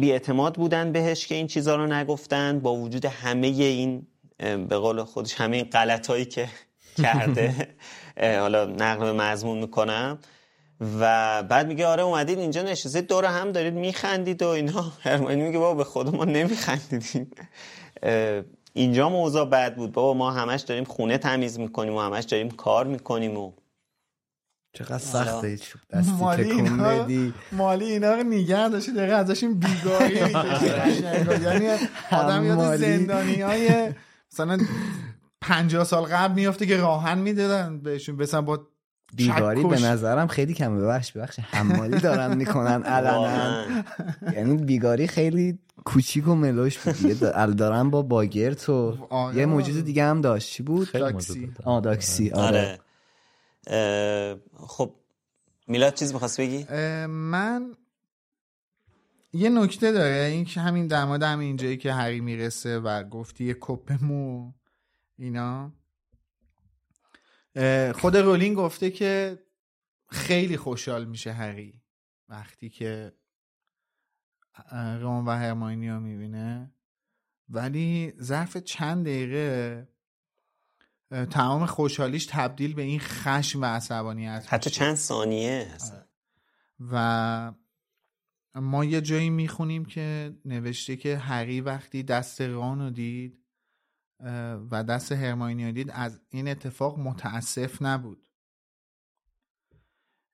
[0.00, 4.06] بیاعتماد بودن بهش که این چیزها رو نگفتن با وجود همه این
[4.38, 6.48] به قول خودش همه این غلطایی که
[7.02, 7.68] کرده.
[8.40, 10.18] حالا نقل به مضمون می‌کنم.
[10.80, 14.92] و بعد میگه آره اومدید اینجا نشستید دور هم دارید میخندید و اینا.
[15.00, 17.30] هرمانی میگه بابا به خود ما نمیخندیدیم.
[18.72, 19.92] اینجا موضوع بد بود.
[19.92, 23.52] بابا ما همش داریم خونه تمیز می‌کنیم و همش داریم کار می‌کنیم و
[24.72, 27.06] چقدر سخته هیچ دستی مالی اینا
[27.52, 31.02] مالی اینا رو نگه داشتی دقیقه ازشون بیگاری می‌کشی
[31.42, 31.68] یعنی
[32.10, 32.76] آدم یاد.
[32.76, 33.92] زندانی های
[34.32, 34.58] مثلا
[35.40, 38.14] پنجاه سال قبل میفته که راهن می‌دادن بهشون.
[38.14, 38.66] مثلا با
[39.16, 39.64] بیگاری.
[39.64, 40.80] به نظرم خیلی کمه.
[40.80, 43.20] ببخش ببخش حمالی دارن می‌کنن علنا.
[43.20, 43.82] واقعاً.
[44.32, 47.56] یعنی بیگاری خیلی کوچیک و ملوش بود.
[47.56, 49.36] دارن با باگرت و آره.
[49.36, 50.52] یه موجود دیگه هم داشت.
[50.52, 51.16] چی بود؟ داره.
[51.64, 52.30] آه داکسی.
[52.30, 52.78] آره,
[53.66, 54.40] آره.
[54.56, 54.94] خب
[55.68, 56.66] میلاد چیز می‌خواست بگی؟
[57.06, 57.72] من
[59.32, 60.24] یه نکته داره.
[60.24, 64.52] این که همین در مورد همین اینجایی که هری می‌رسه و گفتی یه کپ مو
[65.18, 65.72] اینا.
[67.94, 69.38] خود رولینگ گفته که
[70.10, 71.82] خیلی خوشحال میشه هری
[72.28, 73.12] وقتی که
[74.72, 76.74] رون و هرماینی رو می‌بینه.
[77.48, 79.88] ولی ظرف چند دقیقه
[81.30, 84.80] تمام خوشحالیش تبدیل به این خشم و عصبانیت حتی میشه.
[84.80, 85.92] چند ثانیه هست
[86.80, 87.52] و
[88.54, 93.43] ما یه جایی می‌خونیم که نوشته که هری وقتی دست ران رو دید
[94.70, 98.26] و دست هرماینی رو دید از این اتفاق متاسف نبود.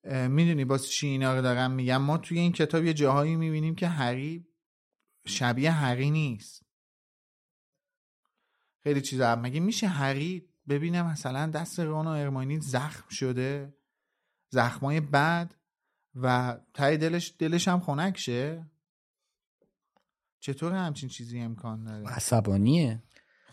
[0.05, 3.89] می‌دونی باز چی اینا رو دارم میگم؟ ما توی این کتاب یه جاهایی می‌بینیم که
[3.89, 4.47] هری
[5.27, 6.63] شبیه هری نیست.
[8.83, 13.75] خیلی چیزا مگه میشه هری ببینه مثلا دست ران و هرماینی زخم شده؟
[14.49, 15.55] زخمای بد
[16.15, 18.71] و تای دلش دلش هم خنک شه؟
[20.41, 23.03] چطور همچین چیزی امکان داره؟ عصبانیه.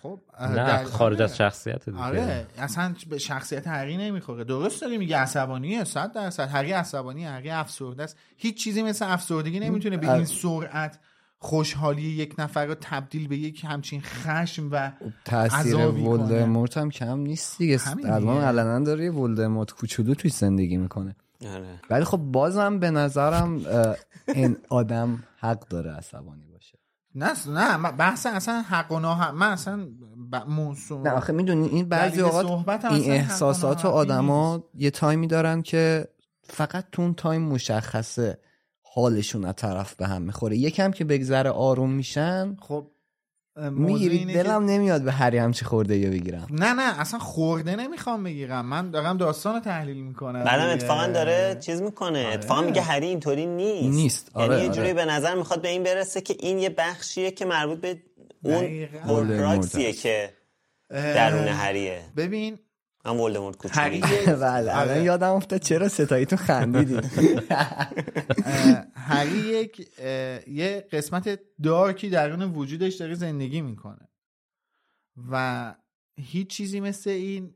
[0.04, 1.24] خب نه در- خارج آره.
[1.24, 6.50] از شخصیت دیگه آره اصلا به شخصیت هری نمی‌خوره درست داری میگه عصبانیه صد درصد
[6.50, 10.14] هری عصبانیه هری افسرده است هیچ چیزی مثل افسردگی نمی‌تونه به.
[10.14, 11.00] این سرعت
[11.40, 14.92] خوشحالی یک نفر رو تبدیل به یک همچین خشم و
[15.26, 16.24] تاثیر عذابی کنه.
[16.24, 18.44] ولدمورت هم کم نیست دیگه الان.
[18.44, 21.16] علنا داره یه ولدمورت کوچولو توی زندگی می‌کنه
[21.46, 21.82] آره.
[21.90, 23.62] ولی خب بازم به نظرم
[24.28, 26.47] این آدم حق داره عصبانی
[27.18, 29.88] نه نه بحث اصلا حق و ناحق من اصلا
[30.32, 30.36] ب...
[30.36, 35.62] موضوع- نه آخه می‌دونی این بعضی اوقات این و احساسات ناحقی آدما یه تایمی دارن
[35.62, 36.08] که
[36.44, 38.40] فقط تو اون تایم مشخصه
[38.82, 40.58] حالشون از طرف به هم می‌خوره.
[40.58, 42.92] یکم که بگذره آروم میشن خب
[43.72, 48.66] می‌گیری دلم نمیاد به هری همچی خورده یا بگیرم نه نه اصلا خورده نمی‌خوام بگیرم
[48.66, 52.34] من دارم داستان رو تحلیل می‌کنم بعدم اتفاقا داره چیز می‌کنه آره.
[52.34, 54.32] اتفاقا میگه هری اینطوری نیست نیست.
[54.36, 54.94] یعنی آره، یه جوری آره.
[54.94, 57.98] به نظر می‌خواد به این برسه که این یه بخشیه که مربوط به
[58.44, 59.00] اون دقیقاً.
[59.00, 60.34] هورکراکسیه که
[60.90, 62.60] درون هریه ببین
[63.08, 65.04] هم ولدمورت کوچولی هری بله الان آره.
[65.04, 66.98] یادم افتاد چرا ستاییتون خندیدیم
[68.46, 69.88] اه، هری یک
[70.48, 74.10] یه قسمت دارکی درون وجودش داره زندگی می‌کنه.
[75.32, 75.76] و
[76.18, 77.54] هیچ چیزی مثل این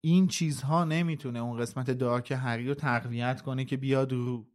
[0.00, 4.46] این چیزها نمی‌تونه اون قسمت دارک هری رو تقویت کنه که بیاد رو.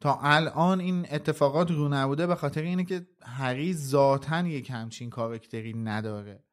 [0.00, 5.72] تا الان این اتفاقات رو نبوده به خاطر اینه که هری ذاتا یک همچین کارکتری
[5.72, 6.44] نداره.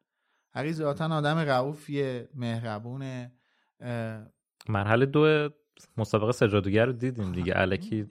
[0.60, 3.31] هری ذاتا آدم رعوفیه مهربونه
[3.80, 4.26] اه،
[4.69, 5.49] مرحله دو
[5.98, 7.53] مسابقه سجادوگر رو دیدیم دیگه.
[7.56, 8.07] الکی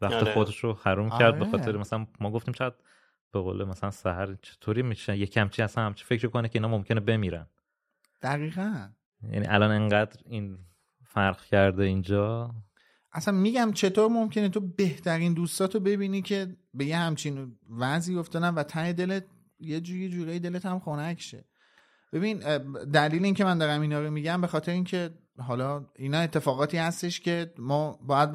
[0.00, 0.34] وقت آره.
[0.34, 1.50] خودش رو حروم کرد به آره.
[1.50, 2.72] خاطر مثلا ما گفتیم شاید
[3.32, 7.00] به قول مثلا سهر چطوری میشه یه کمچی اصلا همچی فکر کنه که اینا ممکنه
[7.00, 7.46] بمیرن.
[8.22, 8.88] دقیقا.
[9.32, 10.58] یعنی الان انقدر این
[11.04, 12.54] فرق کرده اینجا؟
[13.12, 18.62] اصلا میگم چطور ممکنه تو بهترین دوستاتو ببینی که به یه همچین وضعی افتادن و
[18.62, 19.24] ته دلت
[19.60, 21.44] یه جوری جوری دلت هم خنک شه
[22.12, 22.38] ببین
[22.84, 27.20] دلیل این که من دارم اینا رو میگم به خاطر اینکه حالا اینا اتفاقاتی هستش
[27.20, 28.30] که ما باید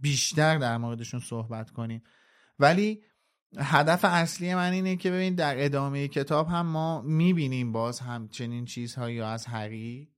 [0.00, 2.02] بیشتر در موردشون صحبت کنیم.
[2.58, 3.02] ولی
[3.58, 9.20] هدف اصلی من اینه که ببین در ادامه کتاب هم ما می‌بینیم باز همچنین چیزهایی
[9.20, 10.10] از هری.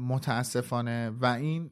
[0.00, 1.10] متاسفانه.
[1.10, 1.70] و این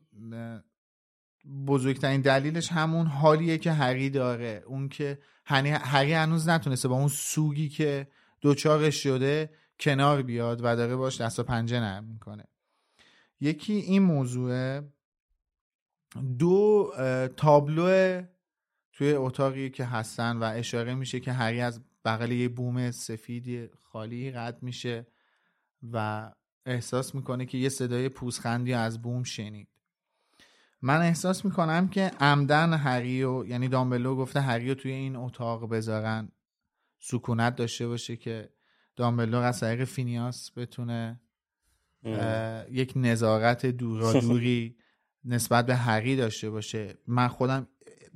[1.67, 4.63] بزرگترین دلیلش همون حالیه که هری داره.
[4.67, 8.09] اون که هری هنوز نتونسته با اون سوگی که
[8.41, 9.51] دوچارش شده
[9.81, 12.45] کنار بیاد و داره باش دست و پنجه نرم می‌کنه.
[13.41, 14.81] یکی این موضوع
[16.39, 16.93] دو
[17.37, 18.23] تابلو
[18.93, 24.31] توی اتاقی که هستن و اشاره میشه که هری از بغل یه بوم سفیدی خالی
[24.31, 25.07] رد میشه
[25.93, 26.31] و
[26.67, 29.69] احساس می‌کنه که یه صدای پوزخندی از بوم شنید.
[30.83, 35.69] من احساس می‌کنم که عمدن هری و یعنی دامبلو گفته هری رو توی این اتاق
[35.71, 36.33] بذارن.
[36.99, 38.51] سکونت داشته باشه که
[38.97, 41.21] دامبلو از طریق فینیاس بتونه
[42.71, 44.77] یک نظارت دورادوری
[45.25, 46.95] نسبت به هری داشته باشه.
[47.07, 47.69] من خودم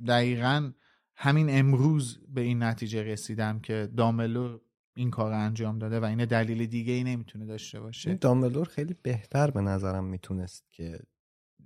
[0.07, 0.71] دقیقا
[1.15, 4.59] همین امروز به این نتیجه رسیدم که دامبلو
[4.93, 8.13] این کار رو انجام داده و این دلیل دیگه ای نمی‌تونه داشته باشه.
[8.13, 10.99] دامبلور خیلی بهتر به نظرم می‌تونست که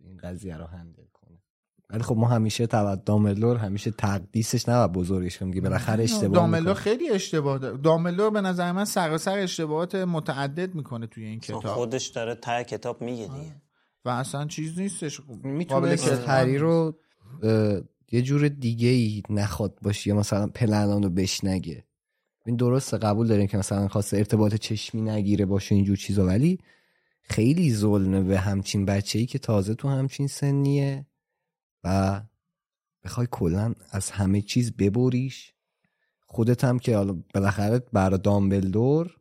[0.06, 1.38] این قضیه رو هندل کنه.
[1.90, 6.60] ولی خب ما همیشه تو دامبلور همیشه تقدیسش نه بزرگش کنیم که بالاخره اشتباه داملو
[6.60, 6.74] می‌کنه.
[6.74, 7.78] خیلی اشتباه داره.
[7.78, 11.76] داملو به نظر من سراسر اشتباهات متعدد می‌کنه توی این اصلا کتاب.
[11.76, 13.56] خودش داره ته کتاب میگه دیگه.
[14.06, 15.22] و اصلا چیز نیستش.
[15.60, 17.00] کتمان هری رو
[18.12, 21.86] یه جور دیگه ای نخواد باشه یا مثلا پلنان رو بشنگه.
[22.46, 26.60] این درسته قبول داریم که مثلا خواسته ارتباط چشمی نگیره باشه اینجور چیزا ولی
[27.30, 31.06] خیلی ظلمه به همچین بچه ای که تازه تو همچین سنیه
[31.84, 32.22] و
[33.04, 35.54] بخوای کلا از همه چیز ببریش.
[36.28, 39.16] خودت هم که حالا بالاخره برای دامبلدور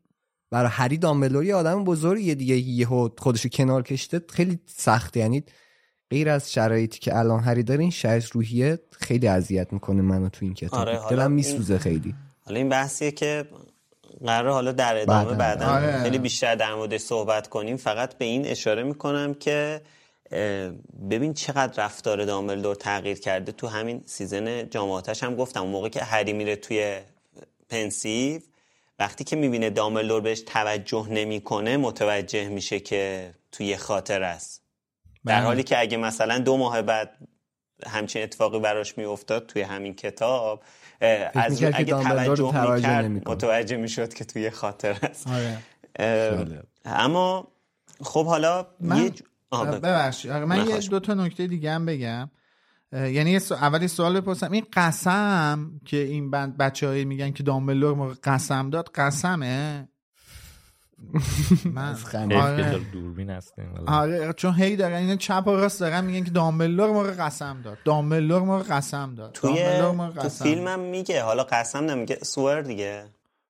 [0.51, 2.56] برای هری دامبلدور یه آدم بزرگیه دیگه.
[2.56, 5.20] یهو خودشو کنار کشته خیلی سخته.
[5.20, 5.44] یعنی
[6.10, 10.44] غیر از شرایطی که الان هری داره این شرط روحیه خیلی اذیت می‌کنه منو تو
[10.44, 12.14] این کتاب آره، دلم میسوزه خیلی.
[12.44, 13.48] حالا این بحثیه که
[14.27, 15.66] قرار حالا در ادامه بعداً.
[15.66, 16.03] آره.
[16.03, 19.81] خیلی بیشتر در موردش صحبت کنیم فقط به این اشاره می‌کنم که
[21.11, 26.01] ببین چقدر رفتار دامبلدور تغییر کرده تو همین season جامعاتش هم گفتم اون موقع که
[26.05, 27.01] هری میره توی
[27.69, 28.41] Pensieve
[28.99, 34.62] وقتی که می‌بینه دامبلدور بهش توجه نمی‌کنه متوجه میشه که توی خاطره‌ست
[35.27, 35.45] در بله.
[35.45, 37.19] حالی که اگه مثلا دو ماه بعد
[37.86, 40.62] همچین اتفاقی براش میافتاد توی همین کتاب
[41.35, 42.52] از اگه توجه
[43.09, 43.28] می‌کرد.
[43.28, 45.28] متوجه می‌شد که توی خاطر است.
[45.28, 45.59] آره.
[46.85, 47.48] اما
[48.02, 49.22] خب حالا من یه ج-.
[49.82, 50.31] ببخشید.
[50.32, 52.31] من یه دو تا نکته دیگه هم بگم.
[52.93, 54.52] یعنی سو- اولی سوال بپرسم.
[54.52, 59.89] این قسم که این بند بچه هایی میگن که دامبلور موقع قسم داد قسمه؟
[61.64, 62.78] من از آره.
[62.93, 63.64] دوربین هستیم.
[63.86, 67.78] آره چون هی دارن این چپ و راست دارن میگن که دامبلور موقع قسم داد.
[67.85, 69.32] دامبلور موقع قسم داد.
[69.32, 73.05] توی دامبلور موقع تو قسم فیلم هم میگه حالا قسم نمیگه سور دیگه.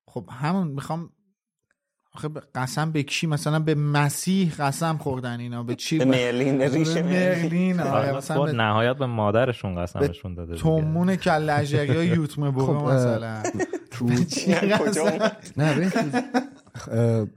[0.07, 1.11] خب همون می‌خوام
[2.15, 5.63] آخه به- قسم به کی؟ مثلا به مسیح قسم خوردن اینا.
[5.63, 7.81] به چی؟ به مرلین، به ریش به مرلین.
[7.81, 10.55] آره مثلا خود به نهایت به مادرشون قسمشون داده.
[10.57, 13.43] تومون کلجری های یوتمه برو خب، مثلا.
[13.91, 14.51] تو چی
[15.57, 15.93] نه،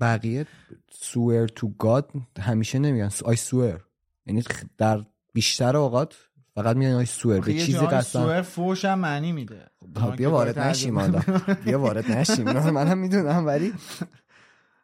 [0.02, 0.46] بقیه
[0.91, 3.78] swear to God همیشه نمیگن I swear
[4.26, 4.44] یعنی
[4.78, 6.16] در بیشتر اوقات
[6.56, 9.68] فقط میگن I swear به چیزی قسم swear فوش هم معنی میده.
[9.96, 11.22] خب بیا وارد نشیم حالا.
[11.66, 12.50] بیا وارد نشیم.
[12.50, 13.74] رو منم می‌دونم ولی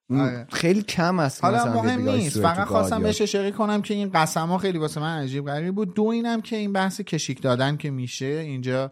[0.09, 0.47] آره.
[0.51, 2.33] خیلی کم است حالا مهم نیست.
[2.33, 3.03] swear فقط خواستم.
[3.03, 5.93] بهش اشاره کنم که این قسم ها خیلی واسه من عجیب غریب بود.
[5.93, 8.91] دو اینم که این بحث کشیک دادن که میشه اینجا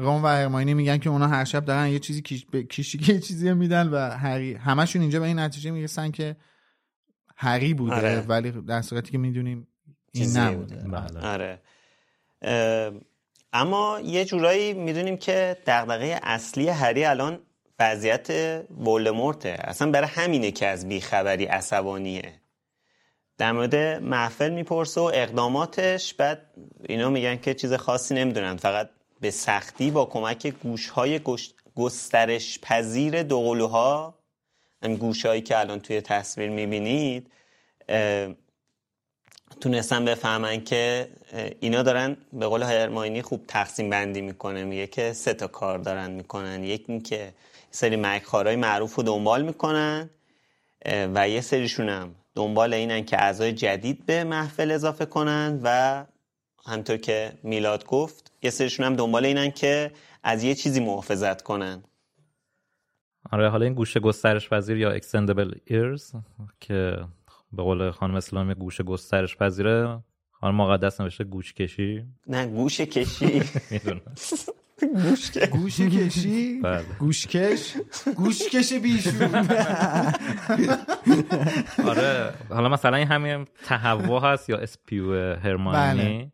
[0.00, 2.46] رون و هرماینی میگن که اونا هر شب دارن یه چیزی کیش...
[2.46, 6.36] به کیشیک یه چیزی میدن و هری همشون اینجا به این نتیجه می‌رسن که
[7.36, 8.20] هری بوده آره.
[8.20, 9.68] ولی در صورتی که می‌دونیم
[10.12, 10.76] این نبوده.
[10.76, 11.26] بله.
[11.26, 11.60] آره.
[12.42, 12.92] اه،
[13.52, 17.38] اما یه جورایی می‌دونیم که دغدغه اصلی هری الان
[17.78, 18.30] وضعیت
[18.70, 19.56] ولدمورته.
[19.58, 22.32] اصلا برای همینه که از بیخبری عصبانیه.
[23.38, 26.54] در مورد محفل می‌پرسه و اقداماتش بعد
[26.88, 28.56] اینا میگن که چیز خاصی نمی‌دونن.
[28.56, 28.90] فقط
[29.20, 31.20] به سختی با کمک گوشهای
[31.76, 34.14] گسترش پذیر دوقلوها.
[34.82, 37.30] این گوشهایی که الان توی تصویر می‌بینید
[39.60, 41.08] تونستن بفهمن که
[41.60, 44.64] اینا دارن به قول هرماینی خوب تقسیم بندی می‌کنه.
[44.64, 46.64] میگه که سه تا کار دارن می‌کنن.
[46.64, 47.34] یکی این که
[47.70, 50.10] سری مکخارهای معروف رو دنبال می‌کنن
[50.86, 56.04] و یه سریشون هم دنبال اینن که اعضای جدید به محفل اضافه کنن و
[56.66, 59.92] همطور که میلاد گفت یه سریشون هم دنبال اینن که
[60.22, 61.82] از یه چیزی محافظت کنن.
[63.32, 66.16] آره حالا این گوشه گسترش پذیر یا extendable ears
[66.60, 66.96] که
[67.52, 70.02] به قول خانم اسلامی گوشه گسترش پذیره.
[70.30, 72.04] خانم مقدس نوشته گوش کشی.
[72.26, 73.42] نه گوش کشی.
[73.70, 74.00] می‌دونم.
[74.80, 76.84] گوش گوش کشی؟ بله.
[76.98, 77.76] گوشکش
[78.16, 79.34] گوشکش بیشون.
[81.86, 86.32] آره حالا مثلا این همین تهوع هست یا اسپیو هرمانی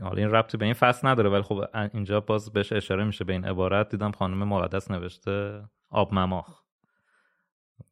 [0.00, 3.32] حالا این ربطی به این فصل نداره ولی خب اینجا باز بهش اشاره میشه به
[3.32, 3.88] این عبارت.
[3.88, 6.64] دیدم خانم مقدس نوشته آب مماخ.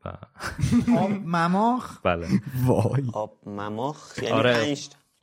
[0.98, 2.28] آب مماخ؟ بله.
[2.66, 3.02] وای.
[3.12, 4.74] آب مماخ؟ یعنی آره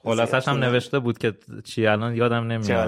[0.04, 1.34] خلاصش هم نوشته بود که
[1.64, 2.88] چی الان یادم نمیاد.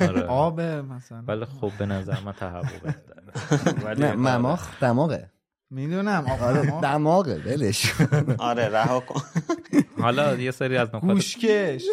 [0.00, 0.22] آره.
[0.22, 1.24] آب مثلا.
[1.26, 2.64] ولی خب به نظر من تهوع
[3.84, 5.30] ولی نه مماخ دماغه.
[5.70, 7.92] می‌دونم آره دماغه ولش
[8.38, 9.20] آره رها کن.
[10.00, 11.84] حالا یه سری از نکات گوشکش.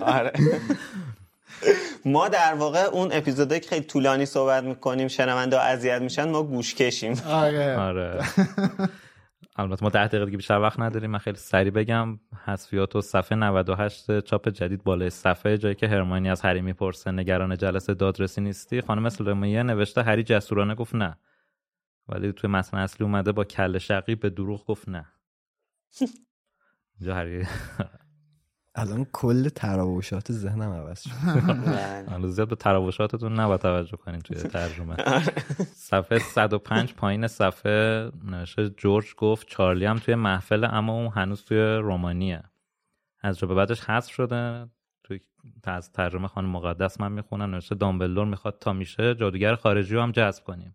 [0.00, 0.32] آره.
[2.04, 6.74] ما در واقع اون اپیزودایی که خیلی طولانی صحبت می‌کنیم شنونده اذیت میشن ما گوش
[6.74, 7.76] کشیم آره.
[7.76, 8.24] آره.
[9.58, 11.10] البته ما ده دقیقه دیگه بیشتر وقت نداریم.
[11.10, 12.20] من خیلی سریع بگم.
[12.44, 17.10] حذفیات و صفحه 98 چاپ جدید بالای صفحه جایی که هرمانی از هری می‌پرسه.
[17.10, 21.16] نگران جلسه دادرسی نیستی؟ خانم اسلامیه نوشته هری جسورانه گفت نه.
[22.08, 25.06] ولی توی متن اصلی اومده با کل شقی به دروغ گفت نه.
[27.00, 27.46] اینجا هری
[28.78, 31.10] الان کل تراوشات ذهنم عوض شد.
[32.10, 34.96] حالا زیاد به تراوشاتتون نباید توجه کنین توی ترجمه.
[35.74, 41.58] صفحه 105 پایین صفحه نوشته جورج گفت چارلی هم توی محفل اما اون هنوز توی
[41.58, 42.42] رومانیه.
[43.22, 44.68] از به بعدش حذف شده.
[45.04, 45.20] توی
[45.64, 50.12] از ترجمه خانم مقدس من می‌خونم نوشته دامبلدور می‌خواد تا میشه جادوگر خارجی رو هم
[50.12, 50.74] جذب کنیم.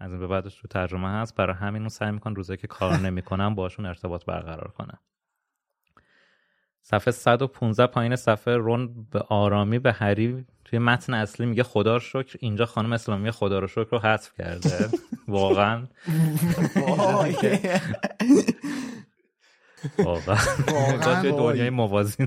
[0.00, 1.34] از این به بعدش تو ترجمه هست.
[1.34, 4.98] برای همین اون سعی میکن روزایی که کار نمی‌کنن باشون ارتباط برقرار کنن
[6.90, 12.00] صفحه 115 پایین صفحه رون به آرامی به هری توی متن اصلی میگه خدا رو
[12.00, 12.38] شکر.
[12.40, 14.88] اینجا خانم اسلامی خدا رو شکر رو حذف کرده.
[15.28, 15.82] واقعا.
[19.98, 20.36] واقعا.
[21.20, 22.22] توی دنیای موازی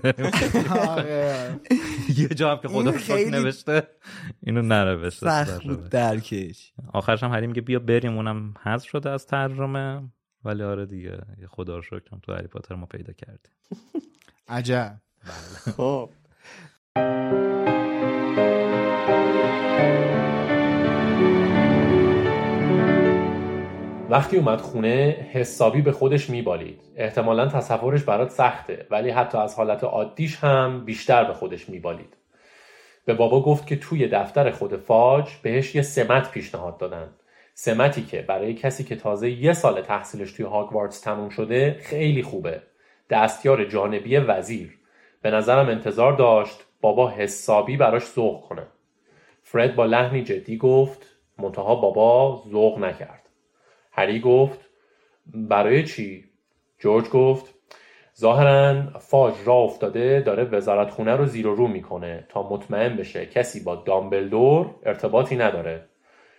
[2.18, 3.88] یه جا هم که خدا رو شکر نوشته
[4.44, 5.26] اینو ننوشته.
[5.26, 6.74] سخت بود درکش.
[6.94, 10.10] آخرش هم هری میگه بیا بریم اونم حذف شده از ترجمه.
[10.46, 11.18] ولی آره دیگه
[11.50, 13.52] خدا رو شکر تو هری پاتر ما پیدا کردیم.
[14.48, 14.96] عجب.
[15.78, 16.10] خب.
[24.10, 26.82] وقتی اومد خونه حسابی به خودش میبالید.
[26.96, 32.18] احتمالا تصورش برات سخته ولی حتی از حالت عادیش هم بیشتر به خودش میبالید.
[33.06, 37.10] به بابا گفت که توی دفتر خود فاج بهش یه سمت پیشنهاد دادن.
[37.54, 42.62] سمتی که برای کسی که تازه یه سال تحصیلش توی هاگوارتس تموم شده خیلی خوبه.
[43.12, 44.78] دستیار جانبی وزیر.
[45.22, 48.68] به نظرم انتظار داشت بابا حسابی براش ذوق کنه.
[49.44, 51.06] فرد با لحنی جدی گفت
[51.38, 53.30] منتها بابا ذوق نکرد.
[53.92, 54.60] هری گفت
[55.26, 56.26] برای چی؟
[56.80, 57.54] جورج گفت
[58.20, 63.26] ظاهرا فاج را افتاده داره وزارت خونه رو زیر و رو می‌کنه تا مطمئن بشه
[63.26, 65.86] کسی با دامبلدور ارتباطی نداره.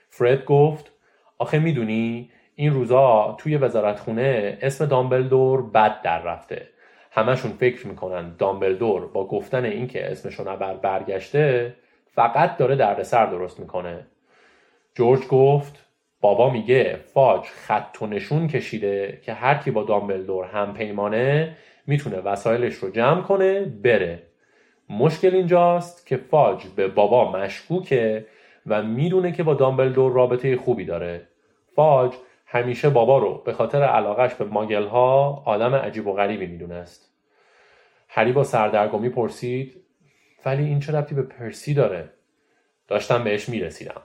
[0.09, 0.93] فرد گفت
[1.39, 6.69] آخه می‌دونی این روزا توی وزارت خونه اسم دامبلدور بد در رفته.
[7.11, 11.75] همشون فکر می‌کنن دامبلدور با گفتن اینکه اسمشون اول برگشته
[12.15, 14.07] فقط داره دردسر درست می‌کنه.
[14.95, 15.87] جورج گفت
[16.21, 21.57] بابا میگه فاج خط و نشون کشیده که هر کی با دامبلدور هم پیمانه
[21.87, 24.23] می‌تونه وسایلش رو جمع کنه بره.
[24.91, 28.27] مشکل اینجاست که فاج به بابا مشکوکه
[28.67, 31.29] و می‌دونه که با دامبلدور رابطه خوبی داره.
[31.77, 32.13] فاج
[32.55, 37.13] همیشه بابا رو به خاطر علاقش به ماگل ها آدم عجیب و غریبی می‌دونست.
[38.09, 39.83] هری با سردرگمی پرسید
[40.45, 42.11] ولی این چه ربطی به پرسی داره؟
[42.89, 44.03] داشتم بهش می‌رسیدم.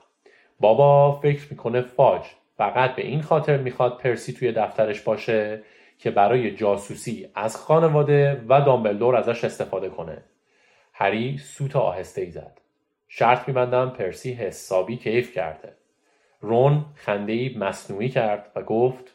[0.59, 2.21] بابا فکر می‌کنه فاج
[2.57, 5.61] فقط به این خاطر می‌خواد پرسی توی دفترش باشه
[5.99, 10.23] که برای جاسوسی از خانواده و دامبلدور ازش استفاده کنه.
[10.93, 12.61] هری سوت آهسته ای زد.
[13.07, 15.76] شرط میبندم پرسی حسابی کیف کرده.
[16.41, 19.13] رون خندهای مصنوعی کرد و گفت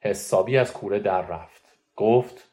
[0.00, 1.62] حسابی از کوره در رفت.
[1.96, 2.50] گفت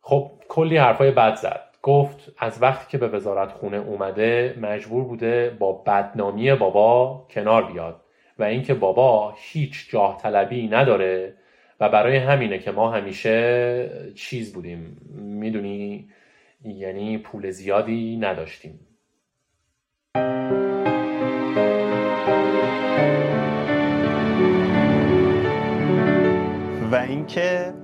[0.00, 1.62] خب کلی حرفای بد زد.
[1.82, 8.00] گفت از وقتی که به وزارت خونه اومده مجبور بوده با بدنامی بابا کنار بیاد
[8.38, 11.34] و اینکه بابا هیچ جاه طلبی نداره
[11.80, 14.96] و برای همینه که ما همیشه چیز بودیم.
[15.14, 16.08] می‌دونی
[16.64, 18.85] یعنی پول زیادی نداشتیم.
[26.92, 27.74] و اینکه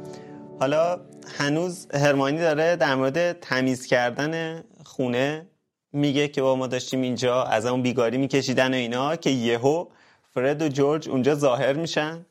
[0.61, 1.01] حالا
[1.39, 5.47] هنوز هرمانی داره در مورد تمیز کردن خونه
[5.93, 9.87] میگه که با ما داشتیم اینجا از اون بیگاری میکشیدن و اینا که یهو
[10.35, 12.27] فرد و جورج اونجا ظاهر میشن.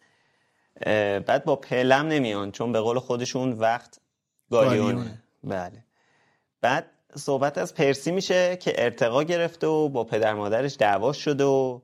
[1.27, 3.99] بعد با پلم نمیان چون به قول خودشون وقت
[4.51, 5.85] گالیونه بله.
[6.61, 6.85] بعد
[7.15, 11.79] صحبت از پرسی میشه که ارتقا گرفته و با پدر مادرش دعوا شده و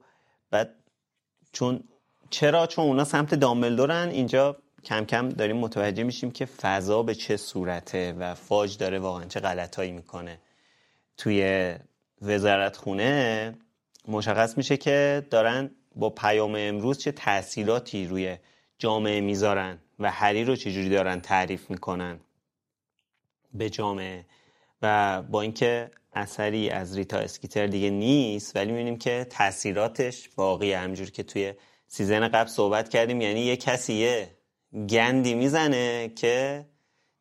[0.51, 0.75] بعد
[1.51, 1.83] چون
[2.29, 4.55] چرا؟ چون اونا سمت دامبلدورن اینجا
[4.87, 9.39] کم کم داریم متوجه میشیم که فضا به چه صورته و فاج داره واقعا چه
[9.39, 10.39] غلطایی می‌کنه.
[11.17, 11.75] توی
[12.21, 13.53] وزارت خونه
[14.07, 18.37] مشخص میشه که دارن با پیام امروز چه تاثیراتی روی
[18.77, 22.19] جامعه می‌ذارن و هری رو چجوری دارن تعریف می‌کنن
[23.53, 24.25] به جامعه
[24.81, 31.09] و با اینکه اثری از ریتا اسکیتر دیگه نیست ولی می‌بینیم که تاثیراتش باقی همجور
[31.09, 31.53] که توی
[31.87, 34.36] season قبل صحبت کردیم یعنی یه کسی یه
[34.73, 36.65] گندی می‌زنه که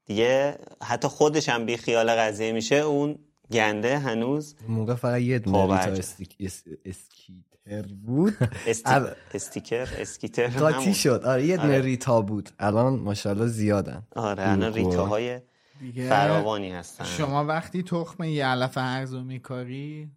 [0.05, 2.77] دیگه حتی خودش هم بی خیال قضیه میشه.
[2.77, 3.19] اون
[3.53, 6.03] گنده هنوز موقع فقط یه دونه ریتا
[6.85, 8.35] اسکیتر بود.
[9.35, 12.51] استیکر اسکیتر قاطی شد؟ آره یه دونه ریتا بود.
[12.59, 14.07] الان ماشاءالله زیادن.
[14.17, 15.41] آره الان ریتاهای
[16.09, 17.05] فراوانی هستن.
[17.05, 20.11] شما وقتی تخم یه علف هرزو میکاری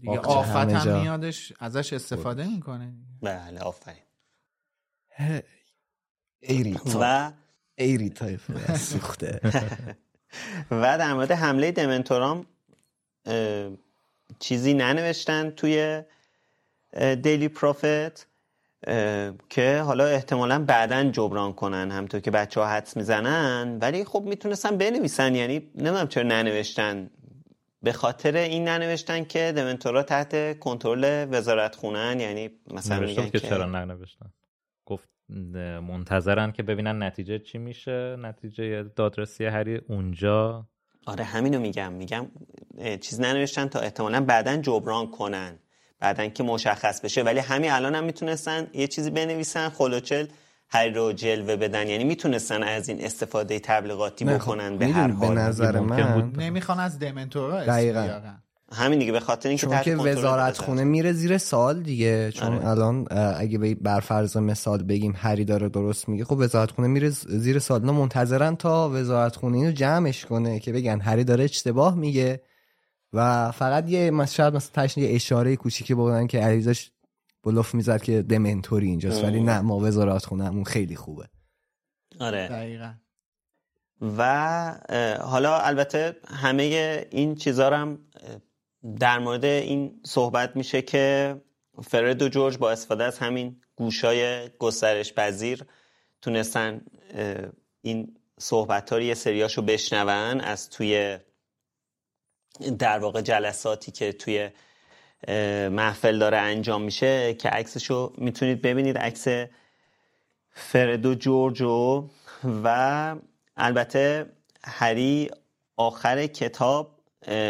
[0.00, 2.92] دیگه آفت هم میادش ازش استفاده می‌کنه
[3.22, 4.03] بله آفرین.
[7.00, 7.32] و
[7.76, 8.26] ایریتا
[8.76, 9.40] سوخته.
[10.70, 12.46] و در مورد حمله دمنتورام
[14.38, 16.02] چیزی ننوشتن توی
[17.22, 18.26] دیلی پروفت
[19.50, 23.78] که حالا احتمالا بعدا جبران کنن همطور که بچه ها حدس می‌زنن.
[23.80, 27.10] ولی خب می‌تونستن بنویسن یعنی نمی‌دونم چرا ننوشتن.
[27.82, 33.66] به خاطر این ننوشتن که دمنتورا تحت کنترل وزارت خونن یعنی مثلا میگن که چرا
[33.66, 34.32] ننوشتن.
[35.88, 38.16] منتظرن که ببینن نتیجه چی میشه.
[38.18, 40.66] نتیجه دادرسی هری اونجا.
[41.06, 41.92] آره همینو میگم.
[41.92, 42.26] میگم
[43.00, 45.58] چیز ننوشتن تا احتمالا بعدا جبران کنن.
[46.00, 47.22] بعدا که مشخص بشه.
[47.22, 50.26] ولی همین الان هم می‌تونستن یه چیزی بنویسن خلوچل
[50.68, 51.88] هری رو جلوه بدن.
[51.88, 55.28] یعنی می‌تونستن از این استفاده تبلیغاتی بکنن به هر حال.
[55.28, 58.20] به نظر من نمی‌خوان از دمنتورا دقیقا.
[58.74, 62.32] همین دیگه به خاطر اینکه چون که وزارت خونه میره زیر سال دیگه.
[62.32, 62.68] چون آره.
[62.68, 63.06] الان
[63.36, 67.84] اگه بر فرض مثال بگیم هری داره درست میگه خب وزارت خونه میره زیر سال
[67.84, 72.42] نه منتظرن تا وزارت خونه اینو جمعش کنه که بگن هری داره اشتباه میگه.
[73.12, 76.90] و فقط یه شاید مثلا تشن یه اشاره کوچیکی بودن که علیزش
[77.44, 81.28] بلوف می‌زد که دمنتوری اینجاست ولی نه ما وزارت خونه همون خیلی خوبه.
[82.20, 82.48] آره.
[82.48, 82.92] دقیقا.
[84.18, 84.78] و
[85.20, 86.62] حالا البته همه
[87.10, 87.98] این چیزا هم
[89.00, 91.36] در مورد این صحبت میشه که
[91.82, 95.64] فرد و جورج با استفاده از همین گوشای گسترش پذیر
[96.22, 96.80] تونستن
[97.82, 101.18] این صحبت ها رو یه سریاشو بشنون از توی
[102.78, 104.50] در واقع جلساتی که توی
[105.68, 109.26] محفل داره انجام میشه که عکسشو می‌تونید ببینید عکس
[110.50, 112.08] فرد و جورجو
[112.64, 113.16] و
[113.56, 114.32] البته
[114.64, 115.30] هری
[115.76, 116.93] آخر کتاب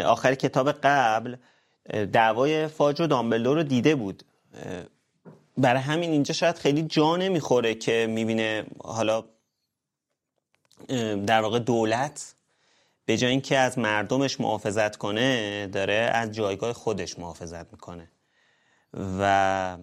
[0.05, 1.35] آخر کتاب قبل
[2.13, 4.23] دعوای فاج و دامبلدور رو دیده بود.
[5.57, 9.23] برای همین اینجا شاید خیلی جا نمی‌خوره که می‌بینه حالا
[11.27, 12.35] در واقع دولت
[13.05, 18.11] به جای اینکه از مردمش محافظت کنه داره از جایگاه خودش محافظت می‌کنه.
[19.19, 19.77] و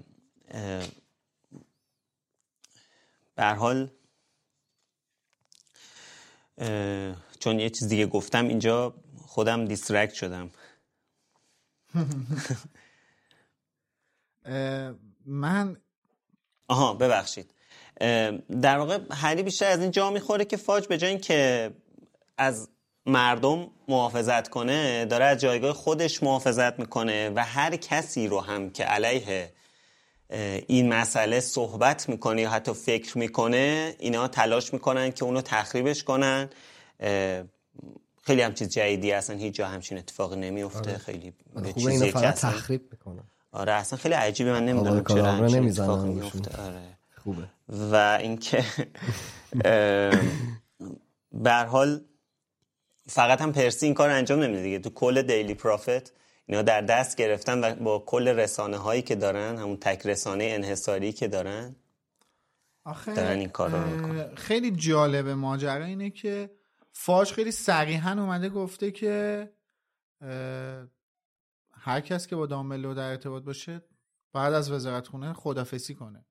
[3.34, 3.90] به حال
[7.38, 8.94] چون یه چیز دیگه گفتم اینجا
[9.32, 10.50] خودم دیسترکت شدم.
[15.26, 15.76] من
[16.68, 17.50] آها ببخشید.
[18.62, 21.70] در واقع هری بیشتر از این جا می‌خوره که فاج به جای که
[22.38, 22.68] از
[23.06, 28.84] مردم محافظت کنه داره از جایگاه خودش محافظت می‌کنه و هر کسی رو هم که
[28.84, 29.52] علیه
[30.66, 36.50] این مسئله صحبت می‌کنه یا حتی فکر می‌کنه اینا تلاش می‌کنن که اونو تخریبش کنن.
[38.22, 40.98] خیلی هم چیز جدیدی اصلا هیچ جا همچین اتفاقی نمیفته آره.
[40.98, 41.32] خیلی
[41.72, 43.24] خوبه اینو فقط تخریب می‌کنن.
[43.52, 46.82] آره اصلا خیلی عجیبه من نمی‌دونم چرا همچین اتفاقی میفته آره.
[47.16, 47.42] خوبه.
[47.68, 48.64] و اینکه
[51.44, 52.00] به حال
[53.08, 54.78] فقط هم پرسی این کار انجام نمیده دیگه.
[54.78, 56.12] تو کل دیلی پرافت
[56.46, 61.12] اینا در دست گرفتن و با کل رسانه هایی که دارن همون تک رسانه انحصاری
[61.12, 61.76] که دارن
[62.84, 66.50] آخه دارن این کار رو خیلی جالبه ماجرا اینه که
[66.92, 69.52] فاش خیلی صریحا اومده گفته که
[71.74, 73.84] هر کس که با دامبلو در ارتباط باشه
[74.32, 76.26] بعد از وزارت خونه خدافسی کنه.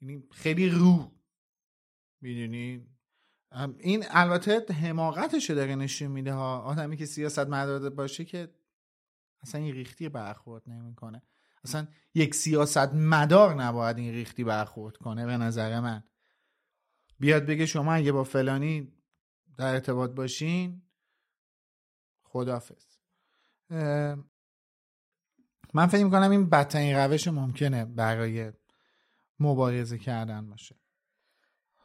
[0.00, 1.12] یعنی خیلی رو.
[2.20, 2.86] می‌دونی؟
[3.78, 6.60] این البته حماقتش داره نشون میده ها.
[6.60, 8.54] آدمی که سیاست مدار باشه که
[9.40, 11.22] اصلا این ریختی برخورد نمی‌کنه.
[11.64, 16.04] اصلا یک سیاست مدار نباید این ریختی برخورد کنه به نظر من.
[17.20, 18.92] بیاد بگه شما اگه با فلانی
[19.58, 20.82] در ارتباط باشین
[22.22, 22.98] خدافز
[25.74, 28.52] من فکر می‌کنم این بدترین روش ممکنه برای
[29.40, 30.74] مبارزه کردن باشه.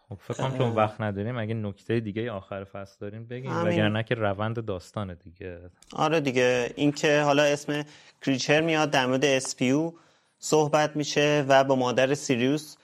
[0.09, 4.15] خب فکر کنم چون وقت نداریم اگه نکته دیگه آخر فصل داریم بگیم وگرنه که
[4.15, 5.69] روند داستان دیگه.
[5.93, 7.83] آره دیگه اینکه حالا اسم
[8.21, 9.93] کریچر میاد در مورد اسپیو
[10.37, 12.75] صحبت میشه و با مادر سیریوس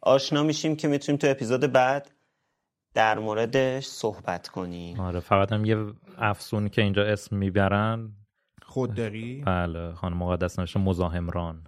[0.00, 2.10] آشنا میشیم که می‌تونیم تو اپیزود بعد
[2.96, 5.00] در موردش صحبت کنیم.
[5.00, 5.86] آره فقط هم یه
[6.18, 8.12] افسونی که اینجا اسم می‌برن.
[8.62, 11.66] خودداری؟ بله خانم مقدس نوشته مزاحمران.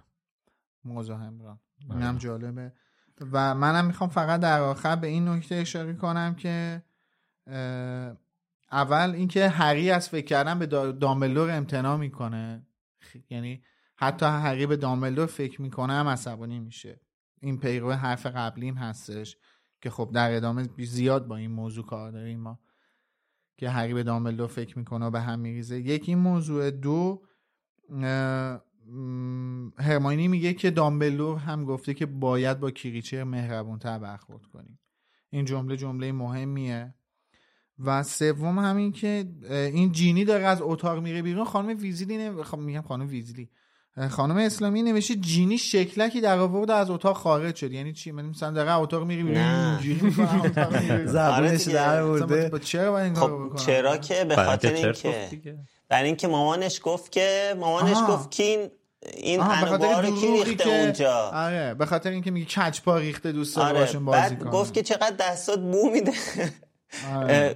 [0.85, 1.59] مزاحمران.
[1.89, 2.73] اینم جالبه.
[3.31, 6.83] و منم می‌خوام فقط در آخر به این نکته اشاره کنم که
[8.71, 12.67] اول اینکه هری از فکر کردن به دامبلور امتناع می‌کنه.
[13.29, 13.63] یعنی
[13.95, 16.99] حتی هری به دامبلور فکر می‌کنه هم عصبانی میشه.
[17.41, 19.37] این پیرو حرف قبلیم هستش.
[19.81, 22.59] که خب در ادامه زیاد با این موضوع کار داریم ما
[23.57, 25.79] که هری به دامبلدور فکر می‌کنه و به هم میریزه.
[25.79, 27.25] یکی این موضوع دو
[29.77, 34.79] هرماینی میگه که دامبلور هم گفته که باید با کریچر مهربونتر برخورد کنیم.
[35.29, 36.93] این جمله جمله مهمیه.
[37.79, 41.45] و سوم همین که این جینی داره از اتاق میره بیرون.
[41.45, 42.43] خانم ویزیلی نمی...
[42.43, 43.49] خب میگم خانم ویزیلی.
[44.09, 47.71] خانم اسلامی نوشته جینی شکلکی در آورد از اتاق خارج شد.
[47.71, 50.11] یعنی چی؟ من مثلا داره اتاق میری اینجوری
[51.05, 52.59] زبونش در آورده.
[52.59, 55.57] چرا این خب چرا که؟ به خاطر اینکه
[55.89, 57.97] برای اینکه مامانش گفت که مامانش.
[58.09, 58.57] گفت کی
[59.13, 63.79] این انوار کی ریخته اونجا؟ آره به خاطر اینکه میگه کچ پا ریخته دوست آره.
[63.79, 66.11] باشون بازی بعد گفت که چقدر دستات بو میده.
[67.15, 67.55] آره.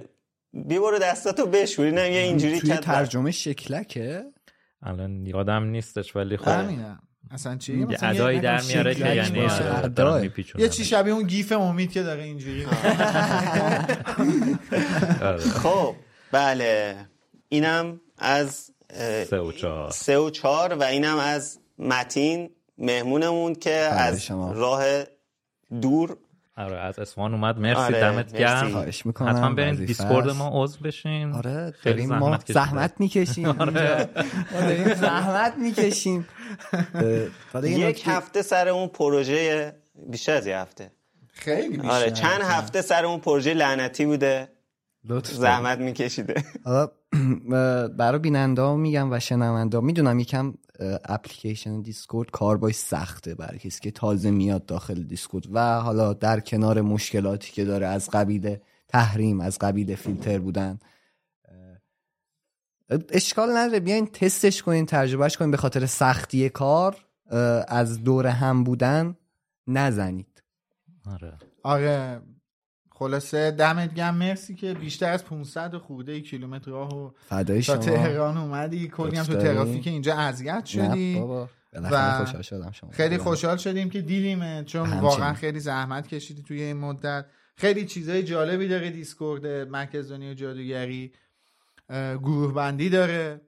[0.52, 4.24] بی برو دستاتو بشوری نه اینجوری توی ترجمه شکلکه؟
[4.84, 6.98] الان یادم نیستش ولی خب همینه.
[7.30, 9.48] اصلا چی؟ یه ادایی در میاره که یعنی
[10.58, 12.66] یه چی شبیه اون گیف امید که داره اینجوری
[15.62, 15.94] خب
[16.32, 16.96] بله.
[17.48, 18.70] اینم از
[19.28, 19.90] سه و چهار.
[19.90, 24.84] سه و چهار و اینم از متین مهمونمون که از راه
[25.80, 26.16] دور
[26.56, 27.58] آره از اسوان اومد.
[27.58, 28.70] مرسی آره، دمت گرم.
[28.70, 33.48] خواهش می‌کنم حتما برین دیسکورد ما عضو بشین آره خیلی ما زحمت می‌کشیم.
[33.60, 34.08] آره.
[34.52, 36.28] داریم زحمت می‌کشیم.
[37.64, 39.72] یک هفته سر اون پروژه
[40.10, 40.90] بیشتر از یه هفته.
[41.32, 41.90] خیلی بیشتر.
[41.90, 44.48] آره چند هفته سر اون پروژه لعنتی بوده.
[45.22, 46.34] زحمت میکشیده.
[47.98, 50.54] برای بیننده میگم و شنونده می‌دونم یکم
[51.04, 56.40] اپلیکیشن Discord کار باش سخته برای کسی که تازه میاد داخل Discord و حالا در
[56.40, 58.56] کنار مشکلاتی که داره از قبیل
[58.88, 60.78] تحریم از قبیل فیلتر بودن.
[63.10, 66.96] اشکال نداره بیاین تستش کنین تجربهش کنین به خاطر سختی کار
[67.68, 69.16] از دور هم بودن
[69.66, 70.42] نزنید.
[71.06, 71.38] آره.
[71.62, 72.20] آره.
[72.96, 78.36] خلاصه دمت گرم مرسی که بیشتر از 500 خورده کیلومتر راهو پا شدی تا تهران
[78.36, 78.88] اومدی.
[78.88, 81.18] کلی هم تو ترافیک اینجا اذیت شدی.
[81.20, 81.46] و
[82.16, 86.76] خوشحال شدم شما خیلی خوشحال شدیم که دیدیم چون واقعا خیلی زحمت کشیدی توی این
[86.76, 87.26] مدت.
[87.56, 91.12] خیلی چیزای جالبی داره Discord مرکز دنیا جادوگری.
[92.18, 93.40] گروه بندی داره.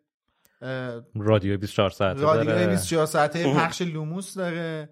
[1.14, 4.89] رادیو 24 ساعته رادیو 24 ساعته پخش لوموس داره.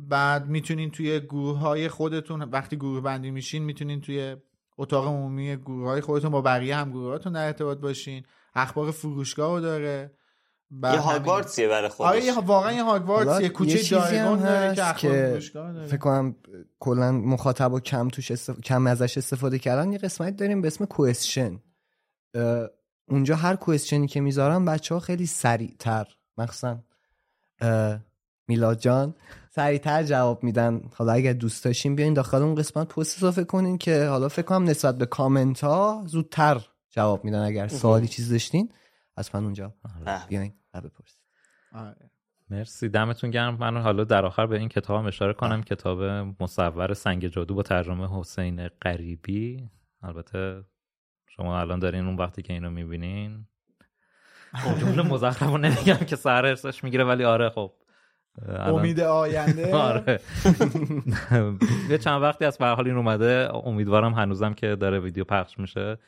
[0.00, 4.36] بعد می‌تونین توی گروه های خودتون وقتی گروه بندی میشین می‌تونین توی
[4.78, 8.24] اتاق عمومی گروه های خودتون با بقیه هم گروهاتون در ارتباط باشین.
[8.54, 10.12] اخبار فروشگاه رو داره.
[10.82, 12.10] یه هاگوارتسیه برای خودش.
[12.10, 15.86] آره یه واقعا یه هاگوارتسیه کوچه دایگون داره که اخبار فروشگاه داره.
[15.86, 16.36] فکر کنم
[16.78, 18.60] کلا مخاطب و کم توش استف...
[18.60, 19.92] کم ازش استفاده کردن.
[19.92, 21.60] یه قسمت داریم به اسم کوئسشن
[23.08, 26.06] اونجا هر کوئسشنی که می‌ذارن بچه ها خیلی سریعتر
[26.38, 26.78] مخصوصا
[28.48, 29.14] میلاد جان
[29.56, 30.82] سریعتر جواب میدن.
[30.94, 34.64] حالا اگر دوست داشتین بیاین داخل اون قسمت پست اضافه کنین که حالا فکر کنم
[34.64, 36.60] نسبت به کامنت ها زودتر
[36.90, 38.72] جواب میدن اگر سوالی چیز داشتین.
[39.18, 39.74] حتما اونجا
[40.28, 41.22] بیاین و بپرسید.
[42.50, 42.88] مرسی.
[42.88, 43.56] دمتون گرم.
[43.56, 45.62] من حالا در آخر به این کتاب هم اشاره کنم.
[45.62, 46.02] کتاب
[46.40, 49.68] مصور سنگ جادو با ترجمه حسین غریبی.
[50.02, 50.64] البته
[51.28, 53.46] شما الان دارین اون وقتی که اینو می‌بینین.
[54.80, 57.72] جمله مزخرف رو نمیگم که سر ارسش می‌گیره ولی آره خب.
[58.48, 59.74] امید آینده.
[59.88, 60.20] آره.
[61.90, 63.48] یه چند وقتی از به حال این اومده.
[63.54, 65.98] امیدوارم هنوزم که داره ویدیو پخش میشه.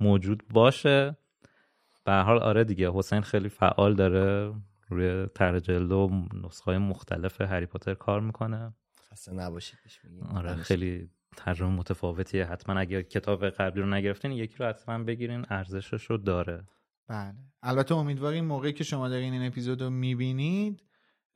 [0.00, 1.16] موجود باشه.
[2.04, 4.54] به حال آره دیگه حسین خیلی فعال داره.
[4.88, 6.10] روی طرح جلد و
[6.44, 8.74] نسخه های مختلف هری پاتر کار می‌کنه.
[9.12, 9.78] خسته نباشید
[10.34, 12.44] آره خیلی ترجمه متفاوتیه.
[12.46, 15.46] حتما اگه کتاب قبلی رو نگرفتین یکی رو حتما بگیرین.
[15.50, 16.64] ارزشش رو داره.
[17.08, 17.34] بله.
[17.62, 20.82] البته امیدواریم موقعی که شما دارین این اپیزود رو می‌بینید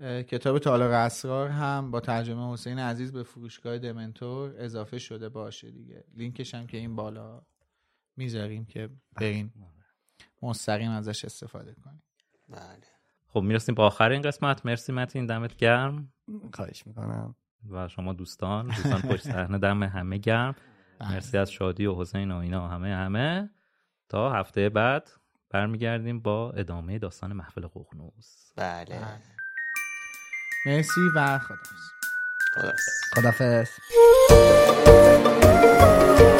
[0.00, 6.04] کتاب تالار اسرار هم با ترجمه حسین عزیز به فروشگاه دمنتور اضافه شده باشه دیگه.
[6.14, 7.42] لینکش هم که این بالا
[8.16, 9.52] می‌ذاریم که برین.
[10.42, 12.02] مستقیم ازش استفاده کنیم.
[12.48, 12.86] بله.
[13.26, 14.66] خب می‌رسیم با آخر این قسمت.
[14.66, 16.12] مرسی متین دمت گرم.
[16.54, 17.34] خواهش می‌کنم.
[17.70, 20.54] و شما دوستان دوستان پشت صحنه دم همه گرم.
[21.00, 23.50] مرسی از شادی و حسین و اینا همه همه.
[24.08, 25.10] تا هفته بعد
[25.50, 28.52] برمیگردیم با ادامه داستان محفل ققنوس.
[28.56, 29.20] بله.
[30.66, 31.90] مرسی و خدافز
[33.14, 33.68] خدافز
[34.30, 36.39] Knox.